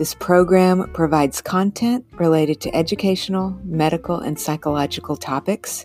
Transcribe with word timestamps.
This 0.00 0.14
program 0.14 0.90
provides 0.94 1.42
content 1.42 2.06
related 2.12 2.58
to 2.62 2.74
educational, 2.74 3.60
medical, 3.64 4.18
and 4.18 4.40
psychological 4.40 5.14
topics. 5.14 5.84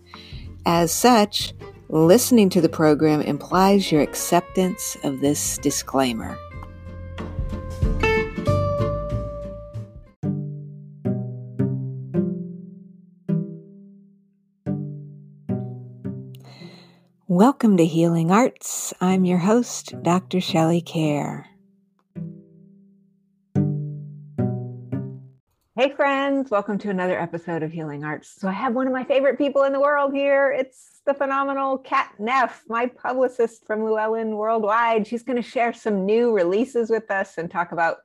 As 0.65 0.93
such, 0.93 1.53
listening 1.89 2.47
to 2.51 2.61
the 2.61 2.69
program 2.69 3.19
implies 3.19 3.91
your 3.91 4.01
acceptance 4.01 4.95
of 5.03 5.19
this 5.19 5.57
disclaimer. 5.57 6.37
Welcome 17.27 17.75
to 17.75 17.85
Healing 17.85 18.31
Arts. 18.31 18.93
I'm 19.01 19.25
your 19.25 19.39
host, 19.39 19.93
Dr. 20.03 20.39
Shelley 20.39 20.81
Kaehr. 20.81 21.43
Hey, 25.77 25.91
friends, 25.91 26.51
welcome 26.51 26.77
to 26.77 26.89
another 26.89 27.19
episode 27.19 27.61
of 27.61 27.69
Healing 27.69 28.05
Arts. 28.05 28.33
So, 28.39 28.47
I 28.47 28.53
have 28.53 28.75
one 28.75 28.87
of 28.87 28.93
my 28.93 29.03
favorite 29.03 29.37
people 29.37 29.63
in 29.63 29.73
the 29.73 29.79
world 29.81 30.13
here. 30.13 30.49
It's 30.57 31.01
the 31.05 31.13
phenomenal 31.13 31.79
Kat 31.79 32.13
Neff, 32.17 32.63
my 32.69 32.85
publicist 32.85 33.67
from 33.67 33.83
Llewellyn 33.83 34.37
Worldwide. 34.37 35.05
She's 35.05 35.23
going 35.23 35.35
to 35.35 35.41
share 35.41 35.73
some 35.73 36.05
new 36.05 36.33
releases 36.33 36.89
with 36.89 37.11
us 37.11 37.37
and 37.37 37.51
talk 37.51 37.73
about 37.73 37.97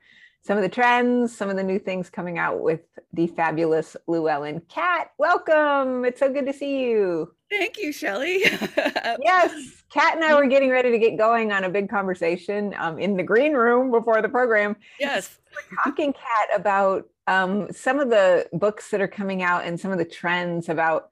some 0.42 0.56
of 0.56 0.64
the 0.64 0.68
trends, 0.68 1.36
some 1.36 1.48
of 1.48 1.54
the 1.54 1.62
new 1.62 1.78
things 1.78 2.10
coming 2.10 2.38
out 2.38 2.60
with 2.60 2.80
the 3.12 3.28
fabulous 3.28 3.96
Llewellyn. 4.08 4.62
Kat, 4.68 5.12
welcome. 5.16 6.04
It's 6.04 6.18
so 6.18 6.32
good 6.32 6.46
to 6.46 6.52
see 6.52 6.80
you. 6.80 7.32
Thank 7.52 7.78
you, 7.78 7.92
Shelley. 7.92 8.38
yes, 9.22 9.84
Kat 9.92 10.16
and 10.16 10.24
I 10.24 10.34
were 10.34 10.48
getting 10.48 10.70
ready 10.70 10.90
to 10.90 10.98
get 10.98 11.16
going 11.16 11.52
on 11.52 11.62
a 11.62 11.70
big 11.70 11.88
conversation 11.88 12.74
um, 12.78 12.98
in 12.98 13.16
the 13.16 13.22
green 13.22 13.52
room 13.52 13.92
before 13.92 14.20
the 14.22 14.28
program. 14.28 14.74
Yes. 14.98 15.38
We're 15.54 15.76
talking, 15.84 16.12
Kat, 16.12 16.48
about 16.60 17.06
um, 17.30 17.72
some 17.72 18.00
of 18.00 18.10
the 18.10 18.48
books 18.52 18.90
that 18.90 19.00
are 19.00 19.08
coming 19.08 19.40
out 19.40 19.64
and 19.64 19.78
some 19.78 19.92
of 19.92 19.98
the 19.98 20.04
trends 20.04 20.68
about 20.68 21.10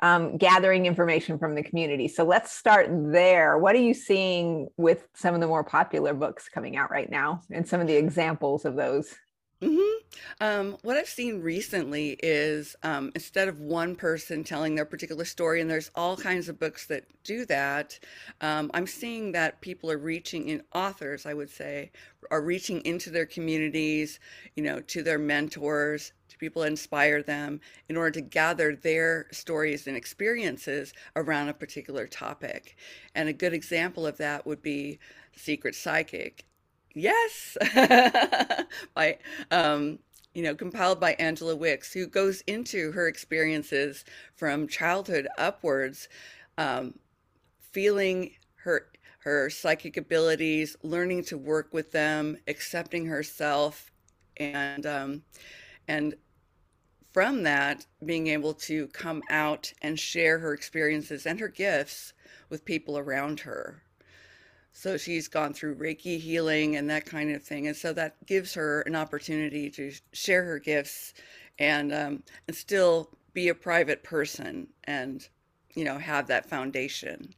um, 0.00 0.36
gathering 0.36 0.86
information 0.86 1.38
from 1.40 1.56
the 1.56 1.62
community. 1.62 2.06
So 2.06 2.22
let's 2.22 2.52
start 2.52 2.86
there. 2.90 3.58
What 3.58 3.74
are 3.74 3.80
you 3.80 3.92
seeing 3.92 4.68
with 4.76 5.08
some 5.14 5.34
of 5.34 5.40
the 5.40 5.48
more 5.48 5.64
popular 5.64 6.14
books 6.14 6.48
coming 6.48 6.76
out 6.76 6.92
right 6.92 7.10
now 7.10 7.42
and 7.50 7.66
some 7.66 7.80
of 7.80 7.88
the 7.88 7.96
examples 7.96 8.64
of 8.64 8.76
those? 8.76 9.12
Mm-hmm. 9.62 9.96
Um, 10.40 10.76
what 10.82 10.98
I've 10.98 11.08
seen 11.08 11.40
recently 11.40 12.18
is 12.22 12.76
um, 12.82 13.10
instead 13.14 13.48
of 13.48 13.58
one 13.58 13.96
person 13.96 14.44
telling 14.44 14.74
their 14.74 14.84
particular 14.84 15.24
story, 15.24 15.62
and 15.62 15.70
there's 15.70 15.90
all 15.94 16.14
kinds 16.16 16.50
of 16.50 16.58
books 16.58 16.86
that 16.86 17.04
do 17.24 17.46
that, 17.46 17.98
um, 18.42 18.70
I'm 18.74 18.86
seeing 18.86 19.32
that 19.32 19.62
people 19.62 19.90
are 19.90 19.96
reaching 19.96 20.48
in 20.48 20.62
authors, 20.74 21.24
I 21.24 21.32
would 21.32 21.48
say, 21.48 21.90
are 22.30 22.42
reaching 22.42 22.84
into 22.84 23.08
their 23.08 23.24
communities, 23.24 24.20
you 24.56 24.62
know, 24.62 24.80
to 24.80 25.02
their 25.02 25.18
mentors, 25.18 26.12
to 26.28 26.36
people 26.36 26.62
that 26.62 26.68
inspire 26.68 27.22
them 27.22 27.60
in 27.88 27.96
order 27.96 28.10
to 28.10 28.20
gather 28.20 28.76
their 28.76 29.26
stories 29.32 29.86
and 29.86 29.96
experiences 29.96 30.92
around 31.14 31.48
a 31.48 31.54
particular 31.54 32.06
topic. 32.06 32.76
And 33.14 33.28
a 33.28 33.32
good 33.32 33.54
example 33.54 34.06
of 34.06 34.18
that 34.18 34.46
would 34.46 34.60
be 34.60 34.98
Secret 35.34 35.74
Psychic 35.74 36.44
Yes, 36.96 37.58
by 38.94 39.18
um, 39.50 40.00
you 40.34 40.42
know, 40.42 40.54
compiled 40.54 40.98
by 41.00 41.12
Angela 41.14 41.54
Wix, 41.56 41.92
who 41.92 42.06
goes 42.06 42.40
into 42.42 42.92
her 42.92 43.06
experiences 43.08 44.04
from 44.34 44.66
childhood 44.68 45.28
upwards, 45.38 46.08
um, 46.58 46.98
feeling 47.60 48.32
her 48.64 48.88
her 49.20 49.50
psychic 49.50 49.96
abilities, 49.98 50.76
learning 50.82 51.24
to 51.24 51.38
work 51.38 51.74
with 51.74 51.92
them, 51.92 52.38
accepting 52.48 53.06
herself, 53.06 53.92
and 54.38 54.86
um, 54.86 55.22
and 55.88 56.16
from 57.12 57.44
that, 57.44 57.86
being 58.04 58.28
able 58.28 58.54
to 58.54 58.88
come 58.88 59.22
out 59.30 59.72
and 59.82 59.98
share 60.00 60.38
her 60.40 60.54
experiences 60.54 61.26
and 61.26 61.40
her 61.40 61.48
gifts 61.48 62.14
with 62.50 62.64
people 62.64 62.98
around 62.98 63.40
her. 63.40 63.82
So 64.78 64.98
she's 64.98 65.26
gone 65.26 65.54
through 65.54 65.76
Reiki 65.76 66.20
healing 66.20 66.76
and 66.76 66.90
that 66.90 67.06
kind 67.06 67.34
of 67.34 67.42
thing. 67.42 67.66
And 67.66 67.74
so 67.74 67.94
that 67.94 68.14
gives 68.26 68.52
her 68.52 68.82
an 68.82 68.94
opportunity 68.94 69.70
to 69.70 69.90
share 70.12 70.44
her 70.44 70.58
gifts 70.58 71.14
and 71.58 71.94
um, 71.94 72.22
and 72.46 72.54
still 72.54 73.08
be 73.32 73.48
a 73.48 73.54
private 73.54 74.04
person 74.04 74.66
and 74.84 75.26
you 75.74 75.84
know 75.84 75.96
have 75.96 76.26
that 76.26 76.44
foundation. 76.44 77.34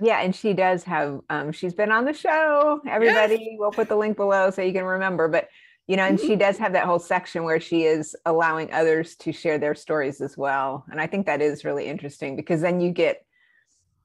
Yeah, 0.00 0.22
and 0.22 0.34
she 0.34 0.54
does 0.54 0.82
have 0.84 1.20
um, 1.28 1.52
she's 1.52 1.74
been 1.74 1.92
on 1.92 2.06
the 2.06 2.14
show. 2.14 2.80
Everybody, 2.88 3.34
yes. 3.34 3.56
we'll 3.58 3.70
put 3.70 3.90
the 3.90 3.96
link 3.96 4.16
below 4.16 4.50
so 4.50 4.62
you 4.62 4.72
can 4.72 4.84
remember. 4.84 5.28
But 5.28 5.50
you 5.88 5.98
know, 5.98 6.04
and 6.04 6.16
mm-hmm. 6.16 6.26
she 6.26 6.36
does 6.36 6.56
have 6.56 6.72
that 6.72 6.86
whole 6.86 6.98
section 6.98 7.44
where 7.44 7.60
she 7.60 7.82
is 7.82 8.16
allowing 8.24 8.72
others 8.72 9.14
to 9.16 9.30
share 9.30 9.58
their 9.58 9.74
stories 9.74 10.22
as 10.22 10.38
well. 10.38 10.86
And 10.90 11.02
I 11.02 11.06
think 11.06 11.26
that 11.26 11.42
is 11.42 11.66
really 11.66 11.84
interesting 11.84 12.34
because 12.34 12.62
then 12.62 12.80
you 12.80 12.92
get 12.92 13.23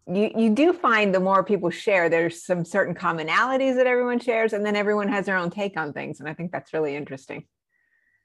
you 0.08 0.32
you 0.36 0.50
do 0.50 0.74
find 0.74 1.14
the 1.14 1.20
more 1.20 1.44
people 1.44 1.70
share 1.70 2.10
there's 2.10 2.44
some 2.44 2.66
certain 2.66 2.96
commonalities 2.96 3.76
that 3.76 3.88
everyone 3.88 4.20
shares 4.20 4.54
and 4.54 4.66
then 4.66 4.76
everyone 4.76 5.08
has 5.08 5.26
their 5.26 5.38
own 5.38 5.50
take 5.50 5.78
on 5.78 5.94
things 5.94 6.20
and 6.20 6.30
i 6.30 6.34
think 6.34 6.52
that's 6.52 6.74
really 6.74 6.96
interesting. 6.96 7.46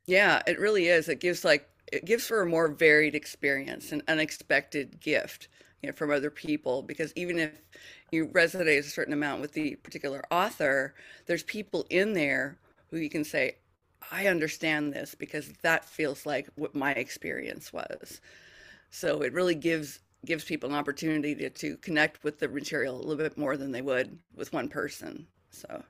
Yeah 0.07 0.43
it 0.47 0.59
really 0.59 0.89
is. 0.89 1.09
It 1.09 1.21
gives 1.21 1.45
like 1.45 1.69
it 1.93 2.05
gives 2.05 2.27
for 2.27 2.43
a 2.43 2.47
more 2.47 2.69
varied 2.69 3.15
experience 3.15 3.93
an 3.93 4.03
unexpected 4.09 5.01
gift 5.01 5.49
you 5.83 5.89
know 5.89 5.95
from 5.95 6.11
other 6.11 6.31
people 6.31 6.83
because 6.83 7.13
even 7.17 7.39
if 7.39 7.53
you 8.11 8.27
resonate 8.29 8.79
a 8.79 8.83
certain 8.83 9.13
amount 9.13 9.41
with 9.41 9.53
the 9.53 9.77
particular 9.77 10.23
author 10.31 10.95
there's 11.27 11.43
people 11.43 11.87
in 11.91 12.13
there 12.13 12.59
who 12.91 12.99
you 12.99 13.11
can 13.11 13.25
say 13.25 13.57
i 14.13 14.27
understand 14.27 14.93
this 14.93 15.15
because 15.15 15.53
that 15.63 15.85
feels 15.85 16.27
like 16.27 16.49
what 16.57 16.75
my 16.75 16.93
experience 16.93 17.73
was. 17.73 18.21
So 18.91 19.23
it 19.23 19.33
really 19.33 19.55
gives 19.57 20.01
gives 20.25 20.45
people 20.45 20.69
an 20.69 20.75
opportunity 20.75 21.35
to, 21.35 21.51
to 21.51 21.77
connect 21.79 22.25
with 22.25 22.39
the 22.39 22.49
material 22.49 22.97
a 22.97 22.99
little 22.99 23.17
bit 23.17 23.39
more 23.39 23.57
than 23.57 23.73
they 23.73 23.83
would 23.83 24.19
with 24.35 24.53
one 24.53 24.69
person. 24.69 25.27
So. 25.51 25.83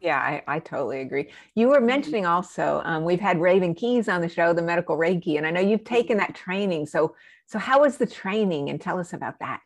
Yeah, 0.00 0.18
I, 0.18 0.42
I 0.48 0.58
totally 0.58 1.00
agree. 1.00 1.30
You 1.54 1.68
were 1.68 1.76
mm-hmm. 1.76 1.86
mentioning 1.86 2.26
also 2.26 2.82
um, 2.84 3.04
we've 3.04 3.20
had 3.20 3.40
Raven 3.40 3.74
Keyes 3.74 4.08
on 4.08 4.20
the 4.20 4.28
show, 4.28 4.52
the 4.52 4.60
medical 4.60 4.96
Reiki, 4.96 5.36
and 5.36 5.46
I 5.46 5.50
know 5.50 5.60
you've 5.60 5.84
taken 5.84 6.16
that 6.18 6.34
training. 6.34 6.86
So, 6.86 7.14
so 7.46 7.58
how 7.58 7.82
was 7.82 7.98
the 7.98 8.06
training? 8.06 8.68
And 8.68 8.80
tell 8.80 8.98
us 8.98 9.12
about 9.12 9.38
that. 9.38 9.60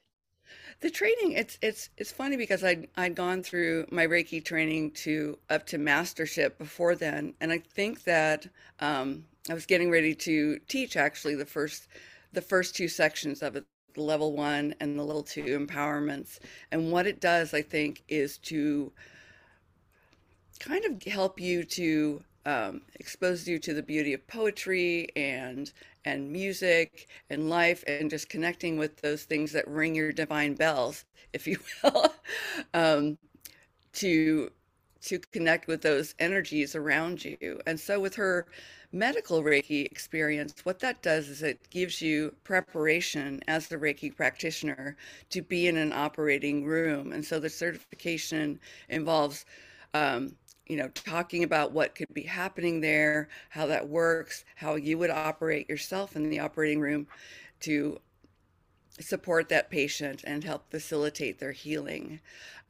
The 0.80 0.90
training, 0.90 1.32
it's 1.32 1.56
it's 1.62 1.88
it's 1.96 2.12
funny 2.12 2.36
because 2.36 2.62
I'd 2.62 2.88
I'd 2.96 3.14
gone 3.14 3.42
through 3.42 3.86
my 3.90 4.06
Reiki 4.06 4.44
training 4.44 4.90
to 4.90 5.38
up 5.48 5.64
to 5.69 5.78
mastership 5.78 6.58
before 6.58 6.94
then, 6.94 7.32
and 7.40 7.50
I 7.50 7.58
think 7.58 8.04
that 8.04 8.46
um, 8.80 9.25
I 9.48 9.54
was 9.54 9.64
getting 9.64 9.90
ready 9.90 10.14
to 10.14 10.58
teach 10.69 10.98
actually 10.98 11.34
the 11.34 11.46
first 11.46 11.88
the 12.34 12.42
first 12.42 12.76
two 12.76 12.88
sections 12.88 13.42
of 13.42 13.56
it 13.56 13.64
the 13.96 14.02
level 14.02 14.32
one 14.32 14.75
and 14.81 14.98
the 14.98 15.02
level 15.02 15.25
two 15.25 15.44
empowerments. 15.44 16.38
And 16.70 16.93
what 16.93 17.06
it 17.06 17.20
does, 17.20 17.52
I 17.52 17.62
think, 17.62 18.04
is 18.08 18.38
to 18.38 18.93
kind 20.60 20.84
of 20.84 21.02
help 21.02 21.40
you 21.40 21.64
to 21.64 22.22
um, 22.46 22.82
expose 22.94 23.48
you 23.48 23.58
to 23.58 23.75
the 23.75 23.82
beauty 23.82 24.12
of 24.14 24.26
poetry 24.28 25.08
and 25.16 25.72
and 26.04 26.31
music 26.31 27.08
and 27.28 27.50
life 27.50 27.82
and 27.88 28.08
just 28.08 28.28
connecting 28.28 28.78
with 28.78 29.00
those 29.00 29.25
things 29.25 29.50
that 29.52 29.66
ring 29.66 29.96
your 29.96 30.12
divine 30.12 30.54
bells, 30.54 31.04
if 31.32 31.49
you 31.49 31.58
will, 31.82 32.14
um, 32.72 33.19
to 33.94 34.50
to 35.02 35.19
connect 35.19 35.66
with 35.66 35.82
those 35.82 36.14
energies 36.19 36.75
around 36.75 37.25
you. 37.25 37.60
And 37.66 37.78
so 37.78 38.00
with 38.00 38.14
her 38.16 38.46
medical 38.93 39.43
Reiki 39.43 39.84
experience, 39.84 40.54
what 40.64 40.78
that 40.81 41.02
does 41.02 41.28
is 41.28 41.43
it 41.43 41.69
gives 41.70 42.00
you 42.00 42.34
preparation 42.44 43.40
as 43.48 43.69
the 43.69 43.76
Reiki 43.76 44.14
practitioner 44.14 44.96
to 45.31 45.43
be 45.43 45.69
in 45.69 45.76
an 45.76 45.93
operating 45.93 46.64
room. 46.64 47.12
And 47.12 47.25
so 47.25 47.38
the 47.38 47.50
certification 47.50 48.58
involves, 48.88 49.44
um, 49.94 50.34
you 50.66 50.76
know, 50.76 50.88
talking 50.88 51.44
about 51.44 51.72
what 51.72 51.94
could 51.94 52.12
be 52.12 52.22
happening 52.22 52.81
there, 52.81 53.28
how 53.50 53.66
that 53.66 53.88
works, 53.88 54.44
how 54.56 54.75
you 54.76 54.99
would 54.99 55.10
operate 55.10 55.69
yourself 55.69 56.16
in 56.16 56.28
the 56.28 56.40
operating 56.40 56.81
room 56.81 57.06
to 57.60 57.99
support 58.99 59.49
that 59.50 59.70
patient 59.70 60.25
and 60.25 60.42
help 60.42 60.70
facilitate 60.70 61.38
their 61.38 61.52
healing. 61.52 62.20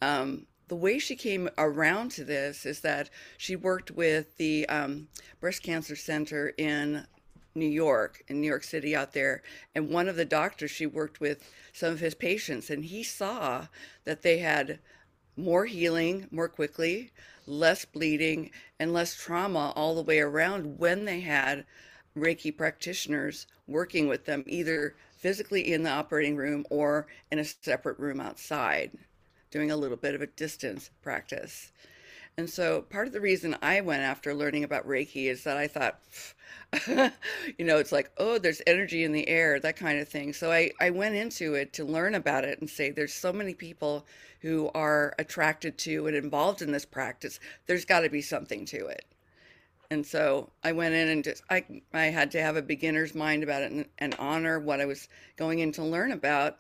Um, 0.03 0.47
the 0.69 0.77
way 0.77 0.99
she 0.99 1.15
came 1.15 1.49
around 1.57 2.11
to 2.13 2.25
this 2.25 2.67
is 2.67 2.81
that 2.81 3.11
she 3.39 3.55
worked 3.55 3.91
with 3.93 4.37
the 4.37 4.69
um, 4.69 5.09
breast 5.41 5.63
cancer 5.63 5.95
center 5.95 6.53
in 6.59 7.07
New 7.55 7.69
York, 7.69 8.23
in 8.29 8.41
New 8.41 8.49
York 8.49 8.65
City 8.65 8.95
out 8.95 9.13
there. 9.13 9.43
And 9.75 9.89
one 9.89 10.09
of 10.09 10.17
the 10.17 10.25
doctors, 10.25 10.71
she 10.71 10.87
worked 10.87 11.21
with 11.21 11.51
some 11.73 11.93
of 11.93 12.01
his 12.01 12.15
patients, 12.15 12.69
and 12.69 12.85
he 12.85 13.03
saw 13.03 13.67
that 14.05 14.23
they 14.23 14.39
had 14.39 14.81
more 15.37 15.67
healing 15.67 16.27
more 16.31 16.49
quickly, 16.49 17.13
less 17.47 17.85
bleeding, 17.85 18.51
and 18.81 18.93
less 18.93 19.15
trauma 19.15 19.73
all 19.77 19.95
the 19.95 20.03
way 20.03 20.19
around 20.19 20.79
when 20.79 21.05
they 21.05 21.21
had 21.21 21.65
Reiki 22.17 22.57
practitioners 22.57 23.47
working 23.67 24.09
with 24.09 24.25
them, 24.25 24.43
either 24.47 24.97
physically 25.17 25.73
in 25.73 25.83
the 25.83 25.91
operating 25.91 26.37
room 26.37 26.67
or 26.71 27.07
in 27.31 27.39
a 27.39 27.45
separate 27.45 27.99
room 27.99 28.21
outside 28.21 28.91
doing 29.57 29.71
a 29.71 29.77
little 29.77 29.97
bit 29.97 30.15
of 30.15 30.21
a 30.21 30.27
distance 30.27 30.91
practice. 31.01 31.73
And 32.37 32.51
so 32.51 32.83
part 32.83 33.07
of 33.07 33.15
the 33.15 33.23
reason 33.23 33.57
I 33.63 33.81
went 33.81 34.03
after 34.03 34.35
learning 34.35 34.65
about 34.65 34.87
Reiki 34.87 35.31
is 35.31 35.45
that 35.45 35.57
I 35.57 35.67
thought, 35.67 35.99
you 37.57 37.65
know, 37.65 37.79
it's 37.79 37.91
like, 37.91 38.11
oh, 38.19 38.39
there's 38.39 38.61
energy 38.67 39.03
in 39.03 39.13
the 39.13 39.27
air, 39.27 39.59
that 39.59 39.77
kind 39.77 39.99
of 39.99 40.09
thing. 40.11 40.35
So 40.35 40.53
I, 40.53 40.73
I 40.79 40.91
went 40.91 41.15
into 41.15 41.55
it 41.55 41.73
to 41.73 41.87
learn 41.87 42.15
about 42.15 42.45
it 42.45 42.61
and 42.61 42.69
say, 42.69 42.91
there's 42.91 43.15
so 43.15 43.33
many 43.33 43.55
people 43.55 44.05
who 44.43 44.71
are 44.75 45.15
attracted 45.19 45.79
to 45.79 46.07
and 46.07 46.15
involved 46.15 46.61
in 46.61 46.71
this 46.71 46.85
practice. 46.85 47.41
There's 47.67 47.87
got 47.87 48.01
to 48.01 48.11
be 48.11 48.21
something 48.21 48.67
to 48.67 48.89
it. 48.89 49.07
And 49.91 50.05
so 50.05 50.51
I 50.63 50.73
went 50.73 50.95
in 50.95 51.09
and 51.09 51.25
just, 51.25 51.43
I, 51.49 51.65
I 51.95 52.07
had 52.07 52.31
to 52.33 52.43
have 52.43 52.57
a 52.57 52.63
beginner's 52.63 53.15
mind 53.15 53.43
about 53.43 53.63
it 53.63 53.73
and, 53.73 53.87
and 53.99 54.15
honor 54.19 54.61
what 54.61 54.83
I 54.83 54.85
was 54.85 55.09
going 55.39 55.61
in 55.61 55.73
to 55.73 55.83
learn 55.83 56.13
about. 56.13 56.59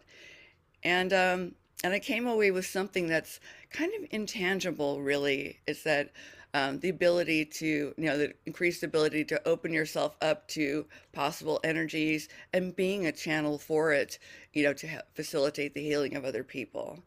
And 0.82 1.12
um, 1.12 1.54
and 1.84 1.92
I 1.92 1.98
came 1.98 2.26
away 2.26 2.50
with 2.50 2.66
something 2.66 3.06
that's 3.06 3.40
kind 3.70 3.92
of 3.94 4.08
intangible, 4.10 5.02
really. 5.02 5.60
Is 5.66 5.82
that 5.82 6.10
um, 6.54 6.78
the 6.80 6.88
ability 6.88 7.44
to, 7.44 7.94
you 7.96 8.04
know, 8.04 8.16
the 8.16 8.32
increased 8.46 8.82
ability 8.82 9.24
to 9.26 9.46
open 9.46 9.72
yourself 9.72 10.16
up 10.22 10.48
to 10.48 10.86
possible 11.12 11.60
energies 11.64 12.28
and 12.54 12.74
being 12.74 13.06
a 13.06 13.12
channel 13.12 13.58
for 13.58 13.92
it, 13.92 14.18
you 14.54 14.62
know, 14.62 14.72
to 14.72 15.02
facilitate 15.14 15.74
the 15.74 15.82
healing 15.82 16.16
of 16.16 16.24
other 16.24 16.42
people. 16.42 16.98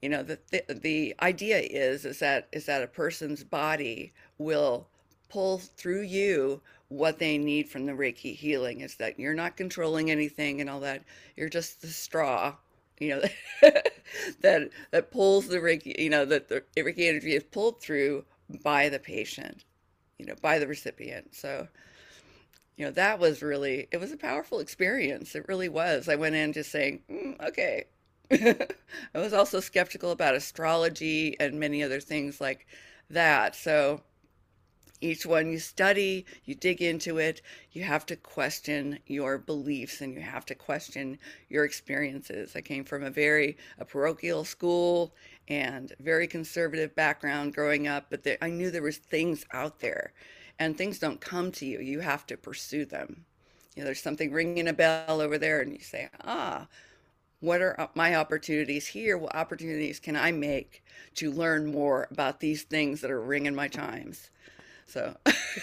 You 0.00 0.10
know, 0.10 0.22
the, 0.22 0.38
the 0.52 0.62
the 0.74 1.14
idea 1.20 1.58
is 1.58 2.04
is 2.04 2.20
that 2.20 2.46
is 2.52 2.66
that 2.66 2.84
a 2.84 2.86
person's 2.86 3.42
body 3.42 4.12
will 4.38 4.86
pull 5.28 5.58
through 5.58 6.02
you 6.02 6.60
what 6.88 7.18
they 7.18 7.36
need 7.36 7.68
from 7.68 7.84
the 7.84 7.92
Reiki 7.92 8.34
healing. 8.34 8.80
Is 8.82 8.94
that 8.96 9.18
you're 9.18 9.34
not 9.34 9.56
controlling 9.56 10.08
anything 10.08 10.60
and 10.60 10.70
all 10.70 10.80
that. 10.80 11.02
You're 11.36 11.48
just 11.48 11.82
the 11.82 11.88
straw 11.88 12.54
you 13.00 13.08
know 13.10 13.22
that 14.40 14.70
that 14.90 15.10
pulls 15.10 15.48
the 15.48 15.58
Reiki, 15.58 15.98
you 15.98 16.10
know, 16.10 16.24
that 16.24 16.48
the 16.48 16.62
Reiki 16.76 17.08
energy 17.08 17.34
is 17.34 17.44
pulled 17.44 17.80
through 17.80 18.24
by 18.62 18.88
the 18.88 18.98
patient, 18.98 19.64
you 20.18 20.26
know, 20.26 20.34
by 20.40 20.58
the 20.58 20.66
recipient. 20.66 21.34
So, 21.34 21.68
you 22.76 22.84
know, 22.84 22.90
that 22.92 23.18
was 23.18 23.42
really 23.42 23.88
it 23.90 23.98
was 23.98 24.12
a 24.12 24.16
powerful 24.16 24.60
experience. 24.60 25.34
It 25.34 25.48
really 25.48 25.68
was. 25.68 26.08
I 26.08 26.16
went 26.16 26.34
in 26.36 26.52
just 26.52 26.70
saying, 26.70 27.00
mm, 27.10 27.40
okay. 27.48 27.84
I 28.30 29.18
was 29.18 29.32
also 29.32 29.60
skeptical 29.60 30.10
about 30.12 30.34
astrology 30.34 31.36
and 31.40 31.58
many 31.58 31.82
other 31.82 32.00
things 32.00 32.40
like 32.40 32.66
that. 33.10 33.56
So, 33.56 34.02
each 35.00 35.24
one 35.26 35.50
you 35.50 35.58
study, 35.58 36.26
you 36.44 36.54
dig 36.54 36.82
into 36.82 37.18
it, 37.18 37.40
you 37.72 37.82
have 37.84 38.06
to 38.06 38.16
question 38.16 38.98
your 39.06 39.38
beliefs 39.38 40.00
and 40.00 40.12
you 40.14 40.20
have 40.20 40.44
to 40.46 40.54
question 40.54 41.18
your 41.48 41.64
experiences. 41.64 42.56
I 42.56 42.60
came 42.60 42.84
from 42.84 43.02
a 43.04 43.10
very 43.10 43.56
a 43.78 43.84
parochial 43.84 44.44
school 44.44 45.12
and 45.48 45.92
very 46.00 46.26
conservative 46.26 46.94
background 46.94 47.54
growing 47.54 47.86
up, 47.86 48.06
but 48.10 48.22
there, 48.22 48.38
I 48.42 48.50
knew 48.50 48.70
there 48.70 48.82
was 48.82 48.98
things 48.98 49.46
out 49.52 49.80
there 49.80 50.12
and 50.58 50.76
things 50.76 50.98
don't 50.98 51.20
come 51.20 51.52
to 51.52 51.66
you. 51.66 51.80
You 51.80 52.00
have 52.00 52.26
to 52.26 52.36
pursue 52.36 52.84
them. 52.84 53.24
You 53.76 53.82
know, 53.82 53.86
there's 53.86 54.02
something 54.02 54.32
ringing 54.32 54.68
a 54.68 54.72
bell 54.72 55.20
over 55.20 55.38
there 55.38 55.60
and 55.60 55.72
you 55.72 55.78
say, 55.78 56.08
"Ah, 56.24 56.66
what 57.40 57.62
are 57.62 57.88
my 57.94 58.16
opportunities 58.16 58.88
here? 58.88 59.16
What 59.16 59.36
opportunities 59.36 60.00
can 60.00 60.16
I 60.16 60.32
make 60.32 60.82
to 61.14 61.30
learn 61.30 61.70
more 61.70 62.08
about 62.10 62.40
these 62.40 62.64
things 62.64 63.00
that 63.00 63.12
are 63.12 63.20
ringing 63.20 63.54
my 63.54 63.68
chimes?" 63.68 64.30
So 64.88 65.14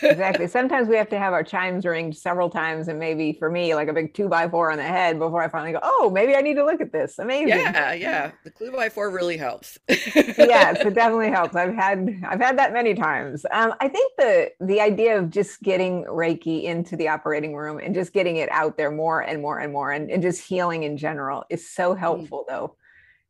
exactly. 0.03 0.45
Sometimes 0.57 0.87
we 0.87 0.95
have 0.95 1.09
to 1.09 1.17
have 1.17 1.33
our 1.33 1.43
chimes 1.43 1.83
ringed 1.83 2.15
several 2.15 2.47
times, 2.47 2.87
and 2.87 2.99
maybe 2.99 3.33
for 3.33 3.49
me, 3.49 3.73
like 3.73 3.87
a 3.87 3.93
big 3.93 4.13
two 4.13 4.29
by 4.29 4.47
four 4.47 4.71
on 4.71 4.77
the 4.77 4.83
head 4.83 5.17
before 5.17 5.41
I 5.41 5.49
finally 5.49 5.71
go, 5.71 5.79
oh, 5.81 6.11
maybe 6.13 6.35
I 6.35 6.41
need 6.41 6.53
to 6.55 6.63
look 6.63 6.79
at 6.79 6.91
this. 6.91 7.17
Amazing. 7.17 7.47
Yeah, 7.47 7.93
yeah. 7.93 8.31
The 8.43 8.51
clue 8.51 8.71
by 8.71 8.89
four 8.89 9.09
really 9.09 9.35
helps. 9.35 9.79
yes, 9.89 10.79
it 10.79 10.93
definitely 10.93 11.31
helps. 11.31 11.55
I've 11.55 11.73
had 11.73 12.07
I've 12.27 12.39
had 12.39 12.59
that 12.59 12.71
many 12.71 12.93
times. 12.93 13.47
Um, 13.51 13.73
I 13.79 13.87
think 13.87 14.13
the 14.17 14.51
the 14.61 14.79
idea 14.79 15.17
of 15.17 15.31
just 15.31 15.61
getting 15.63 16.03
Reiki 16.03 16.63
into 16.63 16.95
the 16.95 17.07
operating 17.07 17.55
room 17.55 17.79
and 17.79 17.95
just 17.95 18.13
getting 18.13 18.35
it 18.35 18.49
out 18.51 18.77
there 18.77 18.91
more 18.91 19.21
and 19.21 19.41
more 19.41 19.57
and 19.57 19.73
more, 19.73 19.91
and, 19.91 20.11
and 20.11 20.21
just 20.21 20.47
healing 20.47 20.83
in 20.83 20.97
general 20.97 21.45
is 21.49 21.67
so 21.67 21.95
mm. 21.95 21.97
helpful, 21.97 22.45
mm. 22.47 22.51
though, 22.51 22.75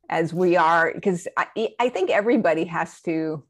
as 0.09 0.33
we 0.33 0.57
are 0.57 0.91
because 0.93 1.25
I, 1.37 1.69
I 1.79 1.87
think 1.87 2.09
everybody 2.09 2.65
has 2.65 3.01
to 3.03 3.45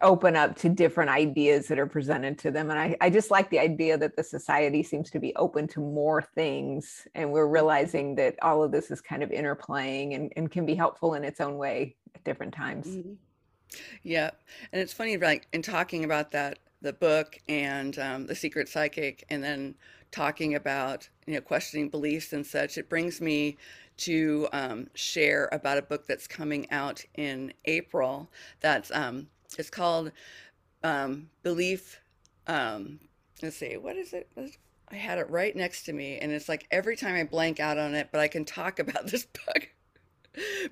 open 0.00 0.36
up 0.36 0.56
to 0.56 0.68
different 0.68 1.10
ideas 1.10 1.66
that 1.66 1.78
are 1.78 1.86
presented 1.86 2.38
to 2.38 2.50
them. 2.50 2.70
And 2.70 2.78
I, 2.78 2.96
I 3.00 3.10
just 3.10 3.30
like 3.30 3.50
the 3.50 3.58
idea 3.58 3.98
that 3.98 4.14
the 4.14 4.22
society 4.22 4.82
seems 4.82 5.10
to 5.10 5.18
be 5.18 5.34
open 5.34 5.66
to 5.68 5.80
more 5.80 6.22
things. 6.22 7.08
And 7.14 7.32
we're 7.32 7.48
realizing 7.48 8.14
that 8.16 8.36
all 8.42 8.62
of 8.62 8.70
this 8.70 8.90
is 8.90 9.00
kind 9.00 9.22
of 9.22 9.30
interplaying 9.30 10.14
and, 10.14 10.32
and 10.36 10.50
can 10.50 10.64
be 10.64 10.76
helpful 10.76 11.14
in 11.14 11.24
its 11.24 11.40
own 11.40 11.56
way 11.56 11.96
at 12.14 12.22
different 12.22 12.54
times. 12.54 12.86
Mm-hmm. 12.86 13.14
Yeah. 14.02 14.30
And 14.72 14.80
it's 14.80 14.92
funny, 14.92 15.16
like 15.16 15.48
in 15.52 15.62
talking 15.62 16.04
about 16.04 16.30
that, 16.30 16.60
the 16.80 16.92
book 16.92 17.36
and 17.48 17.98
um, 17.98 18.26
the 18.26 18.34
secret 18.36 18.68
psychic, 18.68 19.24
and 19.30 19.42
then 19.42 19.74
talking 20.12 20.54
about, 20.54 21.08
you 21.26 21.34
know, 21.34 21.40
questioning 21.40 21.88
beliefs 21.88 22.32
and 22.32 22.46
such, 22.46 22.78
it 22.78 22.88
brings 22.88 23.20
me 23.20 23.58
to 23.96 24.46
um, 24.52 24.86
share 24.94 25.48
about 25.50 25.76
a 25.76 25.82
book 25.82 26.06
that's 26.06 26.28
coming 26.28 26.70
out 26.70 27.04
in 27.16 27.52
April 27.64 28.30
that's 28.60 28.92
um, 28.92 29.26
it's 29.56 29.70
called 29.70 30.12
um, 30.82 31.30
Belief. 31.42 32.00
Um, 32.46 33.00
let's 33.42 33.56
see, 33.56 33.76
what 33.76 33.96
is 33.96 34.12
it? 34.12 34.28
I 34.90 34.96
had 34.96 35.18
it 35.18 35.28
right 35.30 35.54
next 35.54 35.84
to 35.84 35.92
me, 35.92 36.18
and 36.18 36.32
it's 36.32 36.48
like 36.48 36.66
every 36.70 36.96
time 36.96 37.14
I 37.14 37.24
blank 37.24 37.60
out 37.60 37.78
on 37.78 37.94
it, 37.94 38.08
but 38.10 38.20
I 38.20 38.28
can 38.28 38.44
talk 38.44 38.78
about 38.78 39.06
this 39.06 39.26
book. 39.26 39.68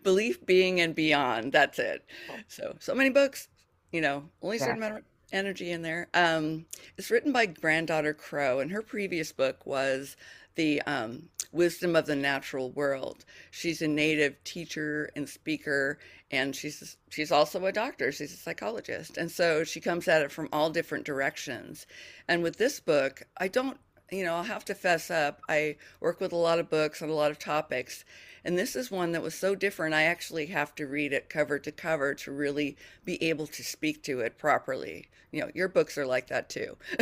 Belief, 0.03 0.45
being, 0.47 0.81
and 0.81 0.95
beyond. 0.95 1.53
That's 1.53 1.79
it. 1.79 2.05
So, 2.47 2.77
so 2.79 2.95
many 2.95 3.11
books. 3.11 3.49
You 3.93 4.01
know, 4.01 4.25
only 4.43 4.57
a 4.57 4.61
certain 4.61 4.77
amount 4.77 4.99
of 4.99 5.05
energy 5.33 5.71
in 5.71 5.83
there. 5.83 6.09
Um, 6.15 6.67
it's 6.97 7.11
written 7.11 7.33
by 7.33 7.47
granddaughter 7.47 8.15
Crow, 8.15 8.61
and 8.61 8.71
her 8.71 8.83
previous 8.83 9.33
book 9.33 9.65
was 9.65 10.17
the 10.55 10.83
um, 10.83 11.29
wisdom 11.57 11.97
of 11.97 12.07
the 12.07 12.15
natural 12.15 12.71
world. 12.71 13.25
She's 13.51 13.83
a 13.83 13.89
native 13.89 14.43
teacher 14.45 15.11
and 15.17 15.29
speaker, 15.29 15.99
and 16.31 16.55
she's 16.55 16.97
she's 17.11 17.33
also 17.33 17.65
a 17.65 17.73
doctor. 17.73 18.13
She's 18.13 18.35
a 18.35 18.37
psychologist, 18.37 19.17
and 19.17 19.31
so 19.31 19.65
she 19.65 19.81
comes 19.81 20.07
at 20.07 20.23
it 20.23 20.31
from 20.31 20.49
all 20.53 20.71
different 20.71 21.05
directions. 21.05 21.87
And 22.29 22.43
with 22.43 22.59
this 22.59 22.79
book, 22.79 23.23
I 23.37 23.49
don't, 23.49 23.79
you 24.11 24.25
know, 24.25 24.35
I'll 24.37 24.43
have 24.45 24.65
to 24.67 24.75
fess 24.75 25.11
up. 25.11 25.41
I 25.49 25.77
work 26.01 26.21
with 26.21 26.33
a 26.33 26.37
lot 26.37 26.59
of 26.59 26.71
books 26.71 27.03
on 27.03 27.09
a 27.09 27.15
lot 27.15 27.31
of 27.31 27.39
topics, 27.39 28.05
and 28.45 28.57
this 28.57 28.77
is 28.77 28.91
one 28.91 29.13
that 29.13 29.23
was 29.23 29.35
so 29.35 29.55
different. 29.55 29.95
I 29.95 30.05
actually 30.05 30.47
have 30.47 30.75
to 30.77 30.87
read 30.87 31.13
it 31.13 31.29
cover 31.29 31.59
to 31.59 31.73
cover 31.73 32.15
to 32.15 32.31
really 32.31 32.77
be 33.05 33.23
able 33.25 33.47
to 33.49 33.65
speak 33.65 34.03
to 34.05 34.21
it 34.21 34.39
properly. 34.39 35.09
You 35.33 35.41
know, 35.41 35.51
your 35.55 35.69
books 35.69 35.99
are 35.99 36.07
like 36.07 36.29
that 36.29 36.49
too. 36.49 36.77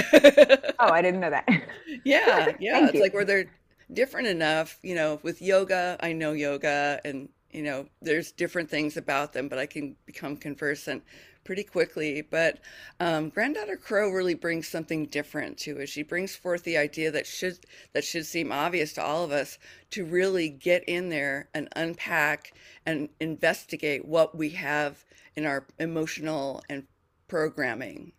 oh, 0.78 0.90
I 0.90 1.02
didn't 1.02 1.20
know 1.20 1.30
that. 1.30 1.46
yeah, 2.04 2.52
yeah. 2.60 2.86
it's 2.86 2.94
you. 2.94 3.00
like 3.02 3.12
where 3.12 3.24
they're 3.24 3.50
different 3.92 4.28
enough. 4.28 4.78
You 4.82 4.94
know, 4.94 5.20
with 5.22 5.42
yoga, 5.42 5.96
I 6.00 6.12
know 6.12 6.32
yoga, 6.32 7.00
and 7.04 7.28
you 7.50 7.62
know, 7.62 7.86
there's 8.02 8.32
different 8.32 8.68
things 8.68 8.96
about 8.96 9.32
them, 9.32 9.48
but 9.48 9.58
I 9.58 9.66
can 9.66 9.96
become 10.06 10.36
conversant 10.36 11.04
pretty 11.44 11.62
quickly. 11.62 12.22
But 12.22 12.58
um, 12.98 13.28
Granddaughter 13.28 13.76
Crow 13.76 14.10
really 14.10 14.34
brings 14.34 14.66
something 14.66 15.06
different 15.06 15.58
to 15.58 15.78
it. 15.78 15.88
She 15.88 16.02
brings 16.02 16.34
forth 16.34 16.64
the 16.64 16.76
idea 16.76 17.10
that 17.12 17.26
should 17.26 17.58
that 17.92 18.04
should 18.04 18.26
seem 18.26 18.50
obvious 18.50 18.92
to 18.94 19.02
all 19.02 19.24
of 19.24 19.30
us 19.30 19.58
to 19.90 20.04
really 20.04 20.48
get 20.48 20.82
in 20.88 21.10
there 21.10 21.48
and 21.54 21.68
unpack 21.76 22.54
and 22.86 23.08
investigate 23.20 24.04
what 24.04 24.36
we 24.36 24.50
have 24.50 25.04
in 25.36 25.46
our 25.46 25.66
emotional 25.78 26.62
and 26.68 26.84
programming 27.28 28.12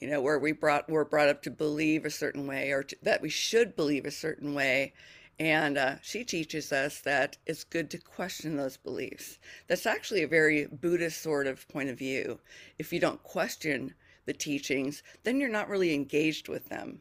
you 0.00 0.08
know, 0.08 0.20
where 0.20 0.38
we 0.38 0.52
brought 0.52 0.88
we're 0.88 1.04
brought 1.04 1.28
up 1.28 1.42
to 1.42 1.50
believe 1.50 2.04
a 2.04 2.10
certain 2.10 2.46
way 2.46 2.70
or 2.70 2.82
to, 2.82 2.96
that 3.02 3.22
we 3.22 3.28
should 3.28 3.76
believe 3.76 4.06
a 4.06 4.10
certain 4.10 4.54
way. 4.54 4.92
And 5.38 5.78
uh, 5.78 5.94
she 6.02 6.24
teaches 6.24 6.70
us 6.70 7.00
that 7.00 7.38
it's 7.46 7.64
good 7.64 7.90
to 7.90 7.98
question 7.98 8.56
those 8.56 8.76
beliefs. 8.76 9.38
That's 9.68 9.86
actually 9.86 10.22
a 10.22 10.28
very 10.28 10.66
Buddhist 10.66 11.22
sort 11.22 11.46
of 11.46 11.66
point 11.68 11.88
of 11.88 11.98
view. 11.98 12.38
If 12.78 12.92
you 12.92 13.00
don't 13.00 13.22
question 13.22 13.94
the 14.26 14.34
teachings, 14.34 15.02
then 15.22 15.40
you're 15.40 15.48
not 15.48 15.70
really 15.70 15.94
engaged 15.94 16.48
with 16.48 16.68
them. 16.68 17.00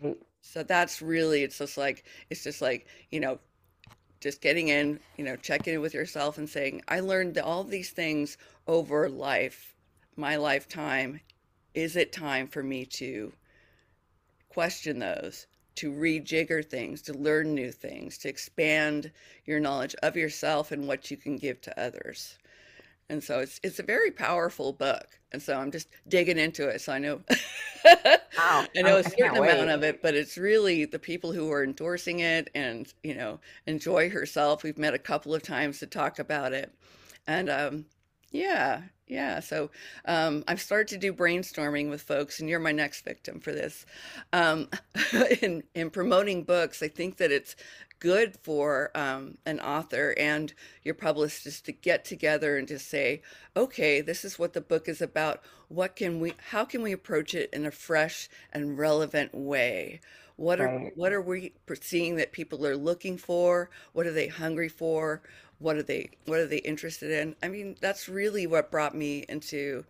Right. 0.00 0.16
So 0.40 0.62
that's 0.62 1.02
really, 1.02 1.42
it's 1.42 1.58
just 1.58 1.76
like, 1.76 2.04
it's 2.30 2.44
just 2.44 2.62
like, 2.62 2.86
you 3.10 3.18
know, 3.18 3.38
just 4.20 4.40
getting 4.40 4.68
in, 4.68 5.00
you 5.16 5.24
know, 5.24 5.34
checking 5.34 5.74
in 5.74 5.80
with 5.80 5.94
yourself 5.94 6.38
and 6.38 6.48
saying, 6.48 6.82
I 6.86 7.00
learned 7.00 7.38
all 7.38 7.64
these 7.64 7.90
things 7.90 8.38
over 8.68 9.08
life, 9.08 9.74
my 10.16 10.36
lifetime, 10.36 11.20
is 11.74 11.96
it 11.96 12.12
time 12.12 12.46
for 12.46 12.62
me 12.62 12.84
to 12.84 13.32
question 14.48 14.98
those, 14.98 15.46
to 15.76 15.90
rejigger 15.90 16.64
things, 16.64 17.02
to 17.02 17.14
learn 17.14 17.54
new 17.54 17.72
things, 17.72 18.18
to 18.18 18.28
expand 18.28 19.10
your 19.46 19.60
knowledge 19.60 19.94
of 20.02 20.16
yourself 20.16 20.72
and 20.72 20.86
what 20.86 21.10
you 21.10 21.16
can 21.16 21.36
give 21.36 21.60
to 21.62 21.80
others? 21.80 22.36
And 23.08 23.22
so 23.22 23.40
it's 23.40 23.60
it's 23.62 23.78
a 23.78 23.82
very 23.82 24.10
powerful 24.10 24.72
book. 24.72 25.18
And 25.32 25.42
so 25.42 25.58
I'm 25.58 25.70
just 25.70 25.88
digging 26.08 26.38
into 26.38 26.68
it. 26.68 26.80
So 26.80 26.92
I 26.92 26.98
know 26.98 27.20
wow. 27.84 28.66
I 28.76 28.82
know 28.82 28.98
a 28.98 29.04
certain 29.04 29.36
amount 29.36 29.70
of 29.70 29.82
it, 29.82 30.02
but 30.02 30.14
it's 30.14 30.38
really 30.38 30.84
the 30.84 30.98
people 30.98 31.32
who 31.32 31.50
are 31.52 31.64
endorsing 31.64 32.20
it 32.20 32.48
and, 32.54 32.92
you 33.02 33.14
know, 33.14 33.40
enjoy 33.66 34.08
herself. 34.10 34.62
We've 34.62 34.78
met 34.78 34.94
a 34.94 34.98
couple 34.98 35.34
of 35.34 35.42
times 35.42 35.78
to 35.80 35.86
talk 35.86 36.18
about 36.18 36.52
it. 36.52 36.72
And 37.26 37.50
um 37.50 37.84
yeah, 38.32 38.82
yeah, 39.06 39.40
so 39.40 39.70
um, 40.06 40.42
I've 40.48 40.60
started 40.60 40.88
to 40.88 40.98
do 40.98 41.12
brainstorming 41.12 41.90
with 41.90 42.00
folks, 42.00 42.40
and 42.40 42.48
you're 42.48 42.58
my 42.58 42.72
next 42.72 43.04
victim 43.04 43.40
for 43.40 43.52
this. 43.52 43.84
Um, 44.32 44.68
in 45.42 45.62
in 45.74 45.90
promoting 45.90 46.44
books, 46.44 46.82
I 46.82 46.88
think 46.88 47.18
that 47.18 47.30
it's 47.30 47.54
good 47.98 48.36
for 48.42 48.90
um, 48.96 49.36
an 49.44 49.60
author 49.60 50.14
and 50.18 50.52
your 50.82 50.94
publicist 50.94 51.66
to 51.66 51.72
get 51.72 52.04
together 52.04 52.56
and 52.56 52.66
to 52.68 52.78
say, 52.78 53.22
okay, 53.56 54.00
this 54.00 54.24
is 54.24 54.38
what 54.38 54.54
the 54.54 54.60
book 54.60 54.88
is 54.88 55.02
about. 55.02 55.42
What 55.68 55.94
can 55.94 56.18
we? 56.18 56.32
How 56.50 56.64
can 56.64 56.80
we 56.80 56.92
approach 56.92 57.34
it 57.34 57.50
in 57.52 57.66
a 57.66 57.70
fresh 57.70 58.30
and 58.52 58.78
relevant 58.78 59.34
way? 59.34 60.00
What 60.36 60.60
are 60.60 60.66
right. 60.66 60.96
what 60.96 61.12
are 61.12 61.20
we 61.20 61.52
seeing 61.80 62.16
that 62.16 62.32
people 62.32 62.66
are 62.66 62.76
looking 62.76 63.18
for? 63.18 63.70
What 63.92 64.06
are 64.06 64.12
they 64.12 64.28
hungry 64.28 64.68
for? 64.68 65.22
What 65.62 65.76
are 65.76 65.82
they 65.82 66.10
what 66.26 66.38
are 66.38 66.46
they 66.46 66.58
interested 66.58 67.10
in? 67.10 67.36
I 67.42 67.48
mean 67.48 67.76
that's 67.80 68.08
really 68.08 68.46
what 68.46 68.70
brought 68.70 68.94
me 68.94 69.24
into 69.28 69.84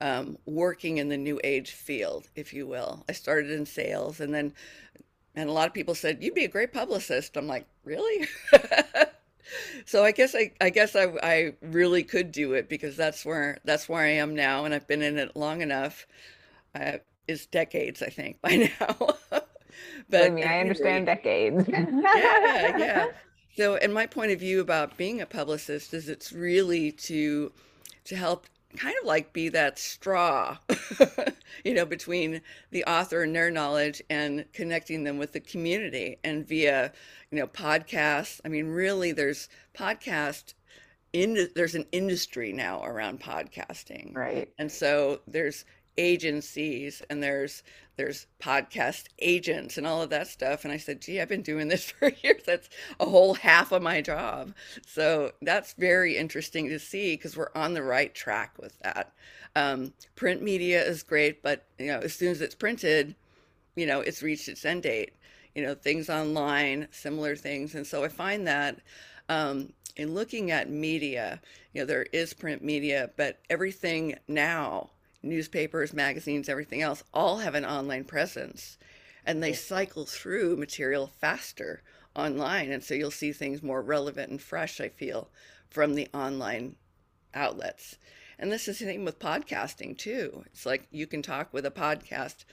um, 0.00 0.38
working 0.46 0.98
in 0.98 1.08
the 1.08 1.16
new 1.16 1.40
age 1.44 1.72
field 1.72 2.28
if 2.36 2.52
you 2.52 2.66
will. 2.66 3.04
I 3.08 3.12
started 3.12 3.50
in 3.50 3.66
sales 3.66 4.20
and 4.20 4.34
then 4.34 4.52
and 5.34 5.48
a 5.48 5.52
lot 5.52 5.66
of 5.68 5.74
people 5.74 5.94
said 5.94 6.22
you'd 6.22 6.34
be 6.34 6.44
a 6.44 6.48
great 6.48 6.72
publicist. 6.72 7.36
I'm 7.36 7.46
like 7.48 7.66
really? 7.84 8.26
So 9.84 10.04
i 10.04 10.12
guess 10.12 10.34
i 10.34 10.52
i 10.60 10.70
guess 10.70 10.96
I, 10.96 11.04
I 11.22 11.54
really 11.60 12.02
could 12.02 12.32
do 12.32 12.54
it 12.54 12.68
because 12.68 12.96
that's 12.96 13.24
where 13.24 13.58
that's 13.64 13.88
where 13.88 14.02
i 14.02 14.08
am 14.08 14.34
now 14.34 14.64
and 14.64 14.74
i've 14.74 14.86
been 14.86 15.02
in 15.02 15.18
it 15.18 15.36
long 15.36 15.60
enough. 15.62 16.06
Uh, 16.74 16.98
it's 17.28 17.46
decades 17.46 18.02
i 18.02 18.08
think 18.08 18.40
by 18.42 18.70
now. 18.80 19.42
But 20.08 20.24
I 20.24 20.30
mean, 20.30 20.44
I 20.46 20.60
understand 20.60 21.06
decades. 21.06 21.66
yeah, 21.68 22.76
yeah. 22.76 23.06
So, 23.56 23.76
and 23.76 23.94
my 23.94 24.06
point 24.06 24.32
of 24.32 24.40
view 24.40 24.60
about 24.60 24.96
being 24.96 25.20
a 25.20 25.26
publicist 25.26 25.94
is 25.94 26.08
it's 26.08 26.32
really 26.32 26.90
to 26.92 27.52
to 28.04 28.16
help 28.16 28.46
kind 28.76 28.94
of 29.00 29.06
like 29.06 29.32
be 29.32 29.48
that 29.50 29.78
straw, 29.78 30.58
you 31.64 31.74
know, 31.74 31.86
between 31.86 32.40
the 32.70 32.84
author 32.84 33.22
and 33.22 33.34
their 33.34 33.50
knowledge 33.50 34.02
and 34.10 34.44
connecting 34.52 35.04
them 35.04 35.16
with 35.16 35.32
the 35.32 35.40
community 35.40 36.18
and 36.24 36.46
via, 36.46 36.92
you 37.30 37.38
know, 37.38 37.46
podcasts. 37.46 38.40
I 38.44 38.48
mean, 38.48 38.66
really, 38.66 39.12
there's 39.12 39.48
podcast 39.74 40.54
in 41.12 41.48
there's 41.54 41.76
an 41.76 41.86
industry 41.92 42.52
now 42.52 42.82
around 42.82 43.20
podcasting, 43.20 44.14
right? 44.16 44.50
And 44.58 44.70
so 44.70 45.20
there's 45.28 45.64
agencies 45.96 47.02
and 47.08 47.22
there's 47.22 47.62
there's 47.96 48.26
podcast 48.40 49.04
agents 49.20 49.78
and 49.78 49.86
all 49.86 50.02
of 50.02 50.10
that 50.10 50.26
stuff. 50.26 50.64
And 50.64 50.72
i 50.72 50.76
said 50.76 51.00
gee 51.00 51.20
i've 51.20 51.28
been 51.28 51.42
doing 51.42 51.68
this 51.68 51.90
for 51.90 52.10
years. 52.22 52.42
That's 52.46 52.68
a 53.00 53.06
whole 53.06 53.34
half 53.34 53.72
of 53.72 53.82
my 53.82 54.00
job. 54.00 54.54
So 54.86 55.32
that's 55.42 55.74
very 55.74 56.16
interesting 56.16 56.68
to 56.68 56.78
see 56.78 57.14
because 57.16 57.36
we're 57.36 57.52
on 57.54 57.74
the 57.74 57.82
right 57.82 58.14
track 58.14 58.54
with 58.58 58.78
that. 58.80 59.12
Um, 59.56 59.92
print 60.16 60.42
media 60.42 60.82
is 60.84 61.02
great 61.02 61.42
but 61.42 61.64
you 61.78 61.86
know 61.86 62.00
as 62.00 62.14
soon 62.14 62.32
as 62.32 62.40
it's 62.40 62.56
printed 62.56 63.14
you 63.76 63.86
know 63.86 64.00
it's 64.00 64.22
reached 64.22 64.48
its 64.48 64.64
end 64.64 64.82
date. 64.82 65.12
You 65.54 65.62
know 65.62 65.74
things 65.74 66.10
online 66.10 66.88
similar 66.90 67.36
things. 67.36 67.74
And 67.74 67.86
so 67.86 68.04
i 68.04 68.08
find 68.08 68.46
that 68.46 68.78
um, 69.28 69.72
in 69.96 70.12
looking 70.14 70.50
at 70.50 70.68
media 70.68 71.40
you 71.72 71.80
know 71.80 71.86
there 71.86 72.06
is 72.12 72.34
print 72.34 72.62
media 72.62 73.10
but 73.16 73.38
everything 73.48 74.16
now 74.26 74.90
newspapers, 75.24 75.92
magazines, 75.92 76.48
everything 76.48 76.82
else, 76.82 77.02
all 77.12 77.38
have 77.38 77.54
an 77.54 77.64
online 77.64 78.04
presence 78.04 78.78
and 79.26 79.42
they 79.42 79.52
cycle 79.52 80.04
through 80.04 80.56
material 80.56 81.06
faster 81.06 81.82
online. 82.14 82.70
And 82.70 82.82
so 82.82 82.94
you'll 82.94 83.10
see 83.10 83.32
things 83.32 83.62
more 83.62 83.82
relevant 83.82 84.30
and 84.30 84.40
fresh, 84.40 84.80
I 84.80 84.88
feel, 84.88 85.30
from 85.70 85.94
the 85.94 86.08
online 86.14 86.76
outlets. 87.34 87.96
And 88.38 88.50
this 88.50 88.68
is 88.68 88.78
the 88.78 88.84
same 88.84 89.04
with 89.04 89.18
podcasting 89.18 89.96
too. 89.96 90.44
It's 90.46 90.66
like 90.66 90.86
you 90.90 91.06
can 91.06 91.22
talk 91.22 91.52
with 91.52 91.64
a 91.66 91.70
podcast, 91.70 92.44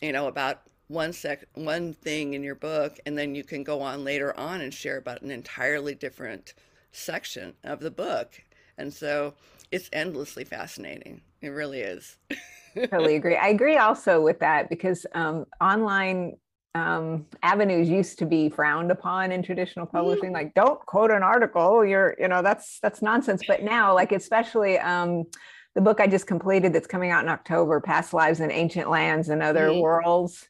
you 0.00 0.12
know, 0.12 0.28
about 0.28 0.62
one 0.88 1.12
sec 1.12 1.44
one 1.54 1.94
thing 1.94 2.34
in 2.34 2.42
your 2.42 2.54
book, 2.54 2.98
and 3.06 3.16
then 3.16 3.34
you 3.34 3.44
can 3.44 3.64
go 3.64 3.80
on 3.80 4.04
later 4.04 4.38
on 4.38 4.60
and 4.60 4.74
share 4.74 4.98
about 4.98 5.22
an 5.22 5.30
entirely 5.30 5.94
different 5.94 6.52
section 6.90 7.54
of 7.64 7.80
the 7.80 7.90
book. 7.90 8.42
And 8.76 8.92
so 8.92 9.34
it's 9.70 9.88
endlessly 9.92 10.44
fascinating. 10.44 11.22
It 11.42 11.48
really 11.48 11.80
is. 11.80 12.16
totally 12.74 13.16
agree. 13.16 13.36
I 13.36 13.48
agree 13.48 13.76
also 13.76 14.22
with 14.22 14.38
that 14.40 14.68
because 14.70 15.04
um, 15.14 15.44
online 15.60 16.36
um, 16.74 17.26
avenues 17.42 17.88
used 17.88 18.18
to 18.20 18.26
be 18.26 18.48
frowned 18.48 18.90
upon 18.90 19.32
in 19.32 19.42
traditional 19.42 19.84
publishing. 19.84 20.26
Mm-hmm. 20.26 20.34
Like, 20.34 20.54
don't 20.54 20.80
quote 20.86 21.10
an 21.10 21.22
article. 21.22 21.84
You're, 21.84 22.16
you 22.18 22.28
know, 22.28 22.42
that's 22.42 22.78
that's 22.80 23.02
nonsense. 23.02 23.42
But 23.46 23.62
now, 23.62 23.94
like, 23.94 24.12
especially 24.12 24.78
um, 24.78 25.24
the 25.74 25.80
book 25.80 26.00
I 26.00 26.06
just 26.06 26.26
completed 26.26 26.72
that's 26.72 26.86
coming 26.86 27.10
out 27.10 27.24
in 27.24 27.28
October, 27.28 27.80
"Past 27.80 28.14
Lives 28.14 28.40
in 28.40 28.50
Ancient 28.50 28.88
Lands 28.88 29.28
and 29.28 29.42
Other 29.42 29.68
mm-hmm. 29.68 29.80
Worlds." 29.80 30.48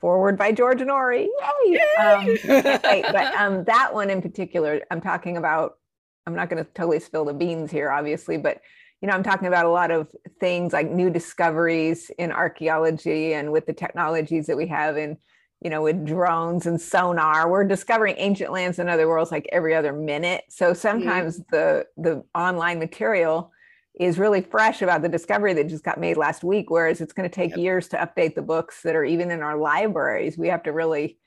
Forward 0.00 0.36
by 0.36 0.52
George 0.52 0.80
Noory. 0.80 1.28
Yay! 1.66 1.78
Yay! 1.78 2.02
Um, 2.02 2.36
but 2.44 3.34
um, 3.38 3.64
that 3.64 3.94
one 3.94 4.10
in 4.10 4.20
particular, 4.20 4.82
I'm 4.90 5.00
talking 5.00 5.36
about. 5.36 5.78
I'm 6.26 6.34
not 6.34 6.48
going 6.48 6.64
to 6.64 6.70
totally 6.72 7.00
spill 7.00 7.26
the 7.26 7.34
beans 7.34 7.70
here, 7.70 7.90
obviously, 7.90 8.38
but 8.38 8.62
you 9.00 9.08
know, 9.08 9.14
I'm 9.14 9.22
talking 9.22 9.48
about 9.48 9.66
a 9.66 9.70
lot 9.70 9.90
of 9.90 10.08
things 10.40 10.72
like 10.72 10.90
new 10.90 11.10
discoveries 11.10 12.10
in 12.18 12.32
archaeology 12.32 13.34
and 13.34 13.52
with 13.52 13.66
the 13.66 13.72
technologies 13.72 14.46
that 14.46 14.56
we 14.56 14.66
have 14.68 14.96
in, 14.96 15.18
you 15.60 15.70
know, 15.70 15.82
with 15.82 16.06
drones 16.06 16.66
and 16.66 16.80
sonar. 16.80 17.50
We're 17.50 17.64
discovering 17.64 18.16
ancient 18.18 18.50
lands 18.50 18.78
and 18.78 18.88
other 18.88 19.08
worlds 19.08 19.30
like 19.30 19.48
every 19.52 19.74
other 19.74 19.92
minute. 19.92 20.44
So 20.48 20.72
sometimes 20.72 21.40
mm-hmm. 21.40 21.56
the 21.56 21.86
the 21.96 22.24
online 22.34 22.78
material 22.78 23.52
is 24.00 24.18
really 24.18 24.40
fresh 24.40 24.82
about 24.82 25.02
the 25.02 25.08
discovery 25.08 25.52
that 25.54 25.68
just 25.68 25.84
got 25.84 26.00
made 26.00 26.16
last 26.16 26.42
week, 26.42 26.70
whereas 26.70 27.00
it's 27.00 27.12
going 27.12 27.28
to 27.28 27.34
take 27.34 27.50
yep. 27.50 27.58
years 27.58 27.88
to 27.88 27.96
update 27.96 28.34
the 28.34 28.42
books 28.42 28.82
that 28.82 28.96
are 28.96 29.04
even 29.04 29.30
in 29.30 29.40
our 29.40 29.56
libraries. 29.56 30.36
We 30.36 30.48
have 30.48 30.64
to 30.64 30.72
really 30.72 31.18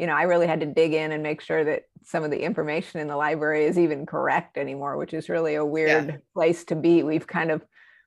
you 0.00 0.06
know, 0.06 0.14
I 0.14 0.22
really 0.22 0.46
had 0.46 0.60
to 0.60 0.66
dig 0.66 0.94
in 0.94 1.12
and 1.12 1.22
make 1.22 1.42
sure 1.42 1.62
that 1.62 1.82
some 2.04 2.24
of 2.24 2.30
the 2.30 2.40
information 2.40 3.00
in 3.00 3.08
the 3.08 3.16
library 3.16 3.64
is 3.64 3.78
even 3.78 4.06
correct 4.06 4.56
anymore, 4.56 4.96
which 4.96 5.14
is 5.14 5.28
really 5.28 5.54
a 5.54 5.64
weird 5.64 6.06
yeah. 6.06 6.16
place 6.34 6.64
to 6.64 6.76
be. 6.76 7.02
We've 7.02 7.26
kind 7.26 7.50
of 7.50 7.64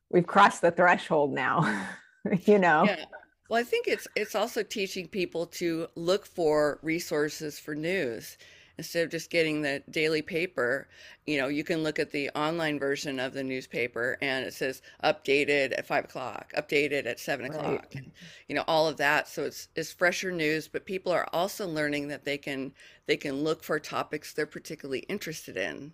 we've 0.09 0.27
crossed 0.27 0.61
the 0.61 0.71
threshold 0.71 1.33
now, 1.33 1.87
you 2.45 2.59
know. 2.59 2.85
Yeah. 2.85 3.05
Well, 3.49 3.59
I 3.59 3.63
think 3.63 3.87
it's 3.87 4.07
it's 4.15 4.35
also 4.35 4.63
teaching 4.63 5.07
people 5.07 5.45
to 5.47 5.87
look 5.95 6.25
for 6.25 6.79
resources 6.81 7.59
for 7.59 7.75
news 7.75 8.37
instead 8.77 9.05
of 9.05 9.11
just 9.11 9.29
getting 9.29 9.61
the 9.61 9.83
daily 9.89 10.21
paper, 10.21 10.87
you 11.25 11.37
know, 11.37 11.47
you 11.47 11.63
can 11.63 11.83
look 11.83 11.99
at 11.99 12.11
the 12.11 12.29
online 12.31 12.79
version 12.79 13.19
of 13.19 13.33
the 13.33 13.43
newspaper 13.43 14.17
and 14.21 14.45
it 14.45 14.53
says 14.53 14.81
updated 15.03 15.77
at 15.77 15.85
five 15.85 16.05
o'clock, 16.05 16.51
updated 16.57 17.05
at 17.05 17.19
seven 17.19 17.49
right. 17.49 17.59
o'clock, 17.59 17.95
and 17.95 18.11
you 18.47 18.55
know 18.55 18.63
all 18.67 18.87
of 18.87 18.97
that. 18.97 19.27
So 19.27 19.43
it's 19.43 19.67
it's 19.75 19.91
fresher 19.91 20.31
news, 20.31 20.67
but 20.67 20.85
people 20.85 21.11
are 21.11 21.27
also 21.33 21.67
learning 21.67 22.07
that 22.09 22.25
they 22.25 22.37
can 22.37 22.73
they 23.05 23.17
can 23.17 23.43
look 23.43 23.63
for 23.63 23.79
topics 23.79 24.33
they're 24.33 24.45
particularly 24.45 24.99
interested 25.01 25.57
in 25.57 25.93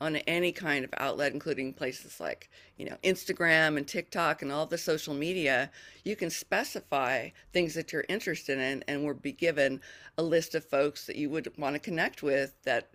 on 0.00 0.16
any 0.16 0.52
kind 0.52 0.84
of 0.84 0.94
outlet, 0.98 1.32
including 1.32 1.72
places 1.72 2.20
like, 2.20 2.48
you 2.76 2.88
know, 2.88 2.96
Instagram 3.02 3.76
and 3.76 3.86
TikTok 3.86 4.42
and 4.42 4.52
all 4.52 4.66
the 4.66 4.78
social 4.78 5.14
media, 5.14 5.70
you 6.04 6.14
can 6.14 6.30
specify 6.30 7.30
things 7.52 7.74
that 7.74 7.92
you're 7.92 8.04
interested 8.08 8.58
in 8.58 8.84
and 8.86 9.04
we'll 9.04 9.14
be 9.14 9.32
given 9.32 9.80
a 10.16 10.22
list 10.22 10.54
of 10.54 10.64
folks 10.64 11.06
that 11.06 11.16
you 11.16 11.28
would 11.30 11.52
want 11.58 11.74
to 11.74 11.80
connect 11.80 12.22
with 12.22 12.54
that 12.64 12.90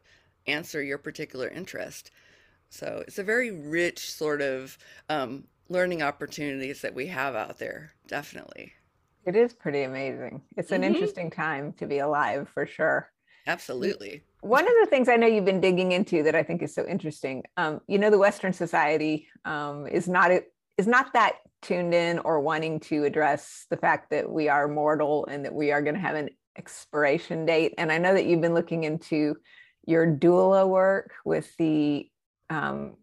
answer 0.47 0.81
your 0.81 0.97
particular 0.97 1.49
interest. 1.49 2.11
So 2.69 3.03
it's 3.05 3.19
a 3.19 3.23
very 3.23 3.51
rich 3.51 4.11
sort 4.11 4.41
of 4.41 4.77
um, 5.09 5.43
learning 5.69 6.01
opportunities 6.01 6.81
that 6.81 6.95
we 6.95 7.07
have 7.07 7.35
out 7.35 7.59
there, 7.59 7.91
definitely. 8.07 8.73
It 9.25 9.35
is 9.35 9.53
pretty 9.53 9.83
amazing. 9.83 10.41
It's 10.57 10.71
an 10.71 10.81
mm-hmm. 10.81 10.93
interesting 10.93 11.31
time 11.31 11.73
to 11.73 11.85
be 11.85 11.99
alive 11.99 12.49
for 12.53 12.65
sure. 12.65 13.09
Absolutely. 13.45 14.23
One 14.43 14.67
of 14.67 14.73
the 14.81 14.87
things 14.89 15.07
I 15.07 15.15
know 15.15 15.25
you've 15.25 15.45
been 15.45 15.61
digging 15.61 15.93
into 15.93 16.21
that 16.23 16.35
I 16.35 16.43
think 16.43 16.61
is 16.61 16.75
so 16.75 16.85
interesting, 16.85 17.43
um, 17.55 17.79
you 17.87 17.97
know, 17.97 18.09
the 18.09 18.17
Western 18.17 18.51
society 18.51 19.27
um, 19.45 19.87
is 19.87 20.09
not 20.09 20.31
is 20.77 20.85
not 20.85 21.13
that 21.13 21.37
tuned 21.61 21.93
in 21.93 22.19
or 22.19 22.41
wanting 22.41 22.81
to 22.81 23.05
address 23.05 23.65
the 23.69 23.77
fact 23.77 24.09
that 24.09 24.29
we 24.29 24.49
are 24.49 24.67
mortal 24.67 25.25
and 25.27 25.45
that 25.45 25.53
we 25.53 25.71
are 25.71 25.81
going 25.81 25.95
to 25.95 26.01
have 26.01 26.15
an 26.15 26.29
expiration 26.57 27.45
date. 27.45 27.73
And 27.77 27.89
I 27.89 27.99
know 27.99 28.13
that 28.13 28.25
you've 28.25 28.41
been 28.41 28.53
looking 28.53 28.83
into 28.83 29.37
your 29.85 30.05
doula 30.05 30.67
work 30.67 31.13
with 31.23 31.49
the 31.57 32.09
um, 32.49 32.97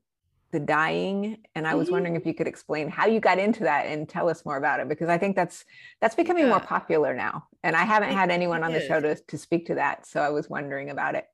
the 0.52 0.60
dying 0.60 1.38
and 1.54 1.66
i 1.66 1.74
was 1.74 1.86
mm-hmm. 1.86 1.94
wondering 1.94 2.16
if 2.16 2.26
you 2.26 2.34
could 2.34 2.46
explain 2.46 2.88
how 2.88 3.06
you 3.06 3.20
got 3.20 3.38
into 3.38 3.62
that 3.64 3.86
and 3.86 4.08
tell 4.08 4.28
us 4.28 4.44
more 4.44 4.56
about 4.56 4.80
it 4.80 4.88
because 4.88 5.08
i 5.08 5.16
think 5.16 5.36
that's 5.36 5.64
that's 6.00 6.14
becoming 6.14 6.44
yeah. 6.44 6.50
more 6.50 6.60
popular 6.60 7.14
now 7.14 7.46
and 7.62 7.76
i 7.76 7.84
haven't 7.84 8.12
had 8.12 8.30
anyone 8.30 8.62
on 8.62 8.72
the 8.72 8.80
show 8.80 9.00
to, 9.00 9.14
to 9.14 9.38
speak 9.38 9.66
to 9.66 9.74
that 9.74 10.06
so 10.06 10.20
i 10.20 10.28
was 10.28 10.48
wondering 10.48 10.90
about 10.90 11.14
it 11.14 11.28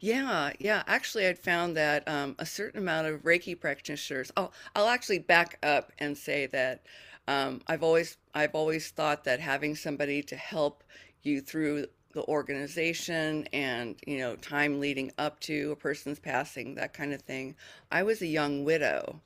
yeah 0.00 0.52
yeah 0.58 0.82
actually 0.86 1.26
i'd 1.26 1.38
found 1.38 1.76
that 1.76 2.06
um, 2.08 2.34
a 2.38 2.46
certain 2.46 2.80
amount 2.80 3.06
of 3.06 3.22
reiki 3.22 3.58
practitioners 3.58 4.30
I'll 4.36 4.52
i'll 4.74 4.88
actually 4.88 5.18
back 5.18 5.58
up 5.62 5.92
and 5.98 6.16
say 6.16 6.46
that 6.46 6.84
um, 7.26 7.60
i've 7.66 7.82
always 7.82 8.16
i've 8.34 8.54
always 8.54 8.90
thought 8.90 9.24
that 9.24 9.40
having 9.40 9.74
somebody 9.74 10.22
to 10.22 10.36
help 10.36 10.84
you 11.22 11.40
through 11.40 11.86
the 12.12 12.24
organization 12.24 13.46
and 13.52 13.96
you 14.06 14.18
know 14.18 14.36
time 14.36 14.80
leading 14.80 15.12
up 15.18 15.38
to 15.40 15.72
a 15.72 15.76
person's 15.76 16.18
passing 16.18 16.74
that 16.74 16.94
kind 16.94 17.12
of 17.12 17.22
thing. 17.22 17.54
I 17.90 18.02
was 18.02 18.22
a 18.22 18.26
young 18.26 18.64
widow 18.64 19.20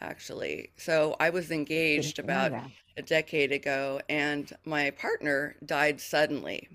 actually. 0.00 0.70
So 0.76 1.16
i 1.18 1.30
was 1.30 1.50
engaged 1.50 2.18
about 2.18 2.52
a 2.96 3.02
decade 3.02 3.52
ago 3.52 4.00
and 4.08 4.52
my 4.64 4.90
partner 4.90 5.56
died 5.64 6.00
suddenly. 6.00 6.68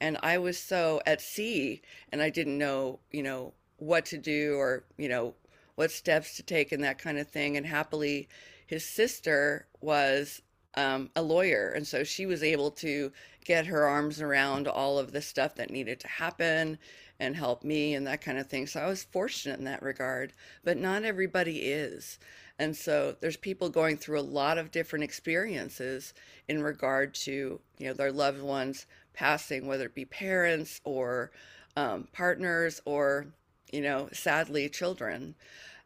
And 0.00 0.18
i 0.22 0.38
was 0.38 0.58
so 0.58 1.00
at 1.06 1.20
sea 1.20 1.82
and 2.10 2.22
i 2.22 2.30
didn't 2.30 2.58
know 2.58 3.00
you 3.10 3.22
know 3.22 3.52
what 3.78 4.06
to 4.06 4.18
do 4.18 4.54
or 4.54 4.84
you 4.96 5.08
know 5.08 5.34
what 5.74 5.90
steps 5.90 6.36
to 6.36 6.42
take 6.42 6.70
and 6.72 6.84
that 6.84 6.98
kind 6.98 7.18
of 7.18 7.28
thing. 7.28 7.56
And 7.56 7.66
happily 7.66 8.28
his 8.66 8.84
sister 8.84 9.66
was 9.80 10.42
um, 10.74 11.10
a 11.16 11.22
lawyer 11.22 11.70
and 11.70 11.86
so 11.86 12.02
she 12.02 12.26
was 12.26 12.42
able 12.42 12.70
to 12.70 13.12
get 13.44 13.66
her 13.66 13.86
arms 13.86 14.20
around 14.20 14.68
all 14.68 14.98
of 14.98 15.12
the 15.12 15.22
stuff 15.22 15.54
that 15.56 15.70
needed 15.70 16.00
to 16.00 16.08
happen 16.08 16.78
and 17.18 17.36
help 17.36 17.62
me 17.62 17.94
and 17.94 18.06
that 18.06 18.20
kind 18.20 18.38
of 18.38 18.48
thing. 18.48 18.66
So 18.66 18.80
I 18.80 18.86
was 18.86 19.04
fortunate 19.04 19.58
in 19.58 19.64
that 19.66 19.82
regard, 19.82 20.32
but 20.64 20.76
not 20.76 21.04
everybody 21.04 21.58
is. 21.58 22.18
And 22.58 22.76
so 22.76 23.16
there's 23.20 23.36
people 23.36 23.68
going 23.68 23.96
through 23.96 24.20
a 24.20 24.22
lot 24.22 24.58
of 24.58 24.70
different 24.70 25.04
experiences 25.04 26.14
in 26.48 26.62
regard 26.62 27.14
to, 27.14 27.60
you 27.78 27.86
know, 27.86 27.92
their 27.92 28.12
loved 28.12 28.42
ones 28.42 28.86
passing, 29.14 29.66
whether 29.66 29.86
it 29.86 29.94
be 29.94 30.04
parents 30.04 30.80
or 30.84 31.30
um, 31.76 32.08
partners 32.12 32.80
or, 32.84 33.26
you 33.72 33.80
know, 33.80 34.08
sadly, 34.12 34.68
children. 34.68 35.34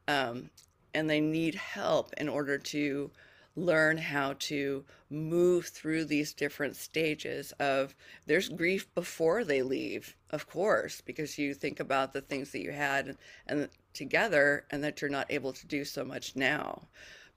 Um, 0.08 0.50
and 0.94 1.08
they 1.08 1.20
need 1.20 1.54
help 1.54 2.14
in 2.16 2.28
order 2.28 2.56
to 2.56 3.10
learn 3.56 3.96
how 3.96 4.34
to 4.38 4.84
move 5.08 5.66
through 5.66 6.04
these 6.04 6.34
different 6.34 6.76
stages 6.76 7.52
of 7.58 7.94
there's 8.26 8.50
grief 8.50 8.92
before 8.94 9.44
they 9.44 9.62
leave 9.62 10.14
of 10.30 10.48
course 10.48 11.00
because 11.00 11.38
you 11.38 11.54
think 11.54 11.80
about 11.80 12.12
the 12.12 12.20
things 12.20 12.52
that 12.52 12.62
you 12.62 12.70
had 12.70 13.16
and 13.46 13.68
together 13.94 14.64
and 14.70 14.84
that 14.84 15.00
you're 15.00 15.10
not 15.10 15.30
able 15.30 15.52
to 15.54 15.66
do 15.66 15.84
so 15.84 16.04
much 16.04 16.36
now. 16.36 16.82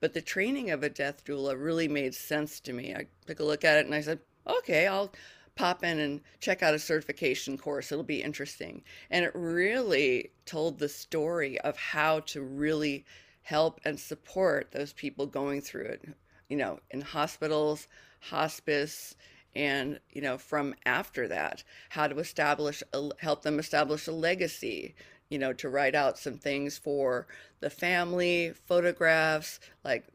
But 0.01 0.13
the 0.13 0.21
training 0.21 0.71
of 0.71 0.83
a 0.83 0.89
death 0.89 1.23
doula 1.25 1.61
really 1.61 1.87
made 1.87 2.13
sense 2.13 2.59
to 2.61 2.73
me. 2.73 2.93
I 2.93 3.07
took 3.25 3.39
a 3.39 3.45
look 3.45 3.63
at 3.63 3.77
it 3.77 3.85
and 3.85 3.95
i 3.95 4.01
said 4.01 4.19
okay 4.47 4.87
i'll 4.87 5.11
pop 5.55 5.83
in 5.83 5.99
and 5.99 6.21
check 6.39 6.63
out 6.63 6.73
a 6.73 6.79
certification 6.79 7.57
course. 7.57 7.91
It'll 7.91 8.01
be 8.01 8.23
interesting. 8.23 8.81
And 9.11 9.25
it 9.25 9.31
really 9.35 10.31
told 10.45 10.79
the 10.79 10.87
story 10.87 11.59
of 11.59 11.75
how 11.75 12.21
to 12.21 12.41
really 12.41 13.03
help 13.49 13.81
and 13.83 13.99
support 13.99 14.71
those 14.71 14.93
people 14.93 15.25
going 15.25 15.59
through 15.59 15.85
it, 15.85 16.03
you 16.49 16.55
know, 16.55 16.79
in 16.91 17.01
hospitals, 17.01 17.87
hospice, 18.19 19.15
and 19.55 19.99
you 20.11 20.21
know 20.21 20.37
from 20.37 20.75
after 20.85 21.27
that 21.27 21.63
how 21.89 22.05
to 22.05 22.19
establish 22.19 22.83
a, 22.93 23.09
help 23.17 23.41
them 23.41 23.57
establish 23.57 24.05
a 24.05 24.11
legacy 24.11 24.93
you 25.29 25.39
know 25.39 25.51
to 25.51 25.67
write 25.67 25.95
out 25.95 26.19
some 26.19 26.37
things 26.37 26.77
for 26.77 27.25
the 27.59 27.69
family 27.71 28.53
photographs 28.67 29.59
like 29.83 30.05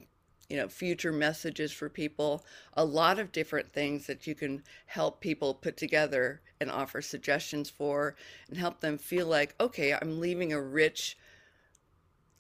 you 0.49 0.57
know 0.57 0.68
future 0.68 1.11
messages 1.11 1.73
for 1.73 1.88
people 1.88 2.44
a 2.75 2.85
lot 2.85 3.18
of 3.18 3.33
different 3.33 3.73
things 3.73 4.07
that 4.07 4.25
you 4.25 4.37
can 4.37 4.62
help 4.87 5.20
people 5.20 5.53
put 5.53 5.77
together 5.77 6.40
and 6.61 6.70
offer 6.70 7.03
suggestions 7.03 7.68
for 7.68 8.14
and 8.49 8.57
help 8.57 8.79
them 8.79 8.97
feel 8.97 9.27
like 9.27 9.57
okay 9.59 9.92
i'm 10.01 10.20
leaving 10.20 10.53
a 10.53 10.62
rich 10.62 11.18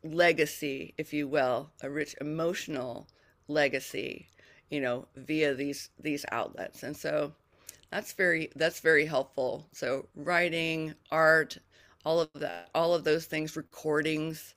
legacy, 0.04 0.94
if 0.98 1.12
you 1.12 1.26
will, 1.28 1.70
a 1.82 1.90
rich 1.90 2.14
emotional 2.20 3.08
legacy, 3.48 4.28
you 4.70 4.80
know, 4.80 5.06
via 5.16 5.54
these 5.54 5.90
these 5.98 6.24
outlets. 6.30 6.82
And 6.84 6.96
so 6.96 7.32
that's 7.90 8.12
very 8.12 8.50
that's 8.56 8.80
very 8.80 9.06
helpful. 9.06 9.66
So 9.72 10.08
writing, 10.14 10.94
art, 11.10 11.58
all 12.04 12.20
of 12.20 12.30
that, 12.34 12.70
all 12.74 12.94
of 12.94 13.04
those 13.04 13.26
things, 13.26 13.56
recordings. 13.56 14.54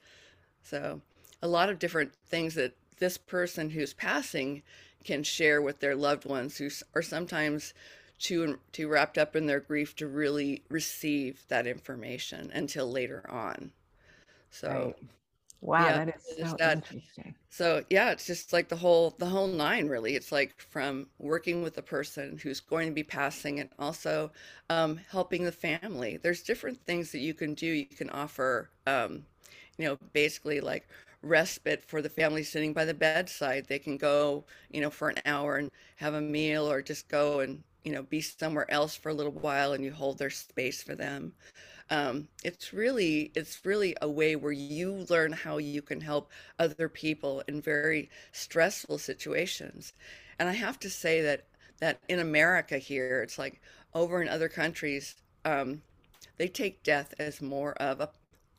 So 0.63 1.01
a 1.41 1.47
lot 1.47 1.69
of 1.69 1.79
different 1.79 2.13
things 2.27 2.55
that 2.55 2.75
this 2.99 3.17
person 3.17 3.71
who's 3.71 3.93
passing 3.93 4.63
can 5.03 5.23
share 5.23 5.61
with 5.61 5.79
their 5.79 5.95
loved 5.95 6.25
ones 6.25 6.57
who 6.57 6.69
are 6.95 7.01
sometimes 7.03 7.73
too 8.19 8.59
too 8.73 8.87
wrapped 8.89 9.17
up 9.17 9.35
in 9.35 9.45
their 9.47 9.59
grief 9.61 9.95
to 9.97 10.07
really 10.07 10.63
receive 10.69 11.45
that 11.49 11.67
information 11.67 12.51
until 12.53 12.91
later 12.91 13.25
on. 13.29 13.71
So 14.51 14.67
right. 14.67 14.95
Wow, 15.61 15.91
yeah, 15.91 15.99
that 16.05 16.09
is 16.37 16.53
so 16.53 16.57
that. 16.59 16.83
interesting. 16.83 17.35
So 17.49 17.83
yeah, 17.89 18.11
it's 18.11 18.27
just 18.27 18.53
like 18.53 18.69
the 18.69 18.75
whole 18.77 19.11
the 19.19 19.27
whole 19.27 19.47
nine 19.47 19.87
really. 19.87 20.15
It's 20.15 20.31
like 20.31 20.59
from 20.59 21.07
working 21.19 21.63
with 21.63 21.75
the 21.75 21.81
person 21.83 22.37
who's 22.37 22.59
going 22.59 22.87
to 22.89 22.93
be 22.93 23.03
passing 23.03 23.59
and 23.59 23.69
also 23.79 24.31
um, 24.69 24.97
helping 25.09 25.43
the 25.45 25.51
family. 25.51 26.17
There's 26.17 26.43
different 26.43 26.85
things 26.85 27.11
that 27.13 27.19
you 27.19 27.33
can 27.33 27.53
do. 27.55 27.67
You 27.67 27.85
can 27.85 28.09
offer, 28.11 28.69
um, 28.87 29.25
you 29.77 29.85
know, 29.85 29.97
basically 30.13 30.59
like 30.61 30.87
respite 31.21 31.83
for 31.83 32.01
the 32.01 32.09
family 32.09 32.43
sitting 32.43 32.73
by 32.73 32.85
the 32.85 32.93
bedside. 32.93 33.67
They 33.67 33.79
can 33.79 33.97
go, 33.97 34.45
you 34.71 34.81
know, 34.81 34.89
for 34.89 35.09
an 35.09 35.17
hour 35.25 35.57
and 35.57 35.71
have 35.97 36.13
a 36.13 36.21
meal 36.21 36.69
or 36.69 36.81
just 36.81 37.07
go 37.09 37.39
and 37.41 37.63
you 37.83 37.93
know 37.93 38.03
be 38.03 38.21
somewhere 38.21 38.69
else 38.69 38.95
for 38.95 39.09
a 39.09 39.13
little 39.13 39.31
while 39.31 39.73
and 39.73 39.83
you 39.83 39.93
hold 39.93 40.17
their 40.17 40.29
space 40.29 40.83
for 40.83 40.95
them 40.95 41.33
um, 41.89 42.27
it's 42.43 42.73
really 42.73 43.31
it's 43.35 43.65
really 43.65 43.95
a 44.01 44.09
way 44.09 44.35
where 44.35 44.51
you 44.51 45.05
learn 45.09 45.31
how 45.31 45.57
you 45.57 45.81
can 45.81 46.01
help 46.01 46.31
other 46.59 46.89
people 46.89 47.43
in 47.47 47.61
very 47.61 48.09
stressful 48.31 48.97
situations. 48.97 49.93
And 50.39 50.49
i 50.49 50.53
have 50.53 50.79
to 50.79 50.89
say 50.89 51.21
that 51.21 51.45
that 51.79 51.99
in 52.09 52.19
america 52.19 52.77
here 52.77 53.21
it's 53.21 53.37
like 53.39 53.61
over 53.93 54.21
in 54.21 54.27
other 54.29 54.49
countries 54.49 55.15
um, 55.45 55.81
they 56.37 56.47
take 56.47 56.83
death 56.83 57.13
as 57.19 57.41
more 57.41 57.73
of 57.73 58.01
a 58.01 58.09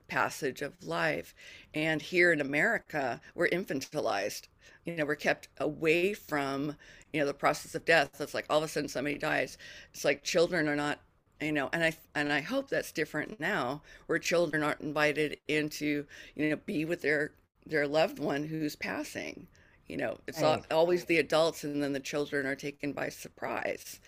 passage 0.09 0.63
of 0.63 0.73
life. 0.83 1.35
And 1.75 2.01
here 2.03 2.33
in 2.33 2.41
america 2.41 3.21
we're 3.35 3.49
infantilized 3.49 4.49
you 4.85 4.97
know 4.97 5.05
we're 5.05 5.17
kept 5.17 5.49
away 5.59 6.15
from 6.15 6.77
you 7.13 7.21
know 7.21 7.27
the 7.27 7.35
process 7.35 7.75
of 7.75 7.85
death. 7.85 8.21
It's 8.21 8.35
like 8.35 8.47
all 8.51 8.59
of 8.59 8.65
a 8.65 8.69
sudden 8.69 8.89
somebody 8.89 9.19
dies. 9.19 9.59
It's 9.93 10.05
like 10.05 10.23
children 10.25 10.69
are 10.69 10.77
not 10.77 11.01
you 11.41 11.53
know 11.53 11.69
and 11.73 11.85
i 11.85 11.93
and 12.15 12.33
i 12.33 12.41
hope 12.41 12.69
that's 12.69 12.93
different 12.93 13.39
now 13.41 13.81
where 14.07 14.19
children 14.19 14.63
aren't 14.63 14.81
invited 14.81 15.39
into 15.49 16.05
you 16.35 16.51
know 16.51 16.57
be 16.67 16.85
with 16.85 17.03
their 17.03 17.33
their 17.67 17.87
loved 17.87 18.19
one 18.19 18.45
who's 18.45 18.77
passing 18.77 19.47
you 19.87 19.97
know 19.97 20.19
it's 20.27 20.41
right. 20.41 20.65
always 20.71 21.05
the 21.05 21.19
adults 21.19 21.65
and 21.65 21.83
then 21.83 21.93
the 21.93 22.01
children 22.01 22.47
are 22.47 22.57
taken 22.57 22.93
by 22.93 23.09
surprise 23.09 24.01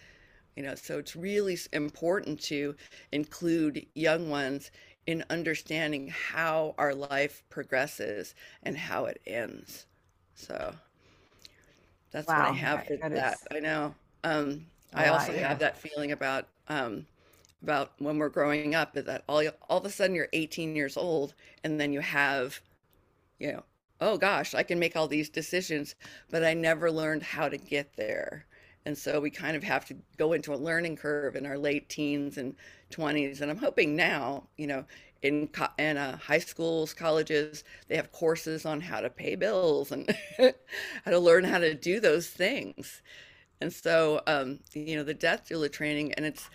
you 0.57 0.63
know 0.63 0.75
so 0.75 0.99
it's 0.99 1.15
really 1.15 1.57
important 1.73 2.41
to 2.41 2.75
include 3.13 3.87
young 3.95 4.29
ones 4.29 4.71
in 5.07 5.25
understanding 5.31 6.09
how 6.09 6.75
our 6.79 6.95
life 6.95 7.43
progresses 7.49 8.35
and 8.63 8.77
how 8.77 9.07
it 9.07 9.21
ends 9.27 9.87
so 10.35 10.75
that's 12.11 12.27
wow. 12.27 12.41
what 12.41 12.51
i 12.51 12.53
have 12.53 12.87
for 12.87 12.97
that, 12.97 13.13
that. 13.13 13.35
Is... 13.35 13.47
i 13.53 13.61
know 13.61 13.95
um, 14.23 14.67
I 14.93 15.07
also 15.09 15.33
have 15.33 15.61
that 15.61 15.79
feeling 15.79 16.13
about 16.13 16.47
um, 16.69 17.07
about 17.63 17.93
when 17.99 18.19
we're 18.19 18.29
growing 18.29 18.75
up 18.75 18.97
is 18.97 19.05
that 19.05 19.25
all 19.29 19.43
all 19.69 19.79
of 19.79 19.85
a 19.85 19.91
sudden 19.91 20.15
you're 20.17 20.29
18 20.33 20.75
years 20.75 20.97
old 20.97 21.35
and 21.63 21.81
then 21.81 21.93
you 21.93 22.01
have 22.01 22.61
you 23.39 23.53
know 23.53 23.63
oh 24.01 24.17
gosh 24.17 24.55
i 24.55 24.63
can 24.63 24.79
make 24.79 24.97
all 24.97 25.09
these 25.09 25.29
decisions 25.29 25.95
but 26.31 26.45
i 26.45 26.55
never 26.55 26.91
learned 26.91 27.23
how 27.23 27.49
to 27.49 27.57
get 27.57 27.97
there. 27.97 28.47
And 28.87 28.97
so 28.97 29.21
we 29.21 29.31
kind 29.31 29.57
of 29.57 29.63
have 29.63 29.85
to 29.87 29.97
go 30.17 30.33
into 30.33 30.55
a 30.55 30.57
learning 30.57 30.97
curve 30.97 31.37
in 31.37 31.45
our 31.45 31.59
late 31.59 31.91
teens 31.91 32.39
and 32.39 32.57
20s 32.91 33.43
and 33.43 33.51
i'm 33.51 33.59
hoping 33.59 33.95
now 33.95 34.49
you 34.57 34.67
know 34.67 34.85
in 35.23 35.49
in 35.79 35.97
uh, 35.97 36.17
high 36.17 36.39
schools 36.39 36.95
colleges 36.95 37.65
they 37.89 37.97
have 37.97 38.13
courses 38.13 38.65
on 38.65 38.81
how 38.81 39.01
to 39.01 39.11
pay 39.11 39.35
bills 39.35 39.93
and 39.93 40.15
how 40.39 41.11
to 41.11 41.19
learn 41.19 41.45
how 41.45 41.59
to 41.59 41.75
do 41.75 42.01
those 42.01 42.29
things. 42.29 43.03
And 43.61 43.73
so 43.73 44.23
um, 44.27 44.61
you 44.73 44.97
know 44.97 45.05
the 45.05 45.15
death 45.15 45.49
doula 45.49 45.71
training 45.71 46.15
and 46.15 46.25
it's 46.25 46.49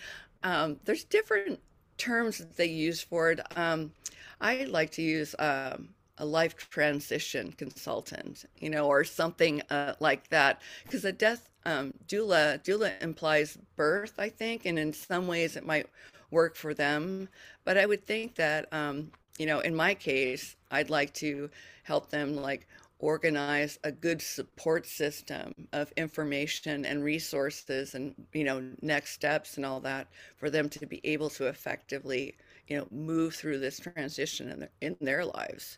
um, 0.45 0.79
there's 0.85 1.03
different 1.03 1.59
terms 1.97 2.37
that 2.37 2.55
they 2.55 2.67
use 2.67 3.01
for 3.01 3.31
it. 3.31 3.39
Um, 3.57 3.91
I 4.39 4.65
like 4.65 4.91
to 4.91 5.01
use 5.01 5.35
um, 5.39 5.89
a 6.17 6.25
life 6.25 6.55
transition 6.55 7.51
consultant, 7.57 8.45
you 8.59 8.69
know, 8.69 8.87
or 8.87 9.03
something 9.03 9.61
uh, 9.69 9.95
like 9.99 10.29
that, 10.29 10.61
because 10.83 11.03
a 11.03 11.11
death 11.11 11.49
um, 11.65 11.93
doula 12.07 12.63
doula 12.63 13.01
implies 13.01 13.57
birth, 13.75 14.13
I 14.17 14.29
think, 14.29 14.65
and 14.65 14.77
in 14.77 14.93
some 14.93 15.27
ways 15.27 15.57
it 15.57 15.65
might 15.65 15.87
work 16.31 16.55
for 16.55 16.73
them. 16.73 17.27
But 17.63 17.77
I 17.77 17.85
would 17.85 18.05
think 18.05 18.35
that, 18.35 18.71
um, 18.71 19.11
you 19.37 19.45
know, 19.45 19.59
in 19.59 19.75
my 19.75 19.93
case, 19.95 20.55
I'd 20.69 20.89
like 20.89 21.13
to 21.15 21.49
help 21.83 22.09
them 22.09 22.35
like 22.35 22.67
organize 22.99 23.77
a 23.83 23.91
good 23.91 24.21
support 24.21 24.85
system 24.85 25.53
of 25.73 25.91
information 25.97 26.85
and 26.85 27.03
resources 27.03 27.93
and 27.93 28.15
you 28.33 28.43
know 28.43 28.63
next 28.81 29.11
steps 29.11 29.57
and 29.57 29.65
all 29.65 29.79
that 29.81 30.07
for 30.37 30.49
them 30.49 30.69
to 30.69 30.85
be 30.85 31.01
able 31.03 31.29
to 31.29 31.47
effectively 31.47 32.33
you 32.67 32.77
know 32.77 32.87
move 32.91 33.35
through 33.35 33.59
this 33.59 33.79
transition 33.79 34.49
in 34.49 34.59
their, 34.59 34.69
in 34.81 34.95
their 35.01 35.25
lives. 35.25 35.77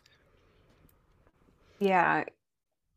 Yeah 1.80 2.24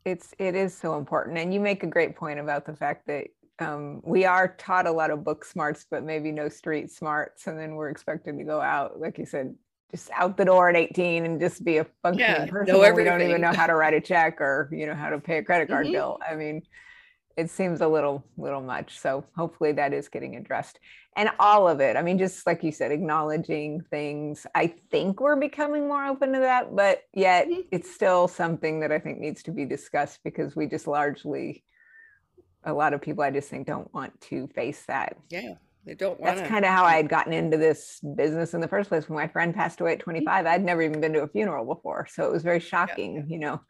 it's 0.05 0.33
it 0.39 0.55
is 0.55 0.75
so 0.75 0.97
important 0.97 1.37
and 1.37 1.53
you 1.53 1.59
make 1.59 1.83
a 1.83 1.87
great 1.87 2.15
point 2.15 2.39
about 2.39 2.65
the 2.65 2.75
fact 2.75 3.05
that 3.07 3.27
um, 3.59 4.01
we 4.03 4.25
are 4.25 4.55
taught 4.57 4.87
a 4.87 4.91
lot 4.91 5.11
of 5.11 5.23
book 5.23 5.45
smarts 5.45 5.85
but 5.89 6.03
maybe 6.03 6.31
no 6.31 6.49
street 6.49 6.89
smarts 6.91 7.47
and 7.47 7.59
then 7.59 7.75
we're 7.75 7.89
expected 7.89 8.37
to 8.37 8.43
go 8.43 8.59
out 8.59 8.99
like 8.99 9.17
you 9.17 9.25
said 9.25 9.53
just 9.91 10.09
out 10.11 10.37
the 10.37 10.45
door 10.45 10.69
at 10.69 10.75
18 10.75 11.25
and 11.25 11.39
just 11.39 11.63
be 11.63 11.77
a 11.77 11.85
functioning 12.01 12.29
yeah, 12.29 12.45
person. 12.45 12.75
Know 12.75 12.93
we 12.93 13.03
don't 13.03 13.21
even 13.21 13.41
know 13.41 13.53
how 13.53 13.67
to 13.67 13.75
write 13.75 13.93
a 13.93 14.01
check 14.01 14.39
or 14.41 14.69
you 14.71 14.87
know 14.87 14.95
how 14.95 15.09
to 15.09 15.19
pay 15.19 15.37
a 15.37 15.43
credit 15.43 15.67
card 15.67 15.85
mm-hmm. 15.85 15.93
bill. 15.93 16.19
I 16.27 16.35
mean, 16.35 16.63
it 17.37 17.49
seems 17.49 17.81
a 17.81 17.87
little 17.87 18.23
little 18.37 18.61
much. 18.61 18.99
So 18.99 19.25
hopefully 19.35 19.73
that 19.73 19.93
is 19.93 20.07
getting 20.07 20.35
addressed. 20.35 20.79
And 21.17 21.29
all 21.39 21.67
of 21.67 21.81
it. 21.81 21.97
I 21.97 22.01
mean, 22.01 22.17
just 22.17 22.47
like 22.47 22.63
you 22.63 22.71
said, 22.71 22.91
acknowledging 22.91 23.81
things. 23.89 24.47
I 24.55 24.67
think 24.91 25.19
we're 25.19 25.35
becoming 25.35 25.87
more 25.87 26.05
open 26.05 26.31
to 26.31 26.39
that, 26.39 26.73
but 26.73 27.03
yet 27.13 27.47
mm-hmm. 27.47 27.61
it's 27.71 27.93
still 27.93 28.29
something 28.29 28.79
that 28.79 28.93
I 28.93 28.99
think 28.99 29.19
needs 29.19 29.43
to 29.43 29.51
be 29.51 29.65
discussed 29.65 30.21
because 30.23 30.55
we 30.55 30.67
just 30.67 30.87
largely 30.87 31.63
a 32.63 32.73
lot 32.73 32.93
of 32.93 33.01
people 33.01 33.23
I 33.23 33.31
just 33.31 33.49
think 33.49 33.67
don't 33.67 33.93
want 33.93 34.19
to 34.21 34.47
face 34.47 34.83
that. 34.87 35.17
Yeah. 35.29 35.55
They 35.85 35.95
don't 35.95 36.19
want 36.19 36.35
That's 36.35 36.47
kind 36.47 36.63
of 36.63 36.71
how 36.71 36.83
I 36.83 36.95
had 36.95 37.09
gotten 37.09 37.33
into 37.33 37.57
this 37.57 37.99
business 38.15 38.53
in 38.53 38.61
the 38.61 38.67
first 38.67 38.89
place. 38.89 39.09
When 39.09 39.17
my 39.17 39.27
friend 39.27 39.53
passed 39.53 39.81
away 39.81 39.93
at 39.93 39.99
mm-hmm. 39.99 40.11
25, 40.11 40.45
I'd 40.45 40.63
never 40.63 40.81
even 40.81 41.01
been 41.01 41.13
to 41.13 41.23
a 41.23 41.27
funeral 41.27 41.65
before. 41.65 42.07
So 42.09 42.25
it 42.25 42.31
was 42.31 42.43
very 42.43 42.59
shocking, 42.59 43.15
yeah. 43.15 43.23
you 43.27 43.39
know, 43.39 43.61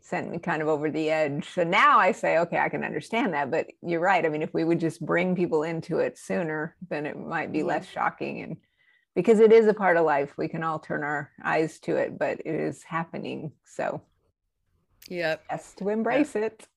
sent 0.00 0.30
me 0.30 0.38
kind 0.38 0.62
of 0.62 0.68
over 0.68 0.90
the 0.90 1.10
edge. 1.10 1.48
So 1.52 1.64
now 1.64 1.98
I 1.98 2.12
say, 2.12 2.38
okay, 2.38 2.58
I 2.58 2.68
can 2.68 2.84
understand 2.84 3.34
that. 3.34 3.50
But 3.50 3.66
you're 3.82 4.00
right. 4.00 4.24
I 4.24 4.28
mean, 4.28 4.42
if 4.42 4.54
we 4.54 4.64
would 4.64 4.80
just 4.80 5.04
bring 5.04 5.34
people 5.34 5.64
into 5.64 5.98
it 5.98 6.18
sooner, 6.18 6.76
then 6.88 7.04
it 7.04 7.18
might 7.18 7.52
be 7.52 7.60
mm-hmm. 7.60 7.68
less 7.68 7.86
shocking. 7.86 8.42
And 8.42 8.56
because 9.16 9.40
it 9.40 9.52
is 9.52 9.66
a 9.66 9.74
part 9.74 9.96
of 9.96 10.04
life, 10.04 10.32
we 10.38 10.46
can 10.46 10.62
all 10.62 10.78
turn 10.78 11.02
our 11.02 11.30
eyes 11.42 11.80
to 11.80 11.96
it, 11.96 12.16
but 12.16 12.40
it 12.40 12.54
is 12.54 12.84
happening. 12.84 13.52
So, 13.64 14.02
yeah, 15.08 15.36
yes, 15.50 15.74
to 15.78 15.88
embrace 15.88 16.36
it. 16.36 16.68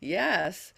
Yes. 0.00 0.72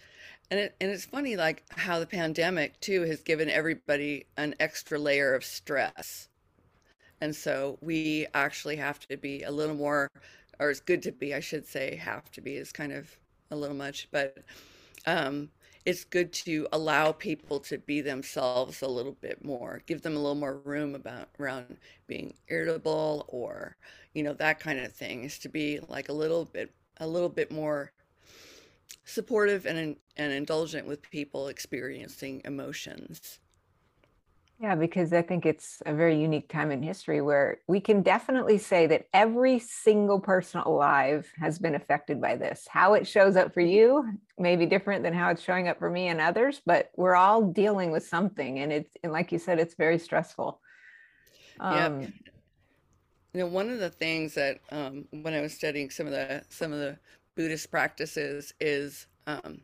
And 0.54 0.60
it 0.60 0.76
and 0.80 0.88
it's 0.92 1.04
funny 1.04 1.34
like 1.34 1.64
how 1.70 1.98
the 1.98 2.06
pandemic 2.06 2.78
too 2.78 3.02
has 3.02 3.20
given 3.22 3.50
everybody 3.50 4.26
an 4.36 4.54
extra 4.60 5.00
layer 5.00 5.34
of 5.34 5.44
stress. 5.44 6.28
And 7.20 7.34
so 7.34 7.76
we 7.80 8.28
actually 8.34 8.76
have 8.76 9.00
to 9.08 9.16
be 9.16 9.42
a 9.42 9.50
little 9.50 9.74
more 9.74 10.12
or 10.60 10.70
it's 10.70 10.78
good 10.78 11.02
to 11.02 11.10
be, 11.10 11.34
I 11.34 11.40
should 11.40 11.66
say, 11.66 11.96
have 11.96 12.30
to 12.30 12.40
be 12.40 12.54
is 12.54 12.70
kind 12.70 12.92
of 12.92 13.18
a 13.50 13.56
little 13.56 13.74
much, 13.74 14.06
but 14.12 14.44
um 15.08 15.50
it's 15.84 16.04
good 16.04 16.32
to 16.44 16.68
allow 16.70 17.10
people 17.10 17.58
to 17.58 17.78
be 17.78 18.00
themselves 18.00 18.80
a 18.82 18.86
little 18.86 19.16
bit 19.20 19.44
more, 19.44 19.82
give 19.86 20.02
them 20.02 20.14
a 20.14 20.20
little 20.20 20.36
more 20.36 20.58
room 20.58 20.94
about 20.94 21.30
around 21.40 21.78
being 22.06 22.32
irritable 22.46 23.24
or, 23.26 23.76
you 24.12 24.22
know, 24.22 24.34
that 24.34 24.60
kind 24.60 24.78
of 24.78 24.92
thing 24.92 25.24
is 25.24 25.36
to 25.40 25.48
be 25.48 25.80
like 25.88 26.10
a 26.10 26.12
little 26.12 26.44
bit 26.44 26.70
a 26.98 27.08
little 27.08 27.28
bit 27.28 27.50
more 27.50 27.90
supportive 29.04 29.66
and, 29.66 29.96
and 30.16 30.32
indulgent 30.32 30.86
with 30.86 31.02
people 31.10 31.48
experiencing 31.48 32.42
emotions. 32.44 33.40
Yeah, 34.60 34.76
because 34.76 35.12
I 35.12 35.20
think 35.20 35.44
it's 35.44 35.82
a 35.84 35.92
very 35.92 36.18
unique 36.18 36.48
time 36.48 36.70
in 36.70 36.80
history 36.80 37.20
where 37.20 37.58
we 37.66 37.80
can 37.80 38.02
definitely 38.02 38.56
say 38.56 38.86
that 38.86 39.08
every 39.12 39.58
single 39.58 40.20
person 40.20 40.60
alive 40.60 41.30
has 41.38 41.58
been 41.58 41.74
affected 41.74 42.20
by 42.20 42.36
this. 42.36 42.66
How 42.70 42.94
it 42.94 43.06
shows 43.06 43.36
up 43.36 43.52
for 43.52 43.60
you 43.60 44.18
may 44.38 44.54
be 44.54 44.64
different 44.64 45.02
than 45.02 45.12
how 45.12 45.30
it's 45.30 45.42
showing 45.42 45.66
up 45.66 45.78
for 45.78 45.90
me 45.90 46.06
and 46.06 46.20
others, 46.20 46.62
but 46.64 46.90
we're 46.96 47.16
all 47.16 47.42
dealing 47.42 47.90
with 47.90 48.06
something. 48.06 48.60
And 48.60 48.72
it's, 48.72 48.96
and 49.02 49.12
like 49.12 49.32
you 49.32 49.38
said, 49.38 49.58
it's 49.58 49.74
very 49.74 49.98
stressful. 49.98 50.60
Um, 51.58 52.00
yeah. 52.00 52.08
You 53.34 53.40
know, 53.40 53.46
one 53.48 53.68
of 53.68 53.80
the 53.80 53.90
things 53.90 54.34
that 54.34 54.60
um, 54.70 55.06
when 55.10 55.34
I 55.34 55.40
was 55.40 55.52
studying 55.52 55.90
some 55.90 56.06
of 56.06 56.12
the 56.12 56.44
some 56.48 56.72
of 56.72 56.78
the 56.78 56.96
Buddhist 57.34 57.70
practices 57.70 58.54
is 58.60 59.06
um, 59.26 59.60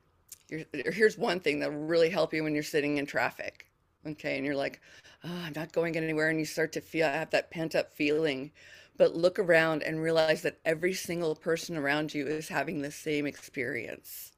here's 0.48 1.18
one 1.18 1.40
thing 1.40 1.60
that 1.60 1.72
will 1.72 1.80
really 1.80 2.10
help 2.10 2.34
you 2.34 2.42
when 2.42 2.54
you're 2.54 2.62
sitting 2.62 2.98
in 2.98 3.06
traffic. 3.06 3.66
Okay. 4.06 4.36
And 4.36 4.46
you're 4.46 4.56
like, 4.56 4.80
oh, 5.24 5.42
I'm 5.44 5.52
not 5.54 5.72
going 5.72 5.96
anywhere. 5.96 6.30
And 6.30 6.38
you 6.38 6.46
start 6.46 6.72
to 6.72 6.80
feel, 6.80 7.06
I 7.06 7.12
have 7.12 7.30
that 7.30 7.50
pent 7.50 7.74
up 7.74 7.92
feeling. 7.94 8.50
But 8.96 9.14
look 9.14 9.38
around 9.38 9.82
and 9.82 10.02
realize 10.02 10.42
that 10.42 10.58
every 10.64 10.92
single 10.92 11.34
person 11.34 11.76
around 11.76 12.12
you 12.12 12.26
is 12.26 12.48
having 12.48 12.82
the 12.82 12.90
same 12.90 13.26
experience. 13.26 14.32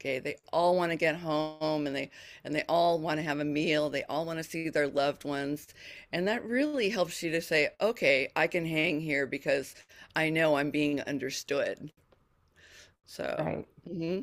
Okay. 0.00 0.18
They 0.18 0.36
all 0.52 0.76
want 0.76 0.92
to 0.92 0.96
get 0.96 1.16
home 1.16 1.86
and 1.86 1.94
they, 1.94 2.10
and 2.44 2.54
they 2.54 2.64
all 2.68 2.98
want 2.98 3.18
to 3.18 3.22
have 3.22 3.40
a 3.40 3.44
meal. 3.44 3.88
They 3.88 4.02
all 4.04 4.24
want 4.24 4.38
to 4.38 4.44
see 4.44 4.68
their 4.68 4.88
loved 4.88 5.24
ones. 5.24 5.68
And 6.12 6.26
that 6.28 6.44
really 6.44 6.90
helps 6.90 7.22
you 7.22 7.30
to 7.32 7.40
say, 7.40 7.70
okay, 7.80 8.28
I 8.36 8.46
can 8.46 8.66
hang 8.66 9.00
here 9.00 9.26
because 9.26 9.74
I 10.16 10.30
know 10.30 10.56
I'm 10.56 10.70
being 10.70 11.00
understood. 11.02 11.90
So, 13.06 13.36
right. 13.38 13.66
Mm-hmm. 13.88 14.20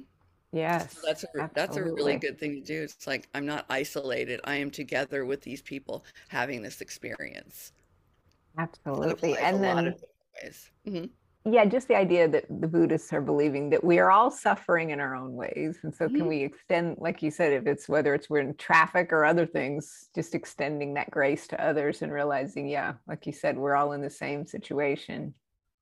Yes, 0.51 0.95
so 0.95 1.01
that's 1.05 1.23
a 1.23 1.27
absolutely. 1.27 1.51
that's 1.53 1.77
a 1.77 1.83
really 1.83 2.15
good 2.17 2.39
thing 2.39 2.55
to 2.55 2.61
do. 2.61 2.81
It's 2.81 3.05
like 3.05 3.29
I'm 3.35 3.45
not 3.45 3.65
isolated. 3.69 4.41
I 4.45 4.55
am 4.55 4.71
together 4.71 5.25
with 5.25 5.41
these 5.41 5.61
people 5.61 6.05
having 6.27 6.63
this 6.63 6.81
experience. 6.81 7.71
Absolutely, 8.57 9.37
and 9.37 9.63
then 9.63 9.93
mm-hmm. 10.87 11.51
yeah, 11.51 11.65
just 11.65 11.87
the 11.87 11.95
idea 11.95 12.27
that 12.27 12.45
the 12.49 12.67
Buddhists 12.67 13.13
are 13.13 13.21
believing 13.21 13.69
that 13.69 13.83
we 13.83 13.99
are 13.99 14.09
all 14.09 14.31
suffering 14.31 14.89
in 14.89 14.99
our 14.99 15.15
own 15.15 15.35
ways, 15.35 15.77
and 15.83 15.93
so 15.93 16.07
mm-hmm. 16.07 16.17
can 16.17 16.27
we 16.27 16.43
extend, 16.45 16.97
like 16.97 17.21
you 17.21 17.29
said, 17.29 17.53
if 17.53 17.67
it's 17.67 17.87
whether 17.87 18.15
it's 18.15 18.27
we're 18.27 18.39
in 18.39 18.55
traffic 18.55 19.13
or 19.13 19.25
other 19.25 19.45
things, 19.45 20.09
just 20.15 20.33
extending 20.33 20.95
that 20.95 21.11
grace 21.11 21.47
to 21.49 21.63
others 21.63 22.01
and 22.01 22.11
realizing, 22.11 22.67
yeah, 22.67 22.93
like 23.07 23.27
you 23.27 23.33
said, 23.33 23.55
we're 23.55 23.75
all 23.75 23.91
in 23.93 24.01
the 24.01 24.09
same 24.09 24.47
situation 24.47 25.35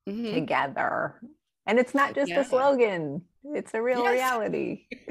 mm-hmm. 0.06 0.34
together 0.34 1.22
and 1.68 1.78
it's 1.78 1.94
not 1.94 2.14
just 2.14 2.30
yeah. 2.30 2.40
a 2.40 2.44
slogan, 2.44 3.22
it's 3.44 3.74
a 3.74 3.82
real 3.82 4.02
yes. 4.02 4.12
reality. 4.14 4.86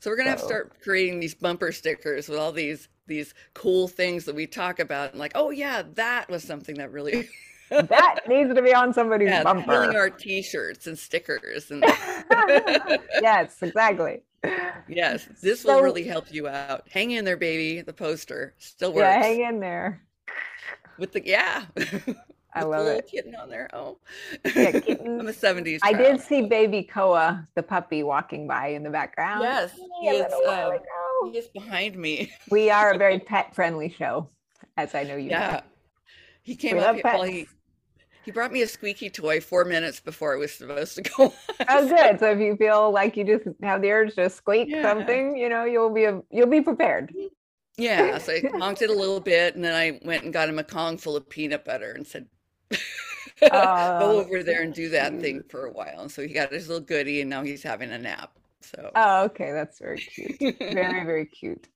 so 0.00 0.08
we're 0.08 0.16
going 0.16 0.26
to 0.26 0.30
so. 0.30 0.30
have 0.30 0.38
to 0.38 0.46
start 0.46 0.76
creating 0.82 1.20
these 1.20 1.34
bumper 1.34 1.72
stickers 1.72 2.28
with 2.28 2.38
all 2.38 2.52
these 2.52 2.88
these 3.08 3.34
cool 3.52 3.88
things 3.88 4.24
that 4.24 4.34
we 4.34 4.46
talk 4.46 4.78
about 4.78 5.10
and 5.10 5.18
like, 5.18 5.32
"Oh 5.34 5.50
yeah, 5.50 5.82
that 5.94 6.30
was 6.30 6.44
something 6.44 6.76
that 6.76 6.92
really 6.92 7.28
that 7.70 8.20
needs 8.28 8.54
to 8.54 8.62
be 8.62 8.72
on 8.72 8.94
somebody's 8.94 9.28
yeah, 9.28 9.42
bumper. 9.42 9.70
Filling 9.70 9.96
our 9.96 10.08
t-shirts 10.08 10.86
and 10.86 10.96
stickers 10.96 11.70
and 11.70 11.84
Yes, 13.20 13.56
exactly. 13.60 14.22
Yes, 14.88 15.28
this 15.42 15.62
so, 15.62 15.74
will 15.74 15.82
really 15.82 16.04
help 16.04 16.32
you 16.32 16.48
out. 16.48 16.86
Hang 16.90 17.10
in 17.10 17.24
there, 17.24 17.36
baby. 17.36 17.80
The 17.80 17.92
poster 17.92 18.54
still 18.58 18.92
works. 18.92 19.02
Yeah, 19.02 19.22
hang 19.22 19.40
in 19.40 19.60
there. 19.60 20.02
With 20.96 21.12
the 21.12 21.26
yeah. 21.26 21.64
I 22.54 22.64
love 22.64 22.86
it. 22.86 23.06
Kitten 23.06 23.34
on 23.34 23.48
there. 23.48 23.68
Oh, 23.72 23.98
yeah, 24.44 24.72
kitten. 24.72 25.20
I'm 25.20 25.28
a 25.28 25.32
70s. 25.32 25.80
I 25.82 25.92
did 25.92 26.20
see 26.20 26.42
baby 26.42 26.82
Koa, 26.82 27.48
the 27.54 27.62
puppy, 27.62 28.02
walking 28.02 28.46
by 28.46 28.68
in 28.68 28.82
the 28.82 28.90
background. 28.90 29.42
Yes, 29.42 29.72
he 30.00 30.08
is, 30.08 30.32
uh, 30.32 30.70
he 31.24 31.38
is 31.38 31.46
behind 31.48 31.96
me. 31.96 32.32
we 32.50 32.70
are 32.70 32.92
a 32.92 32.98
very 32.98 33.18
pet 33.20 33.54
friendly 33.54 33.88
show, 33.88 34.28
as 34.76 34.94
I 34.94 35.04
know 35.04 35.16
you. 35.16 35.30
Yeah, 35.30 35.50
know. 35.52 35.60
he 36.42 36.56
came 36.56 36.76
we 36.76 36.82
up. 36.82 36.96
Well, 37.02 37.22
he 37.22 37.46
he 38.24 38.30
brought 38.30 38.52
me 38.52 38.62
a 38.62 38.68
squeaky 38.68 39.10
toy 39.10 39.40
four 39.40 39.64
minutes 39.64 40.00
before 40.00 40.34
I 40.34 40.36
was 40.36 40.52
supposed 40.52 40.94
to 40.96 41.02
go. 41.02 41.32
oh, 41.68 41.88
good. 41.88 42.20
So 42.20 42.30
if 42.30 42.38
you 42.38 42.56
feel 42.56 42.92
like 42.92 43.16
you 43.16 43.24
just 43.24 43.44
have 43.62 43.82
the 43.82 43.90
urge 43.90 44.14
to 44.14 44.30
squeak 44.30 44.68
yeah. 44.68 44.82
something, 44.82 45.36
you 45.36 45.48
know, 45.48 45.64
you'll 45.64 45.92
be 45.92 46.04
a, 46.04 46.22
you'll 46.30 46.46
be 46.46 46.60
prepared. 46.60 47.12
Yeah, 47.78 48.18
so 48.18 48.34
I 48.34 48.40
conked 48.40 48.82
it 48.82 48.90
a 48.90 48.94
little 48.94 49.18
bit, 49.18 49.54
and 49.54 49.64
then 49.64 49.74
I 49.74 49.98
went 50.04 50.24
and 50.24 50.32
got 50.32 50.48
him 50.48 50.58
a 50.58 50.64
Kong 50.64 50.98
full 50.98 51.16
of 51.16 51.28
peanut 51.28 51.64
butter 51.64 51.92
and 51.92 52.06
said, 52.06 52.26
"Go 53.98 54.18
Oh, 54.18 54.24
over 54.24 54.42
there 54.42 54.62
and 54.62 54.72
do 54.74 54.88
that 54.90 55.20
thing 55.20 55.42
for 55.48 55.66
a 55.66 55.72
while." 55.72 56.00
And 56.00 56.10
so 56.10 56.22
he 56.22 56.32
got 56.32 56.52
his 56.52 56.68
little 56.68 56.84
goodie, 56.84 57.20
and 57.20 57.30
now 57.30 57.42
he's 57.42 57.62
having 57.62 57.90
a 57.90 57.98
nap. 57.98 58.38
So, 58.60 58.90
Oh, 58.94 59.24
okay, 59.24 59.52
that's 59.52 59.78
very 59.78 59.98
cute. 60.00 60.38
Very, 60.72 61.04
very 61.04 61.26
cute. 61.26 61.68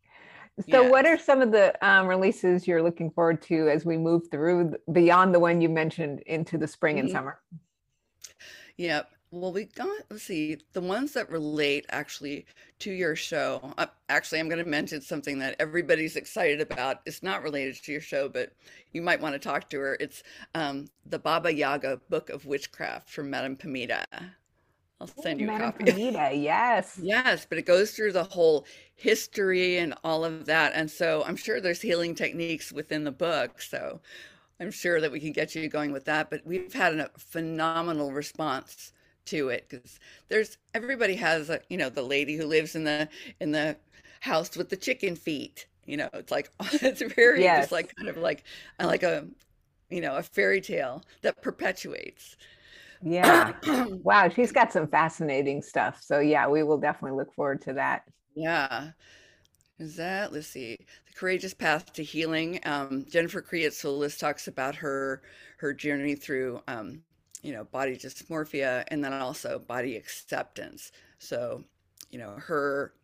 So, 0.70 0.82
what 0.84 1.06
are 1.06 1.18
some 1.18 1.42
of 1.42 1.52
the 1.52 1.74
um, 1.86 2.06
releases 2.06 2.66
you're 2.66 2.82
looking 2.82 3.10
forward 3.10 3.42
to 3.42 3.68
as 3.68 3.84
we 3.84 3.98
move 3.98 4.22
through 4.30 4.74
beyond 4.92 5.34
the 5.34 5.40
one 5.40 5.60
you 5.60 5.68
mentioned 5.68 6.20
into 6.20 6.56
the 6.58 6.66
spring 6.66 6.98
and 6.98 7.08
Mhm. 7.08 7.12
summer? 7.12 7.40
Yep. 8.76 9.10
Well, 9.36 9.52
we 9.52 9.64
got, 9.66 9.90
let's 10.08 10.22
see, 10.22 10.56
the 10.72 10.80
ones 10.80 11.12
that 11.12 11.30
relate 11.30 11.84
actually 11.90 12.46
to 12.78 12.90
your 12.90 13.14
show. 13.14 13.74
Uh, 13.76 13.84
actually, 14.08 14.40
I'm 14.40 14.48
going 14.48 14.64
to 14.64 14.68
mention 14.68 15.02
something 15.02 15.38
that 15.40 15.56
everybody's 15.58 16.16
excited 16.16 16.62
about. 16.62 17.02
It's 17.04 17.22
not 17.22 17.42
related 17.42 17.74
to 17.82 17.92
your 17.92 18.00
show, 18.00 18.30
but 18.30 18.54
you 18.92 19.02
might 19.02 19.20
want 19.20 19.34
to 19.34 19.38
talk 19.38 19.68
to 19.70 19.78
her. 19.78 19.98
It's 20.00 20.22
um, 20.54 20.86
the 21.04 21.18
Baba 21.18 21.52
Yaga 21.52 22.00
Book 22.08 22.30
of 22.30 22.46
Witchcraft 22.46 23.10
from 23.10 23.28
Madame 23.28 23.56
Pamita. 23.56 24.06
I'll 25.02 25.06
send 25.06 25.38
you 25.38 25.48
a 25.48 25.52
Madame 25.52 25.72
copy. 25.72 25.84
Pamita, 25.84 26.42
yes. 26.42 26.98
Yes, 27.02 27.46
but 27.46 27.58
it 27.58 27.66
goes 27.66 27.90
through 27.90 28.12
the 28.12 28.24
whole 28.24 28.64
history 28.94 29.76
and 29.76 29.92
all 30.02 30.24
of 30.24 30.46
that. 30.46 30.72
And 30.74 30.90
so 30.90 31.24
I'm 31.26 31.36
sure 31.36 31.60
there's 31.60 31.82
healing 31.82 32.14
techniques 32.14 32.72
within 32.72 33.04
the 33.04 33.12
book. 33.12 33.60
So 33.60 34.00
I'm 34.60 34.70
sure 34.70 34.98
that 34.98 35.12
we 35.12 35.20
can 35.20 35.32
get 35.32 35.54
you 35.54 35.68
going 35.68 35.92
with 35.92 36.06
that. 36.06 36.30
But 36.30 36.46
we've 36.46 36.72
had 36.72 36.94
a 36.94 37.10
phenomenal 37.18 38.12
response 38.12 38.92
to 39.26 39.48
it 39.48 39.66
because 39.68 39.98
there's 40.28 40.58
everybody 40.74 41.16
has 41.16 41.50
a, 41.50 41.60
you 41.68 41.76
know, 41.76 41.88
the 41.88 42.02
lady 42.02 42.36
who 42.36 42.46
lives 42.46 42.74
in 42.74 42.84
the 42.84 43.08
in 43.40 43.52
the 43.52 43.76
house 44.20 44.56
with 44.56 44.68
the 44.70 44.76
chicken 44.76 45.16
feet. 45.16 45.66
You 45.84 45.98
know, 45.98 46.08
it's 46.14 46.30
like 46.32 46.50
it's 46.72 47.02
very 47.14 47.42
just 47.42 47.72
like 47.72 47.94
kind 47.96 48.08
of 48.08 48.16
like 48.16 48.44
uh, 48.80 48.86
like 48.86 49.02
a 49.02 49.26
you 49.90 50.00
know 50.00 50.16
a 50.16 50.22
fairy 50.22 50.60
tale 50.60 51.02
that 51.22 51.42
perpetuates. 51.42 52.36
Yeah. 53.02 53.52
Wow, 54.02 54.28
she's 54.28 54.52
got 54.52 54.72
some 54.72 54.86
fascinating 54.88 55.62
stuff. 55.62 56.00
So, 56.02 56.20
yeah, 56.20 56.48
we 56.48 56.62
will 56.62 56.78
definitely 56.78 57.16
look 57.16 57.34
forward 57.34 57.62
to 57.62 57.72
that. 57.74 58.04
Yeah. 58.34 58.90
Is 59.78 59.96
that, 59.96 60.32
let's 60.32 60.46
see, 60.46 60.76
The 61.06 61.12
Courageous 61.14 61.54
Path 61.54 61.92
to 61.94 62.02
Healing. 62.02 62.60
Um, 62.64 63.04
Jennifer 63.10 63.42
Kreatsoulas 63.42 64.18
talks 64.18 64.48
about 64.48 64.76
her 64.76 65.22
her 65.58 65.72
journey 65.72 66.14
through 66.14 66.62
um, 66.68 67.02
you 67.46 67.54
know, 67.54 67.64
body 67.64 67.96
dysmorphia 67.96 68.84
and 68.88 69.04
then 69.04 69.14
also 69.14 69.60
body 69.60 69.96
acceptance. 69.96 70.92
So, 71.20 71.64
you 72.10 72.18
know, 72.18 72.36
her, 72.38 72.94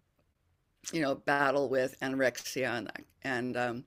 you 0.93 1.01
know, 1.01 1.15
battle 1.15 1.69
with 1.69 1.99
anorexia 2.01 2.67
and 2.69 2.87
that- 2.89 3.05
and 3.23 3.57
um 3.57 3.87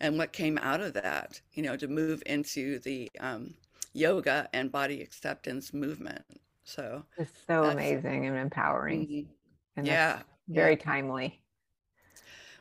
and 0.00 0.18
what 0.18 0.32
came 0.34 0.58
out 0.58 0.80
of 0.82 0.94
that, 0.94 1.42
you 1.54 1.62
know, 1.64 1.76
to 1.76 1.88
move 1.88 2.22
into 2.26 2.80
the 2.80 3.10
um 3.20 3.56
yoga 3.94 4.50
and 4.54 4.72
body 4.72 5.02
acceptance 5.02 5.74
movement. 5.74 6.24
So 6.64 7.06
It's 7.16 7.36
so 7.38 7.66
amazing 7.66 8.26
and 8.26 8.36
empowering. 8.36 9.08
mhm. 9.08 9.28
And 9.76 9.86
yeah, 9.86 10.22
yeah. 10.54 10.70
very 10.70 10.76
timely. 10.76 11.45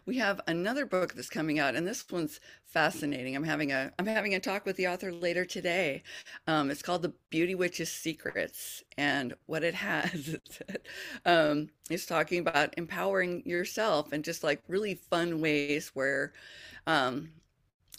We 0.06 0.18
have 0.18 0.40
another 0.48 0.86
book 0.86 1.14
that's 1.16 1.30
coming 1.30 1.58
out, 1.60 1.76
and 1.76 1.88
this 1.88 2.06
one's 2.12 2.40
fascinating. 2.64 3.36
I'm 3.36 3.44
having 3.44 3.72
a 3.72 3.92
I'm 3.98 4.06
having 4.06 4.36
a 4.36 4.40
talk 4.40 4.66
with 4.66 4.76
the 4.78 4.88
author 4.88 5.12
later 5.12 5.46
today. 5.46 6.04
Um, 6.48 6.70
it's 6.70 6.84
called 6.84 7.02
The 7.02 7.14
Beauty 7.32 7.56
Witch's 7.56 7.92
Secrets, 7.92 8.84
and 8.98 9.34
what 9.48 9.64
it 9.64 9.74
has 9.76 10.14
is 10.28 10.40
um, 11.26 11.70
it's 11.90 12.06
talking 12.06 12.40
about 12.40 12.74
empowering 12.78 13.44
yourself 13.48 14.12
and 14.12 14.24
just 14.24 14.44
like 14.44 14.62
really 14.68 14.94
fun 14.96 15.42
ways 15.42 15.90
where 15.96 16.34
um, 16.86 17.30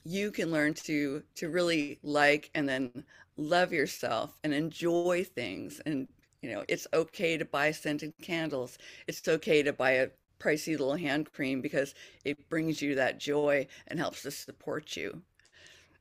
you 0.05 0.31
can 0.31 0.51
learn 0.51 0.75
to 0.75 1.23
to 1.35 1.49
really 1.49 1.99
like 2.03 2.51
and 2.55 2.69
then 2.69 3.05
love 3.37 3.73
yourself 3.73 4.39
and 4.45 4.55
enjoy 4.55 5.25
things 5.35 5.81
and 5.87 6.09
you 6.43 6.51
know 6.51 6.65
it's 6.69 6.87
okay 6.95 7.37
to 7.37 7.45
buy 7.45 7.71
scented 7.71 8.13
candles 8.23 8.79
it's 9.07 9.27
okay 9.29 9.63
to 9.63 9.73
buy 9.73 9.93
a 9.93 10.09
pricey 10.39 10.73
little 10.73 10.97
hand 10.97 11.33
cream 11.33 11.61
because 11.61 11.95
it 12.25 12.49
brings 12.49 12.83
you 12.83 12.95
that 12.97 13.19
joy 13.19 13.67
and 13.89 13.99
helps 13.99 14.23
to 14.23 14.31
support 14.31 14.97
you 14.97 15.23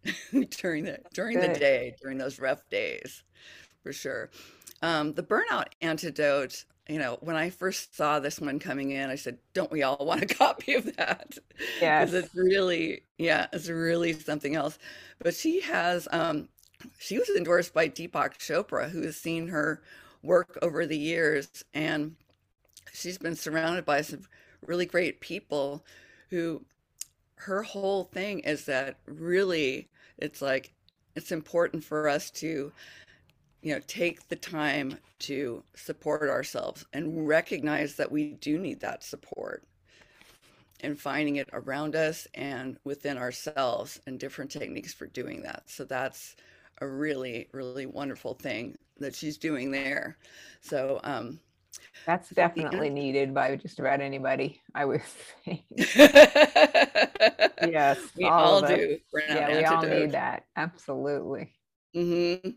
during 0.61 0.83
the 0.83 0.99
during 1.13 1.39
the 1.39 1.49
day 1.49 1.95
during 2.01 2.17
those 2.17 2.39
rough 2.39 2.67
days 2.69 3.23
for 3.83 3.93
sure. 3.93 4.29
Um, 4.81 5.13
the 5.13 5.23
burnout 5.23 5.67
antidote 5.81 6.65
you 6.89 6.99
know 6.99 7.17
when 7.21 7.35
i 7.35 7.49
first 7.49 7.95
saw 7.95 8.19
this 8.19 8.39
one 8.41 8.59
coming 8.59 8.91
in 8.91 9.09
i 9.09 9.15
said 9.15 9.37
don't 9.53 9.71
we 9.71 9.83
all 9.83 9.97
want 10.05 10.23
a 10.23 10.25
copy 10.35 10.75
of 10.75 10.95
that? 10.97 11.37
Because 11.95 12.13
Yes. 12.13 12.15
it's 12.15 12.35
really 12.35 13.03
yeah 13.17 13.47
it's 13.53 13.69
really 13.69 14.13
something 14.13 14.55
else. 14.55 14.79
But 15.19 15.35
she 15.35 15.61
has 15.61 16.07
um 16.11 16.49
she 16.99 17.17
was 17.19 17.29
endorsed 17.29 17.73
by 17.73 17.89
deepak 17.89 18.37
chopra 18.39 18.89
who 18.89 19.03
has 19.03 19.17
seen 19.17 19.47
her 19.49 19.81
work 20.23 20.57
over 20.61 20.85
the 20.85 20.97
years 20.97 21.63
and 21.73 22.15
she's 22.95 23.17
been 23.17 23.35
surrounded 23.35 23.85
by 23.85 24.01
some 24.01 24.21
really 24.65 24.85
great 24.85 25.19
people 25.19 25.85
who 26.29 26.63
her 27.35 27.61
whole 27.63 28.05
thing 28.05 28.39
is 28.39 28.65
that 28.65 28.97
really 29.05 29.89
it's 30.17 30.41
like 30.41 30.73
it's 31.15 31.31
important 31.31 31.83
for 31.83 32.07
us 32.07 32.31
to 32.31 32.71
you 33.61 33.73
know 33.73 33.81
take 33.87 34.27
the 34.29 34.35
time 34.35 34.97
to 35.19 35.63
support 35.75 36.29
ourselves 36.29 36.85
and 36.93 37.27
recognize 37.27 37.95
that 37.95 38.11
we 38.11 38.33
do 38.33 38.57
need 38.57 38.79
that 38.79 39.03
support 39.03 39.63
and 40.81 40.99
finding 40.99 41.37
it 41.37 41.49
around 41.53 41.95
us 41.95 42.27
and 42.33 42.77
within 42.83 43.17
ourselves 43.17 43.99
and 44.05 44.19
different 44.19 44.51
techniques 44.51 44.93
for 44.93 45.07
doing 45.07 45.41
that. 45.41 45.63
So 45.67 45.83
that's 45.83 46.35
a 46.79 46.87
really 46.87 47.47
really 47.51 47.85
wonderful 47.85 48.33
thing 48.33 48.77
that 48.99 49.15
she's 49.15 49.37
doing 49.37 49.71
there. 49.71 50.17
So 50.61 50.99
um 51.03 51.39
That's 52.05 52.29
definitely 52.29 52.89
needed 52.89 53.33
by 53.33 53.55
just 53.55 53.79
about 53.79 54.01
anybody, 54.01 54.61
I 54.75 54.85
would 54.85 55.01
think. 55.45 55.65
Yes, 57.59 58.11
we 58.15 58.33
all 58.37 58.61
all 58.61 58.61
do 58.61 58.97
Yeah, 59.27 59.49
we 59.49 59.65
all 59.65 59.83
need 59.85 60.13
that. 60.13 60.45
Absolutely. 60.55 61.53
hmm 61.93 62.55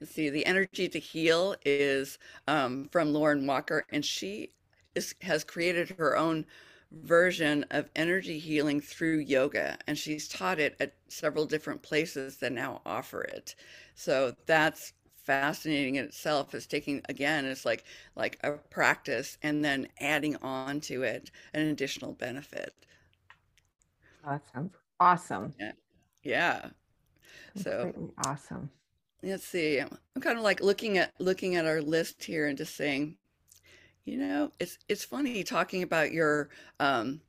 Let's 0.00 0.12
see, 0.12 0.28
the 0.30 0.46
energy 0.46 0.88
to 0.88 0.98
heal 0.98 1.56
is 1.64 2.18
um, 2.46 2.88
from 2.90 3.12
Lauren 3.12 3.46
Walker, 3.46 3.84
and 3.90 4.04
she 4.04 4.50
is, 4.94 5.14
has 5.22 5.44
created 5.44 5.90
her 5.98 6.16
own 6.16 6.46
version 6.92 7.64
of 7.70 7.90
energy 7.96 8.38
healing 8.38 8.80
through 8.80 9.18
yoga, 9.18 9.78
and 9.86 9.98
she's 9.98 10.28
taught 10.28 10.58
it 10.58 10.76
at 10.80 10.94
several 11.08 11.46
different 11.46 11.82
places 11.82 12.38
that 12.38 12.52
now 12.52 12.80
offer 12.86 13.22
it. 13.22 13.54
So 13.94 14.34
that's 14.46 14.92
fascinating 15.26 15.96
in 15.96 16.04
itself. 16.06 16.54
Is 16.54 16.66
taking 16.66 17.02
again, 17.08 17.44
it's 17.44 17.64
like 17.66 17.84
like 18.14 18.38
a 18.42 18.52
practice, 18.52 19.38
and 19.42 19.64
then 19.64 19.88
adding 20.00 20.36
on 20.36 20.80
to 20.82 21.02
it 21.02 21.30
an 21.54 21.68
additional 21.68 22.12
benefit. 22.12 22.74
That 24.24 24.42
sounds 24.52 24.74
awesome. 25.00 25.54
Yeah, 25.58 25.72
yeah. 26.22 26.68
So 27.56 27.92
awesome. 28.26 28.70
let's 29.22 29.46
see. 29.46 29.80
I'm, 29.80 29.90
I'm 30.14 30.22
kind 30.22 30.38
of 30.38 30.44
like 30.44 30.60
looking 30.60 30.98
at 30.98 31.12
looking 31.20 31.56
at 31.56 31.66
our 31.66 31.80
list 31.82 32.24
here 32.24 32.46
and 32.46 32.58
just 32.58 32.76
saying, 32.76 33.16
you 34.04 34.18
know, 34.18 34.52
it's 34.60 34.78
it's 34.88 35.04
funny 35.04 35.42
talking 35.42 35.82
about 35.82 36.12
your 36.12 36.50
um, 36.80 37.20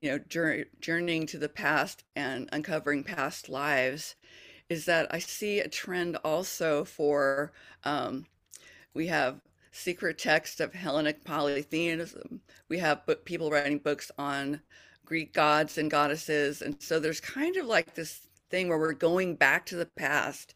you 0.00 0.10
know, 0.10 0.18
journey, 0.18 0.64
journeying 0.80 1.26
to 1.26 1.38
the 1.38 1.48
past 1.48 2.04
and 2.16 2.48
uncovering 2.52 3.04
past 3.04 3.48
lives, 3.48 4.14
is 4.70 4.84
that 4.84 5.12
I 5.12 5.18
see 5.18 5.58
a 5.58 5.68
trend 5.68 6.16
also 6.24 6.84
for 6.84 7.52
um, 7.84 8.24
we 8.94 9.08
have 9.08 9.40
secret 9.72 10.16
text 10.16 10.60
of 10.60 10.72
Hellenic 10.72 11.24
polytheism. 11.24 12.40
We 12.68 12.78
have 12.78 13.04
book, 13.04 13.24
people 13.24 13.50
writing 13.50 13.78
books 13.78 14.10
on 14.16 14.60
Greek 15.04 15.32
gods 15.32 15.76
and 15.76 15.90
goddesses, 15.90 16.62
and 16.62 16.80
so 16.80 17.00
there's 17.00 17.20
kind 17.20 17.56
of 17.56 17.66
like 17.66 17.94
this 17.94 18.28
thing 18.48 18.68
where 18.68 18.78
we're 18.78 18.92
going 18.92 19.34
back 19.34 19.66
to 19.66 19.76
the 19.76 19.86
past, 19.86 20.54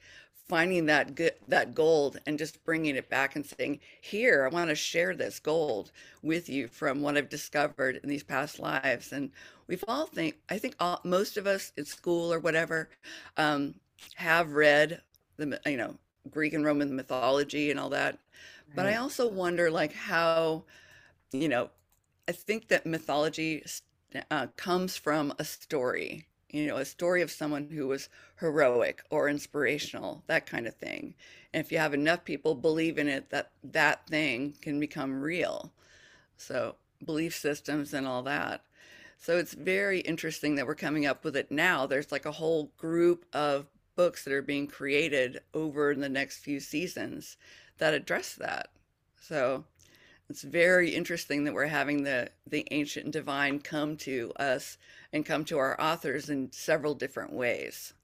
finding 0.49 0.87
that 0.87 1.17
good 1.17 1.35
that 1.49 1.75
gold, 1.75 2.19
and 2.25 2.39
just 2.39 2.65
bringing 2.65 2.95
it 2.95 3.11
back 3.11 3.35
and 3.35 3.45
saying, 3.45 3.81
"Here, 4.01 4.45
I 4.45 4.55
want 4.55 4.71
to 4.71 4.77
share 4.77 5.17
this 5.17 5.41
gold 5.41 5.91
with 6.23 6.49
you 6.49 6.69
from 6.69 7.03
what 7.03 7.17
I've 7.17 7.29
discovered 7.29 7.99
in 8.03 8.09
these 8.09 8.23
past 8.25 8.61
lives." 8.61 9.13
And 9.13 9.33
we've 9.67 9.85
all 9.89 10.07
think 10.07 10.37
I 10.49 10.59
think 10.59 10.77
all, 10.79 11.01
most 11.05 11.37
of 11.37 11.47
us 11.49 11.73
in 11.77 11.85
school 11.85 12.33
or 12.33 12.39
whatever 12.39 12.91
um, 13.37 13.75
have 14.17 14.53
read 14.53 15.01
the 15.37 15.61
you 15.67 15.77
know 15.77 15.97
Greek 16.31 16.53
and 16.53 16.65
Roman 16.65 16.95
mythology 16.95 17.71
and 17.71 17.79
all 17.79 17.91
that, 17.91 18.19
but 18.75 18.87
I 18.87 18.97
also 18.97 19.29
wonder 19.29 19.71
like 19.71 19.93
how 19.93 20.65
you 21.33 21.49
know 21.49 21.71
I 22.29 22.33
think 22.33 22.69
that 22.69 22.87
mythology 22.87 23.65
uh, 24.31 24.47
comes 24.57 24.97
from 24.97 25.35
a 25.39 25.45
story, 25.45 26.27
you 26.51 26.67
know, 26.67 26.77
a 26.77 26.85
story 26.85 27.21
of 27.21 27.31
someone 27.31 27.71
who 27.71 27.89
was 27.89 28.09
heroic 28.41 29.03
or 29.11 29.29
inspirational, 29.29 30.23
that 30.27 30.47
kind 30.47 30.67
of 30.67 30.75
thing. 30.75 31.15
And 31.53 31.65
if 31.65 31.71
you 31.71 31.79
have 31.79 31.95
enough 31.95 32.25
people 32.25 32.55
believe 32.55 32.99
in 32.99 33.09
it, 33.09 33.31
that 33.31 33.51
that 33.63 34.07
thing 34.07 34.57
can 34.63 34.81
become 34.81 35.21
real. 35.21 35.73
So, 36.37 36.77
belief 37.05 37.37
systems 37.37 37.93
and 37.93 38.07
all 38.07 38.23
that. 38.23 38.63
So 39.19 39.39
it's 39.39 39.55
very 39.55 40.01
interesting 40.01 40.55
that 40.57 40.67
we're 40.67 40.75
coming 40.75 41.07
up 41.07 41.25
with 41.25 41.37
it 41.37 41.51
now. 41.51 41.87
There's 41.87 42.13
like 42.13 42.27
a 42.27 42.33
whole 42.33 42.73
group 42.77 43.25
of 43.33 43.67
books 43.97 44.25
that 44.25 44.33
are 44.33 44.43
being 44.43 44.67
created 44.67 45.41
over 45.53 45.95
the 45.95 46.09
next 46.09 46.39
few 46.39 46.61
seasons 46.61 47.37
that 47.79 47.95
address 47.95 48.35
that. 48.35 48.69
So 49.21 49.65
it's 50.29 50.43
very 50.43 50.95
interesting 50.95 51.45
that 51.45 51.55
we're 51.55 51.67
having 51.67 52.03
the 52.03 52.31
the 52.47 52.67
ancient 52.71 53.11
divine 53.11 53.59
come 53.61 53.97
to 53.99 54.33
us 54.37 54.79
and 55.13 55.27
come 55.27 55.45
to 55.47 55.59
our 55.59 55.81
authors 55.81 56.29
in 56.29 56.51
several 56.53 56.95
different 56.95 57.33
ways. 57.33 57.95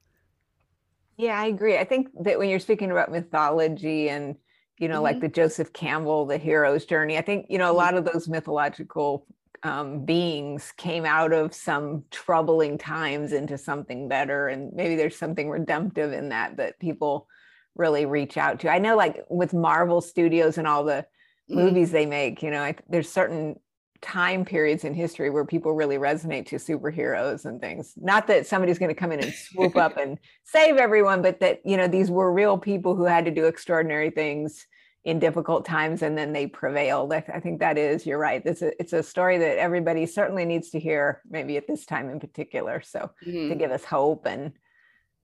Yeah, 1.17 1.39
I 1.39 1.47
agree. 1.47 1.77
I 1.77 1.85
think 1.85 2.09
that 2.23 2.39
when 2.39 2.49
you're 2.49 2.59
speaking 2.59 2.91
about 2.91 3.11
mythology 3.11 4.09
and 4.09 4.37
you 4.79 4.89
know, 4.89 4.95
mm-hmm. 4.95 5.05
like 5.05 5.21
the 5.21 5.29
Joseph 5.29 5.75
Campbell, 5.75 6.25
the 6.25 6.39
hero's 6.39 6.87
journey, 6.87 7.19
I 7.19 7.23
think 7.23 7.47
you 7.49 7.59
know 7.59 7.67
a 7.67 7.69
mm-hmm. 7.69 7.77
lot 7.77 7.95
of 7.95 8.05
those 8.05 8.29
mythological 8.29 9.27
um, 9.63 10.05
beings 10.05 10.73
came 10.77 11.05
out 11.05 11.33
of 11.33 11.55
some 11.55 12.05
troubling 12.11 12.79
times 12.79 13.33
into 13.33 13.59
something 13.59 14.09
better, 14.09 14.49
and 14.49 14.73
maybe 14.73 14.97
there's 14.97 15.17
something 15.17 15.51
redemptive 15.51 16.13
in 16.13 16.31
that 16.31 16.57
that 16.57 16.79
people 16.79 17.29
really 17.77 18.07
reach 18.07 18.37
out 18.37 18.61
to. 18.61 18.71
I 18.71 18.79
know, 18.79 18.97
like 18.97 19.25
with 19.29 19.53
Marvel 19.53 20.01
Studios 20.01 20.59
and 20.59 20.67
all 20.67 20.85
the 20.85 21.05
mm-hmm. 21.51 21.57
movies 21.57 21.91
they 21.91 22.07
make, 22.07 22.43
you 22.43 22.51
know, 22.51 22.63
I, 22.63 22.77
there's 22.89 23.11
certain 23.11 23.57
time 24.01 24.47
periods 24.47 24.85
in 24.85 24.95
history 24.95 25.29
where 25.29 25.45
people 25.45 25.75
really 25.75 25.97
resonate 25.97 26.47
to 26.47 26.57
superheroes 26.57 27.45
and 27.45 27.61
things. 27.61 27.93
Not 27.97 28.27
that 28.29 28.47
somebody's 28.47 28.79
going 28.79 28.89
to 28.89 28.95
come 28.95 29.13
in 29.13 29.21
and 29.21 29.33
swoop 29.33 29.77
up 29.77 29.99
and 29.99 30.19
save 30.45 30.77
everyone, 30.77 31.23
but 31.23 31.41
that, 31.41 31.61
you 31.65 31.77
know, 31.77 31.87
these 31.87 32.11
were 32.11 32.33
real 32.33 32.57
people 32.57 32.97
who 32.97 33.05
had 33.05 33.27
to 33.27 33.31
do 33.31 33.45
extraordinary 33.45 34.11
things 34.11 34.67
in 35.05 35.19
difficult 35.19 35.65
times 35.65 36.03
and 36.03 36.17
then 36.17 36.33
they 36.33 36.47
prevailed. 36.47 37.13
I, 37.13 37.21
th- 37.21 37.37
I 37.37 37.41
think 37.41 37.61
that 37.61 37.79
is, 37.79 38.05
you're 38.05 38.19
right. 38.19 38.43
It's 38.45 38.63
a, 38.63 38.79
it's 38.81 38.93
a 38.93 39.03
story 39.03 39.39
that 39.39 39.59
everybody 39.59 40.05
certainly 40.07 40.45
needs 40.45 40.71
to 40.71 40.81
hear, 40.81 41.23
maybe 41.29 41.57
at 41.57 41.67
this 41.67 41.87
time 41.87 42.11
in 42.11 42.21
particular. 42.21 42.83
So 42.83 43.11
mm-hmm. 43.27 43.49
to 43.49 43.55
give 43.55 43.71
us 43.71 43.85
hope 43.85 44.27
and 44.27 44.53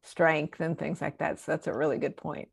strength 0.02 0.60
and 0.60 0.78
things 0.78 1.02
like 1.02 1.18
that. 1.18 1.40
So 1.40 1.52
that's 1.52 1.66
a 1.66 1.74
really 1.74 1.98
good 1.98 2.16
point. 2.16 2.48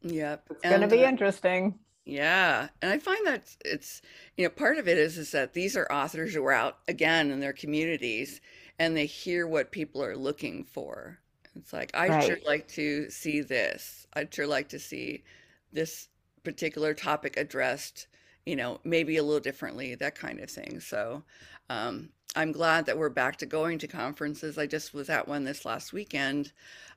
Yeah. 0.00 0.36
It's 0.50 0.62
going 0.62 0.80
to 0.80 0.88
be 0.88 1.04
uh, 1.04 1.08
interesting. 1.08 1.78
Yeah, 2.06 2.68
and 2.80 2.92
I 2.92 3.00
find 3.00 3.26
that 3.26 3.56
it's 3.64 4.00
you 4.36 4.44
know 4.44 4.50
part 4.50 4.78
of 4.78 4.86
it 4.86 4.96
is 4.96 5.18
is 5.18 5.32
that 5.32 5.54
these 5.54 5.76
are 5.76 5.90
authors 5.90 6.32
who 6.32 6.44
are 6.44 6.52
out 6.52 6.78
again 6.86 7.32
in 7.32 7.40
their 7.40 7.52
communities 7.52 8.40
and 8.78 8.96
they 8.96 9.06
hear 9.06 9.44
what 9.48 9.72
people 9.72 10.04
are 10.04 10.16
looking 10.16 10.62
for. 10.62 11.18
It's 11.56 11.72
like 11.72 11.90
I'd 11.94 12.10
right. 12.10 12.24
sure 12.24 12.38
like 12.46 12.68
to 12.68 13.10
see 13.10 13.40
this. 13.40 14.06
I'd 14.14 14.32
sure 14.32 14.46
like 14.46 14.68
to 14.68 14.78
see 14.78 15.24
this 15.72 16.06
particular 16.46 16.94
topic 16.94 17.36
addressed, 17.36 18.06
you 18.46 18.54
know, 18.54 18.78
maybe 18.84 19.16
a 19.16 19.22
little 19.24 19.40
differently, 19.40 19.96
that 19.96 20.14
kind 20.14 20.38
of 20.38 20.48
thing. 20.48 20.78
So 20.78 21.24
um, 21.68 22.10
I'm 22.36 22.52
glad 22.52 22.86
that 22.86 22.96
we're 22.96 23.08
back 23.08 23.36
to 23.38 23.46
going 23.46 23.80
to 23.80 23.88
conferences. 23.88 24.56
I 24.56 24.66
just 24.66 24.94
was 24.94 25.10
at 25.10 25.26
one 25.26 25.42
this 25.42 25.64
last 25.64 25.92
weekend. 25.92 26.52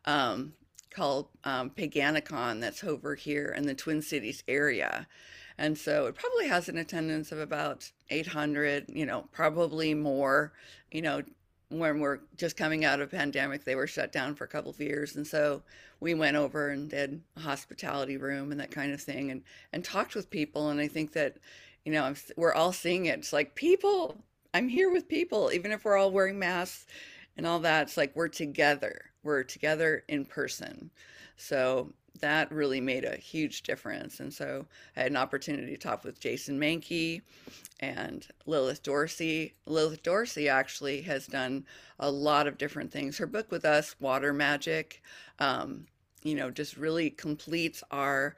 Um, 0.06 0.54
called 0.92 1.28
um, 1.44 1.70
Paganicon 1.70 2.62
that's 2.62 2.84
over 2.84 3.16
here 3.16 3.54
in 3.56 3.66
the 3.66 3.76
Twin 3.76 4.02
Cities 4.02 4.44
area. 4.48 5.08
And 5.58 5.78
so 5.78 6.06
it 6.08 6.16
probably 6.16 6.48
has 6.48 6.70
an 6.70 6.78
attendance 6.78 7.32
of 7.32 7.40
about 7.40 7.92
800, 8.10 8.86
you 8.90 9.06
know, 9.06 9.28
probably 9.32 9.94
more, 9.94 10.54
you 10.92 11.02
know, 11.02 11.22
when 11.70 12.00
we're 12.00 12.20
just 12.36 12.58
coming 12.58 12.84
out 12.84 13.00
of 13.00 13.12
pandemic, 13.12 13.64
they 13.64 13.76
were 13.76 13.88
shut 13.88 14.12
down 14.12 14.36
for 14.36 14.44
a 14.44 14.48
couple 14.48 14.72
of 14.72 14.80
years. 14.80 15.16
And 15.16 15.26
so 15.26 15.62
we 16.00 16.14
went 16.14 16.36
over 16.36 16.70
and 16.70 16.90
did 16.90 17.22
a 17.38 17.40
hospitality 17.42 18.18
room 18.18 18.52
and 18.52 18.60
that 18.60 18.72
kind 18.72 18.92
of 18.92 19.02
thing 19.02 19.32
and, 19.32 19.44
and 19.72 19.86
talked 19.86 20.16
with 20.16 20.30
people. 20.30 20.70
And 20.70 20.80
I 20.80 20.88
think 20.88 21.14
that, 21.14 21.38
you 21.86 21.92
know, 21.92 22.14
we're 22.36 22.54
all 22.54 22.74
seeing 22.74 23.06
it. 23.06 23.20
It's 23.20 23.34
like 23.34 23.56
people, 23.56 24.24
I'm 24.54 24.68
here 24.68 24.92
with 24.92 25.08
people, 25.08 25.52
even 25.54 25.72
if 25.72 25.86
we're 25.86 25.98
all 25.98 26.12
wearing 26.12 26.40
masks 26.40 26.88
and 27.38 27.46
all 27.46 27.60
that. 27.60 27.84
It's 27.84 27.98
like 27.98 28.16
we're 28.16 28.28
together 28.30 29.12
We're 29.24 29.44
together 29.44 30.04
in 30.08 30.26
person. 30.26 30.92
So 31.36 31.94
that 32.20 32.52
really 32.52 32.82
made 32.82 33.06
a 33.06 33.16
huge 33.16 33.64
difference. 33.64 34.20
And 34.20 34.34
so 34.34 34.66
I 34.96 35.02
had 35.02 35.12
an 35.12 35.18
opportunity 35.18 35.72
to 35.72 35.78
talk 35.78 36.04
with 36.04 36.20
Jason 36.20 36.60
Mankey 36.60 37.22
and 37.80 38.28
Lilith 38.46 38.84
Dorsey. 38.84 39.54
Lilith 39.66 40.04
Dorsey 40.04 40.50
actually 40.50 41.02
has 41.02 41.28
done 41.28 41.66
a 42.00 42.12
lot 42.12 42.48
of 42.48 42.58
different 42.58 42.92
things. 42.92 43.18
Her 43.18 43.28
book 43.28 43.52
with 43.52 43.66
us, 43.66 43.96
Water 44.00 44.34
Magic, 44.34 45.02
um, 45.40 45.86
you 46.24 46.36
know, 46.36 46.52
just 46.52 46.78
really 46.78 47.10
completes 47.10 47.84
our 47.92 48.36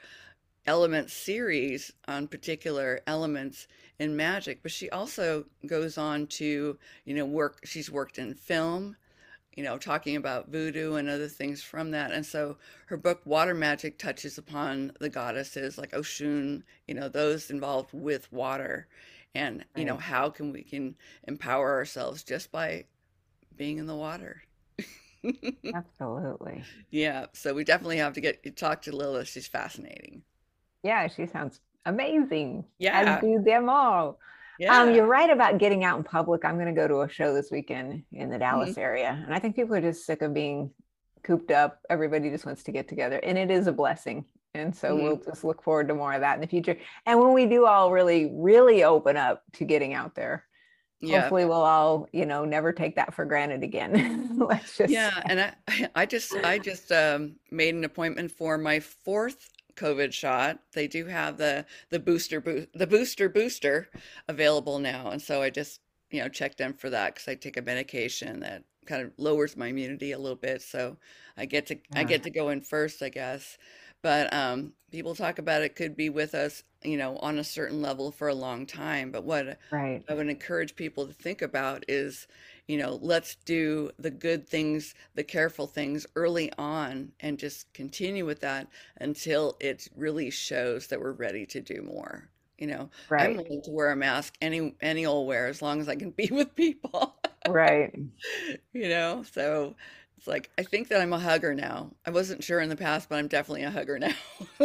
element 0.68 1.10
series 1.10 1.92
on 2.08 2.28
particular 2.28 3.02
elements 3.08 3.68
in 4.00 4.16
magic. 4.16 4.62
But 4.62 4.72
she 4.72 4.90
also 4.90 5.46
goes 5.66 5.98
on 5.98 6.28
to, 6.28 6.78
you 7.06 7.14
know, 7.16 7.26
work, 7.26 7.62
she's 7.66 7.92
worked 7.92 8.20
in 8.20 8.36
film 8.36 8.96
you 9.56 9.64
know, 9.64 9.78
talking 9.78 10.16
about 10.16 10.50
voodoo 10.50 10.96
and 10.96 11.10
other 11.10 11.28
things 11.28 11.62
from 11.62 11.92
that. 11.92 12.12
And 12.12 12.26
so 12.26 12.58
her 12.88 12.98
book, 12.98 13.22
Water 13.26 13.54
Magic, 13.54 13.98
touches 13.98 14.38
upon 14.38 14.94
the 15.00 15.10
goddesses 15.10 15.78
like 15.78 15.92
Oshun, 15.92 16.64
you 16.88 16.96
know, 16.96 17.10
those 17.10 17.50
involved 17.50 17.90
with 17.94 18.32
water. 18.32 18.88
And, 19.34 19.64
you 19.76 19.86
know, 19.86 19.98
how 19.98 20.30
can 20.30 20.52
we 20.52 20.64
can 20.64 20.96
empower 21.28 21.72
ourselves 21.72 22.24
just 22.24 22.52
by 22.52 22.86
being 23.62 23.78
in 23.78 23.86
the 23.86 23.96
water. 23.96 24.42
Absolutely. 25.76 26.64
Yeah. 26.90 27.28
So 27.34 27.54
we 27.54 27.64
definitely 27.64 27.98
have 27.98 28.14
to 28.14 28.22
get 28.22 28.58
talk 28.58 28.82
to 28.84 28.96
Lilith. 28.96 29.28
She's 29.28 29.48
fascinating. 29.48 30.24
Yeah, 30.84 31.08
she 31.08 31.28
sounds 31.28 31.60
amazing. 31.86 32.66
Yeah. 32.80 33.18
As 33.18 33.22
do 33.22 33.40
them 33.46 33.70
all. 33.70 34.18
Um, 34.62 34.68
yeah. 34.68 34.82
Um, 34.82 34.96
you're 34.96 35.08
right 35.08 35.30
about 35.30 35.58
getting 35.58 35.84
out 35.84 35.98
in 35.98 36.04
public. 36.04 36.46
I'm 36.46 36.56
going 36.56 36.74
to 36.74 36.80
go 36.80 36.88
to 36.88 37.02
a 37.02 37.10
show 37.10 37.34
this 37.34 37.50
weekend 37.52 38.04
in 38.12 38.30
the 38.30 38.38
Dallas 38.38 38.72
mm-hmm. 38.72 38.80
area. 38.80 39.22
And 39.26 39.34
I 39.34 39.40
think 39.40 39.56
people 39.56 39.76
are 39.76 39.82
just 39.82 40.06
sick 40.06 40.22
of 40.22 40.34
being 40.34 40.72
cooped 41.24 41.52
up. 41.52 41.80
Everybody 41.90 42.30
just 42.30 42.46
wants 42.46 42.64
to 42.64 42.72
get 42.72 42.88
together. 42.88 43.20
And 43.24 43.38
it 43.38 43.50
is 43.50 43.68
a 43.68 43.72
blessing. 43.72 44.26
And 44.54 44.76
so 44.76 44.90
mm-hmm. 44.90 45.04
we'll 45.04 45.18
just 45.18 45.44
look 45.44 45.64
forward 45.64 45.88
to 45.88 45.96
more 45.96 46.14
of 46.14 46.22
that 46.22 46.36
in 46.36 46.42
the 46.42 46.48
future. 46.48 46.78
And 47.06 47.20
when 47.20 47.34
we 47.34 47.46
do 47.46 47.66
all 47.66 47.92
really, 47.92 48.32
really 48.34 48.84
open 48.84 49.18
up 49.18 49.44
to 49.54 49.66
getting 49.66 49.94
out 49.94 50.16
there, 50.16 50.46
yeah. 51.00 51.22
hopefully 51.22 51.46
we'll 51.46 51.62
all, 51.62 52.08
you 52.12 52.26
know, 52.26 52.46
never 52.46 52.72
take 52.72 52.96
that 52.98 53.14
for 53.14 53.26
granted 53.26 53.64
again. 53.64 54.30
Let's 54.38 54.78
just 54.78 54.92
Yeah. 54.92 55.12
And 55.26 55.42
I 55.42 55.90
I 55.96 56.06
just 56.06 56.36
I 56.36 56.60
just 56.60 56.92
um, 56.92 57.36
made 57.50 57.76
an 57.76 57.84
appointment 57.84 58.32
for 58.32 58.58
my 58.58 58.80
fourth 58.80 59.50
COVID 59.76 60.14
shot. 60.14 60.60
They 60.74 60.88
do 60.88 61.06
have 61.06 61.38
the 61.38 61.66
the 61.90 62.00
booster 62.00 62.42
bo- 62.42 62.68
the 62.74 62.88
booster 62.88 63.30
booster 63.30 63.90
available 64.28 64.80
now, 64.80 65.10
and 65.10 65.22
so 65.22 65.42
I 65.42 65.50
just 65.50 65.82
you 66.10 66.22
know 66.22 66.30
checked 66.30 66.62
in 66.62 66.74
for 66.74 66.90
that 66.90 67.16
because 67.16 67.28
I 67.28 67.36
take 67.36 67.58
a 67.58 67.62
medication 67.62 68.40
that 68.42 68.64
kind 68.86 69.04
of 69.04 69.12
lowers 69.18 69.56
my 69.56 69.68
immunity 69.68 70.12
a 70.12 70.20
little 70.20 70.36
bit, 70.36 70.62
so 70.62 70.98
I 71.38 71.46
get 71.46 71.68
to 71.68 71.76
yeah. 71.76 72.00
I 72.00 72.04
get 72.04 72.24
to 72.24 72.30
go 72.30 72.50
in 72.50 72.62
first, 72.62 73.02
I 73.02 73.10
guess. 73.10 73.58
But 74.04 74.34
um, 74.34 74.74
people 74.92 75.14
talk 75.14 75.38
about 75.38 75.62
it 75.62 75.76
could 75.76 75.96
be 75.96 76.10
with 76.10 76.34
us, 76.34 76.64
you 76.84 76.98
know, 76.98 77.18
on 77.18 77.38
a 77.38 77.44
certain 77.44 77.82
level 77.82 78.12
for 78.12 78.28
a 78.28 78.34
long 78.34 78.66
time. 78.66 79.12
But 79.12 79.24
what 79.24 79.60
right. 79.72 80.04
I 80.10 80.14
would 80.14 80.28
encourage 80.28 80.76
people 80.76 81.06
to 81.06 81.14
think 81.14 81.42
about 81.42 81.86
is, 81.88 82.28
you 82.72 82.78
know, 82.78 82.98
let's 83.02 83.36
do 83.36 83.92
the 84.00 84.10
good 84.10 84.48
things, 84.48 84.96
the 85.14 85.26
careful 85.26 85.68
things 85.68 86.08
early 86.16 86.50
on 86.58 87.12
and 87.20 87.38
just 87.38 87.72
continue 87.74 88.26
with 88.26 88.40
that 88.40 88.66
until 89.02 89.58
it 89.60 89.90
really 89.94 90.30
shows 90.30 90.88
that 90.88 91.02
we're 91.02 91.12
ready 91.12 91.46
to 91.48 91.60
do 91.60 91.82
more. 91.82 92.30
You 92.58 92.68
know, 92.68 92.90
right. 93.10 93.32
I'm 93.32 93.36
willing 93.36 93.62
to 93.64 93.72
wear 93.72 93.92
a 93.92 93.96
mask 93.98 94.36
any 94.42 94.74
any 94.80 95.06
old 95.06 95.28
where 95.28 95.48
as 95.48 95.62
long 95.62 95.82
as 95.82 95.90
I 95.90 95.98
can 95.98 96.12
be 96.12 96.28
with 96.32 96.56
people. 96.56 97.18
right. 97.50 97.94
You 98.74 98.88
know, 98.88 99.26
so 99.30 99.76
it's 100.18 100.28
like 100.28 100.50
I 100.58 100.64
think 100.64 100.88
that 100.88 101.02
I'm 101.02 101.12
a 101.12 101.20
hugger 101.20 101.54
now. 101.54 101.92
I 102.06 102.12
wasn't 102.12 102.42
sure 102.42 102.62
in 102.62 102.70
the 102.70 102.78
past, 102.78 103.10
but 103.10 103.18
I'm 103.18 103.28
definitely 103.28 103.64
a 103.64 103.72
hugger 103.72 104.00
now. 104.00 104.14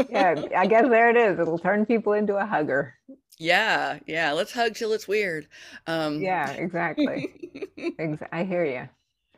yeah, 0.08 0.40
I 0.56 0.68
guess 0.68 0.88
there 0.88 1.10
it 1.10 1.16
is. 1.16 1.40
It'll 1.40 1.58
turn 1.58 1.86
people 1.86 2.12
into 2.12 2.36
a 2.36 2.46
hugger. 2.46 2.94
Yeah, 3.38 3.98
yeah. 4.06 4.32
Let's 4.32 4.52
hug 4.52 4.74
till 4.74 4.92
it's 4.92 5.06
weird. 5.08 5.46
Um, 5.86 6.20
yeah, 6.20 6.50
exactly. 6.52 7.68
I 8.32 8.44
hear 8.44 8.64
you. 8.64 8.88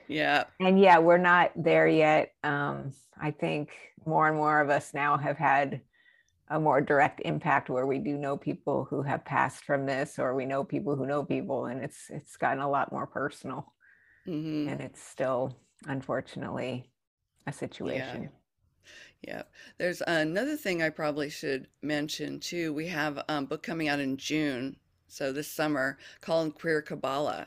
Yeah. 0.08 0.44
And 0.60 0.80
yeah, 0.80 0.98
we're 0.98 1.18
not 1.18 1.52
there 1.56 1.86
yet. 1.86 2.32
Um, 2.42 2.92
I 3.20 3.30
think 3.30 3.70
more 4.06 4.28
and 4.28 4.36
more 4.36 4.60
of 4.60 4.70
us 4.70 4.94
now 4.94 5.16
have 5.18 5.36
had 5.36 5.80
a 6.48 6.58
more 6.58 6.80
direct 6.80 7.20
impact 7.24 7.68
where 7.68 7.86
we 7.86 7.98
do 7.98 8.16
know 8.16 8.36
people 8.36 8.86
who 8.88 9.02
have 9.02 9.24
passed 9.24 9.64
from 9.64 9.84
this, 9.84 10.18
or 10.18 10.34
we 10.34 10.46
know 10.46 10.64
people 10.64 10.96
who 10.96 11.06
know 11.06 11.24
people, 11.24 11.66
and 11.66 11.84
it's 11.84 12.06
it's 12.08 12.36
gotten 12.36 12.62
a 12.62 12.70
lot 12.70 12.90
more 12.90 13.06
personal. 13.06 13.74
Mm-hmm. 14.26 14.68
And 14.68 14.80
it's 14.80 15.02
still, 15.02 15.58
unfortunately, 15.86 16.90
a 17.46 17.52
situation. 17.52 18.22
Yeah. 18.22 18.28
Yeah. 19.22 19.42
There's 19.78 20.02
another 20.06 20.56
thing 20.56 20.82
I 20.82 20.90
probably 20.90 21.30
should 21.30 21.66
mention 21.82 22.40
too. 22.40 22.72
We 22.72 22.86
have 22.88 23.22
a 23.28 23.42
book 23.42 23.62
coming 23.62 23.88
out 23.88 24.00
in 24.00 24.16
June, 24.16 24.76
so 25.08 25.32
this 25.32 25.50
summer, 25.50 25.98
called 26.20 26.54
Queer 26.54 26.82
Kabbalah. 26.82 27.46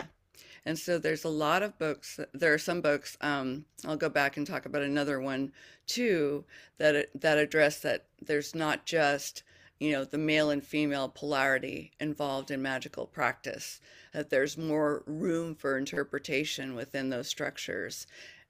And 0.65 0.77
so 0.77 0.99
there's 0.99 1.23
a 1.23 1.29
lot 1.29 1.63
of 1.63 1.79
books. 1.79 2.19
There 2.33 2.53
are 2.53 2.59
some 2.59 2.81
books. 2.81 3.17
Um, 3.21 3.65
I'll 3.85 3.97
go 3.97 4.09
back 4.09 4.37
and 4.37 4.45
talk 4.45 4.65
about 4.65 4.83
another 4.83 5.19
one 5.19 5.53
too 5.87 6.45
that 6.77 7.09
that 7.19 7.37
address 7.37 7.79
that 7.79 8.05
there's 8.21 8.53
not 8.53 8.85
just 8.85 9.43
you 9.81 9.91
know, 9.91 10.05
the 10.05 10.17
male 10.19 10.51
and 10.51 10.63
female 10.63 11.09
polarity 11.09 11.91
involved 11.99 12.51
in 12.51 12.61
magical 12.61 13.07
practice, 13.07 13.81
that 14.13 14.29
there's 14.29 14.55
more 14.55 15.01
room 15.07 15.55
for 15.55 15.75
interpretation 15.75 16.75
within 16.75 17.09
those 17.09 17.27
structures. 17.27 18.05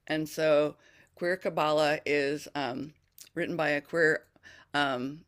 And 0.06 0.28
so, 0.28 0.76
Queer 1.22 1.36
Kabbalah 1.36 2.00
is 2.04 2.48
um, 2.56 2.94
written 3.36 3.54
by 3.54 3.68
a 3.68 3.80
queer 3.80 4.24
um, 4.74 5.20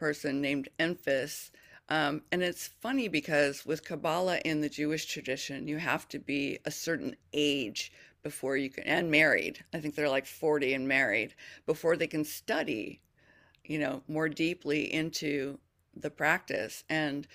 person 0.00 0.40
named 0.40 0.68
Enfys. 0.80 1.52
Um, 1.88 2.22
and 2.32 2.42
it's 2.42 2.66
funny 2.66 3.06
because 3.06 3.64
with 3.64 3.84
Kabbalah 3.84 4.40
in 4.44 4.62
the 4.62 4.68
Jewish 4.68 5.06
tradition, 5.06 5.68
you 5.68 5.76
have 5.76 6.08
to 6.08 6.18
be 6.18 6.58
a 6.64 6.72
certain 6.72 7.14
age 7.32 7.92
before 8.24 8.56
you 8.56 8.68
can, 8.68 8.82
and 8.82 9.12
married. 9.12 9.64
I 9.72 9.78
think 9.78 9.94
they're 9.94 10.08
like 10.08 10.26
40 10.26 10.74
and 10.74 10.88
married 10.88 11.36
before 11.66 11.96
they 11.96 12.08
can 12.08 12.24
study, 12.24 13.00
you 13.64 13.78
know, 13.78 14.02
more 14.08 14.28
deeply 14.28 14.92
into 14.92 15.60
the 15.94 16.10
practice. 16.10 16.82
And 16.88 17.28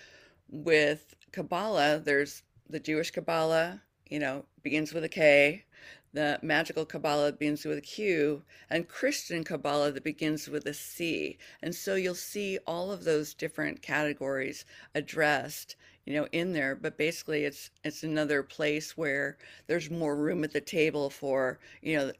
with 0.49 1.16
Kabbalah, 1.32 2.01
there's 2.03 2.43
the 2.70 2.82
Jewish 2.82 3.12
Kabbalah, 3.12 3.82
you 4.10 4.20
know, 4.20 4.43
begins 4.62 4.91
with 4.91 5.06
a 5.06 5.10
K 5.10 5.64
the 6.16 6.39
magical 6.41 6.86
Kabbalah 6.86 7.34
begins 7.34 7.66
with 7.66 7.78
a 7.78 7.82
Q, 7.82 8.43
and 8.70 8.88
Christian 8.88 9.43
Kabbalah 9.43 9.91
that 9.91 10.03
begins 10.03 10.47
with 10.47 10.66
a 10.66 10.74
C. 10.74 11.38
And 11.61 11.76
so 11.76 11.95
you'll 11.95 12.16
see 12.16 12.57
all 12.66 12.89
of 12.91 13.03
those 13.03 13.34
different 13.34 13.82
categories 13.82 14.63
addressed, 14.95 15.76
you 16.05 16.13
know, 16.13 16.28
in 16.32 16.53
there. 16.53 16.74
But 16.74 16.97
basically, 16.97 17.43
it's 17.43 17.70
it's 17.84 18.01
another 18.03 18.43
place 18.43 18.95
where 18.97 19.38
there's 19.68 19.91
more 19.91 20.16
room 20.16 20.45
at 20.45 20.53
the 20.53 20.61
table 20.61 21.09
for 21.09 21.59
you 21.82 21.97
know 21.97 22.11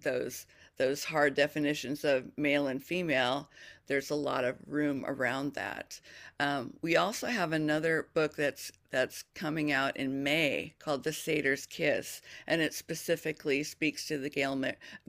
those 0.00 0.46
those 0.80 1.04
hard 1.04 1.34
definitions 1.34 2.04
of 2.04 2.24
male 2.38 2.68
and 2.68 2.82
female, 2.82 3.50
there's 3.86 4.08
a 4.08 4.14
lot 4.14 4.44
of 4.44 4.56
room 4.66 5.04
around 5.06 5.52
that. 5.52 6.00
Um, 6.40 6.72
we 6.80 6.96
also 6.96 7.26
have 7.26 7.52
another 7.52 8.08
book 8.14 8.34
that's 8.34 8.72
that's 8.90 9.24
coming 9.34 9.72
out 9.72 9.98
in 9.98 10.22
May 10.22 10.72
called 10.78 11.04
The 11.04 11.12
Satyr's 11.12 11.66
Kiss, 11.66 12.22
and 12.46 12.62
it 12.62 12.72
specifically 12.72 13.62
speaks 13.62 14.08
to 14.08 14.16
the 14.16 14.30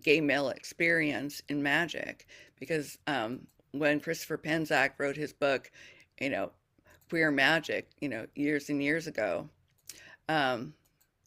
gay, 0.01 0.19
male 0.19 0.49
experience 0.49 1.41
in 1.47 1.63
magic. 1.63 2.27
Because 2.59 2.97
um, 3.07 3.47
when 3.71 4.01
Christopher 4.01 4.37
Penczak 4.37 4.91
wrote 4.97 5.15
his 5.15 5.31
book, 5.31 5.71
you 6.19 6.29
know, 6.29 6.51
Queer 7.09 7.31
Magic, 7.31 7.87
you 8.01 8.09
know, 8.09 8.25
years 8.35 8.69
and 8.69 8.83
years 8.83 9.07
ago, 9.07 9.47
um, 10.27 10.73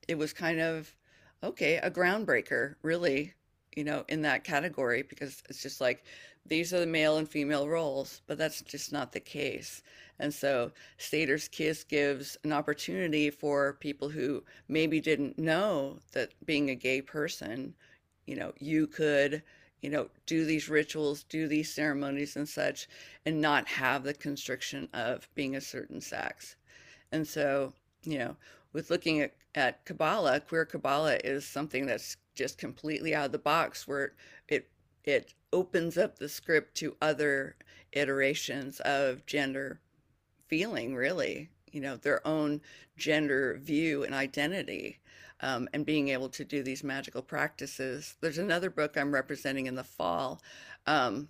it 0.07 0.19
was 0.19 0.35
kind 0.35 0.61
of 0.61 0.95
okay, 1.43 1.77
a 1.77 1.91
groundbreaker, 1.91 2.75
really, 2.83 3.33
you 3.77 3.85
know, 3.85 4.05
in 4.09 4.23
that 4.23 4.45
category 4.45 5.03
because 5.03 5.43
it's 5.49 5.63
just 5.63 5.81
like 5.81 6.05
these 6.47 6.75
are 6.75 6.81
the 6.81 6.87
male 6.87 7.17
and 7.17 7.29
female 7.29 7.69
roles, 7.69 8.21
but 8.27 8.39
that's 8.39 8.61
just 8.63 8.93
not 8.93 9.13
the 9.13 9.21
case. 9.21 9.83
And 10.19 10.33
so 10.33 10.71
Satyr's 10.99 11.49
Kiss 11.49 11.85
gives 11.85 12.37
an 12.45 12.53
opportunity 12.53 13.31
for 13.31 13.75
people 13.75 14.09
who 14.09 14.45
maybe 14.69 15.01
didn't 15.01 15.39
know 15.39 15.99
that 16.13 16.33
being 16.45 16.71
a 16.71 16.75
gay 16.75 17.01
person, 17.01 17.75
you 18.27 18.37
know, 18.37 18.53
you 18.59 18.87
could, 18.87 19.43
you 19.81 19.91
know, 19.91 20.09
do 20.27 20.45
these 20.45 20.69
rituals, 20.69 21.25
do 21.25 21.49
these 21.49 21.75
ceremonies 21.75 22.37
and 22.37 22.49
such, 22.49 22.89
and 23.27 23.41
not 23.41 23.67
have 23.67 24.05
the 24.05 24.15
constriction 24.15 24.89
of 24.93 25.29
being 25.35 25.57
a 25.57 25.61
certain 25.61 26.01
sex. 26.01 26.57
And 27.11 27.27
so, 27.27 27.73
you 28.03 28.19
know, 28.19 28.37
with 28.73 28.91
looking 28.91 29.21
at, 29.21 29.33
at 29.55 29.85
Kabbalah, 29.85 30.41
queer 30.41 30.65
Kabbalah 30.65 31.19
is 31.25 31.47
something 31.47 31.87
that's 31.87 32.17
just 32.35 32.59
completely 32.59 33.15
out 33.15 33.27
of 33.27 33.33
the 33.33 33.39
box 33.39 33.87
where 33.87 34.15
it 34.49 34.69
it 35.05 35.35
opens 35.53 35.97
up 35.97 36.19
the 36.19 36.29
script 36.29 36.75
to 36.77 36.97
other 37.01 37.57
iterations 37.93 38.81
of 38.81 39.25
gender 39.27 39.81
feeling 40.49 40.95
really 40.95 41.51
you 41.71 41.81
know 41.81 41.97
their 41.97 42.27
own 42.27 42.61
gender 42.97 43.59
view 43.61 44.03
and 44.05 44.15
identity 44.15 44.99
um, 45.41 45.69
and 45.73 45.85
being 45.85 46.09
able 46.09 46.29
to 46.29 46.45
do 46.45 46.63
these 46.63 46.85
magical 46.85 47.21
practices. 47.21 48.17
There's 48.21 48.39
another 48.39 48.71
book 48.71 48.97
i'm 48.97 49.13
representing 49.13 49.67
in 49.67 49.75
the 49.75 49.85
fall 49.85 50.41
um, 50.87 51.29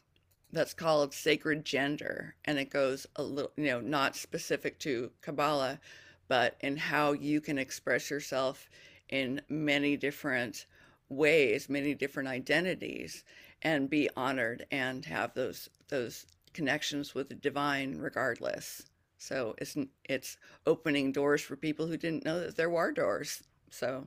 that's 0.53 0.75
called 0.75 1.13
sacred 1.13 1.65
gender 1.65 2.37
and 2.45 2.59
it 2.59 2.71
goes 2.71 3.07
a 3.17 3.23
little 3.23 3.53
you 3.57 3.67
know 3.67 3.81
not 3.81 4.17
specific 4.17 4.79
to 4.81 5.11
kabbalah 5.21 5.81
but 6.29 6.57
in 6.61 6.77
how 6.77 7.13
you 7.13 7.41
can 7.41 7.59
express 7.59 8.11
yourself 8.11 8.69
in 9.09 9.41
many 9.49 9.97
different 9.97 10.67
ways, 11.09 11.69
many 11.69 11.95
different 11.95 12.29
identities, 12.29 13.25
and 13.63 13.91
be 13.91 14.09
honored 14.17 14.67
and 14.71 15.05
have 15.05 15.35
those 15.35 15.69
those 15.89 16.27
connections 16.53 17.15
with 17.15 17.29
the 17.29 17.35
divine 17.35 17.97
regardless. 17.99 18.83
So 19.19 19.55
it's 19.59 19.77
it's 20.05 20.37
opening 20.67 21.13
doors 21.13 21.43
for 21.43 21.57
people 21.57 21.87
who 21.87 21.97
didn't 21.97 22.25
know 22.25 22.41
that 22.41 22.57
there 22.57 22.71
were 22.71 22.93
doors. 22.93 23.43
So 23.71 24.07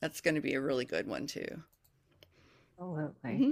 that's 0.00 0.20
going 0.20 0.34
to 0.34 0.40
be 0.40 0.54
a 0.54 0.60
really 0.60 0.84
good 0.84 1.06
one 1.06 1.26
too. 1.26 1.62
Absolutely. 2.78 3.30
Mm-hmm. 3.30 3.50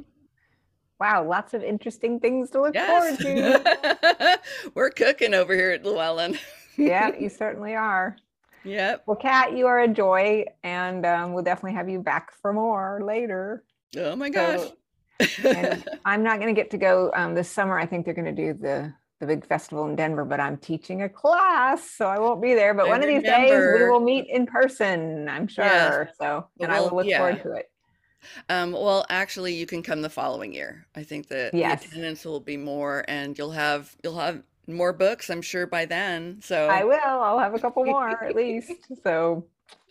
Wow, 0.98 1.24
lots 1.28 1.52
of 1.52 1.62
interesting 1.62 2.20
things 2.20 2.50
to 2.50 2.62
look 2.62 2.74
yes. 2.74 3.20
forward 3.20 3.20
to. 3.20 4.40
We're 4.74 4.90
cooking 4.90 5.34
over 5.34 5.54
here 5.54 5.72
at 5.72 5.84
Llewellyn. 5.84 6.38
yeah, 6.76 7.10
you 7.18 7.28
certainly 7.28 7.74
are. 7.74 8.16
Yep. 8.64 9.04
Well, 9.06 9.16
Kat, 9.16 9.56
you 9.56 9.66
are 9.66 9.80
a 9.80 9.88
joy, 9.88 10.44
and 10.64 11.06
um, 11.06 11.32
we'll 11.32 11.44
definitely 11.44 11.76
have 11.76 11.88
you 11.88 12.00
back 12.00 12.32
for 12.40 12.52
more 12.52 13.00
later. 13.04 13.62
Oh 13.96 14.16
my 14.16 14.28
gosh. 14.28 14.60
So, 14.60 14.72
I'm 16.04 16.22
not 16.22 16.40
going 16.40 16.54
to 16.54 16.60
get 16.60 16.70
to 16.72 16.78
go 16.78 17.12
um, 17.14 17.34
this 17.34 17.48
summer. 17.48 17.78
I 17.78 17.86
think 17.86 18.04
they're 18.04 18.14
going 18.14 18.34
to 18.34 18.52
do 18.52 18.52
the 18.52 18.92
the 19.18 19.26
big 19.26 19.46
festival 19.46 19.86
in 19.86 19.96
Denver, 19.96 20.26
but 20.26 20.40
I'm 20.40 20.58
teaching 20.58 21.02
a 21.02 21.08
class, 21.08 21.90
so 21.90 22.06
I 22.06 22.18
won't 22.18 22.42
be 22.42 22.54
there. 22.54 22.74
But 22.74 22.86
I 22.86 22.88
one 22.90 23.00
remember. 23.00 23.16
of 23.16 23.22
these 23.22 23.30
days 23.30 23.80
we 23.80 23.88
will 23.88 24.00
meet 24.00 24.26
in 24.28 24.46
person, 24.46 25.26
I'm 25.28 25.48
sure. 25.48 25.64
Yes. 25.64 26.08
So, 26.20 26.46
and 26.60 26.68
well, 26.70 26.76
I 26.76 26.80
will 26.80 26.96
look 26.98 27.06
yeah. 27.06 27.18
forward 27.18 27.42
to 27.42 27.52
it. 27.52 27.70
Um, 28.48 28.72
well, 28.72 29.06
actually, 29.08 29.54
you 29.54 29.66
can 29.66 29.82
come 29.82 30.02
the 30.02 30.10
following 30.10 30.52
year. 30.52 30.86
I 30.94 31.02
think 31.02 31.28
that 31.28 31.54
yes. 31.54 31.82
the 31.82 31.88
attendance 31.88 32.24
will 32.24 32.40
be 32.40 32.56
more, 32.56 33.04
and 33.08 33.38
you'll 33.38 33.52
have 33.52 33.94
you'll 34.02 34.18
have 34.18 34.42
more 34.66 34.92
books, 34.92 35.30
I'm 35.30 35.42
sure, 35.42 35.66
by 35.66 35.84
then. 35.84 36.40
So 36.42 36.68
I 36.68 36.84
will. 36.84 36.98
I'll 37.04 37.38
have 37.38 37.54
a 37.54 37.58
couple 37.58 37.84
more 37.86 38.24
at 38.24 38.34
least. 38.34 38.72
So 39.02 39.46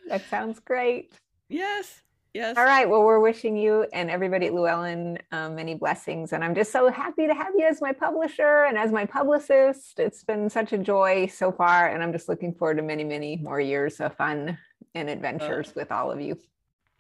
that 0.08 0.28
sounds 0.30 0.60
great. 0.60 1.14
Yes. 1.50 2.02
Yes. 2.34 2.58
All 2.58 2.66
right. 2.66 2.90
Well, 2.90 3.04
we're 3.04 3.22
wishing 3.22 3.56
you 3.56 3.88
and 3.94 4.12
everybody 4.12 4.48
at 4.48 4.54
Llewellyn 4.54 5.20
um, 5.32 5.56
many 5.56 5.74
blessings. 5.76 6.34
And 6.34 6.44
I'm 6.44 6.54
just 6.54 6.70
so 6.70 6.92
happy 6.92 7.28
to 7.28 7.34
have 7.34 7.54
you 7.58 7.66
as 7.66 7.82
my 7.82 7.94
publisher 7.94 8.66
and 8.66 8.78
as 8.78 8.92
my 8.92 9.06
publicist. 9.06 10.00
It's 10.00 10.22
been 10.26 10.50
such 10.50 10.74
a 10.74 10.78
joy 10.78 11.28
so 11.28 11.54
far. 11.54 11.88
And 11.88 12.04
I'm 12.04 12.12
just 12.12 12.28
looking 12.28 12.54
forward 12.54 12.76
to 12.76 12.84
many, 12.84 13.06
many 13.06 13.38
more 13.38 13.62
years 13.62 14.02
of 14.02 14.18
fun 14.18 14.58
and 14.94 15.10
adventures 15.10 15.68
oh. 15.70 15.74
with 15.80 15.94
all 15.94 16.12
of 16.12 16.20
you. 16.20 16.38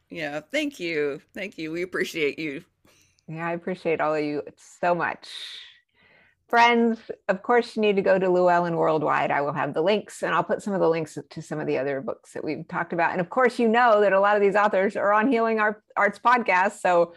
Yeah. 0.10 0.40
Thank 0.40 0.80
you. 0.80 1.20
Thank 1.34 1.58
you. 1.58 1.70
We 1.70 1.82
appreciate 1.82 2.40
you. 2.40 2.64
Yeah. 3.28 3.46
I 3.46 3.52
appreciate 3.52 4.00
all 4.00 4.16
of 4.16 4.24
you 4.24 4.42
so 4.56 4.96
much. 4.96 5.28
Friends, 6.56 7.00
of 7.28 7.44
course, 7.44 7.76
you 7.76 7.82
need 7.82 7.98
to 7.98 8.02
go 8.02 8.18
to 8.18 8.30
Llewellyn 8.30 8.78
Worldwide. 8.78 9.30
I 9.30 9.42
will 9.42 9.52
have 9.52 9.74
the 9.74 9.82
links 9.82 10.24
and 10.24 10.34
I'll 10.34 10.42
put 10.42 10.62
some 10.62 10.74
of 10.74 10.80
the 10.80 10.88
links 10.88 11.18
to 11.30 11.42
some 11.42 11.60
of 11.60 11.68
the 11.68 11.78
other 11.78 12.00
books 12.00 12.32
that 12.32 12.46
we've 12.46 12.66
talked 12.66 12.94
about. 12.94 13.12
And 13.12 13.20
of 13.20 13.30
course, 13.30 13.60
you 13.60 13.68
know 13.68 14.00
that 14.00 14.14
a 14.14 14.20
lot 14.22 14.38
of 14.38 14.42
these 14.42 14.56
authors 14.56 14.96
are 14.96 15.12
on 15.12 15.30
Healing 15.30 15.60
Arts 15.60 16.18
podcast. 16.20 16.80
So 16.80 17.14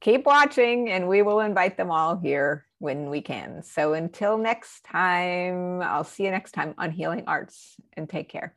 keep 0.00 0.26
watching 0.26 0.90
and 0.90 1.06
we 1.06 1.22
will 1.22 1.38
invite 1.38 1.76
them 1.76 1.92
all 1.92 2.18
here 2.18 2.66
when 2.80 3.08
we 3.08 3.20
can. 3.20 3.62
So 3.62 3.94
until 3.94 4.36
next 4.36 4.82
time, 4.82 5.80
I'll 5.80 6.02
see 6.02 6.24
you 6.24 6.32
next 6.32 6.50
time 6.50 6.74
on 6.76 6.90
Healing 6.90 7.22
Arts 7.28 7.76
and 7.96 8.10
take 8.10 8.28
care. 8.30 8.56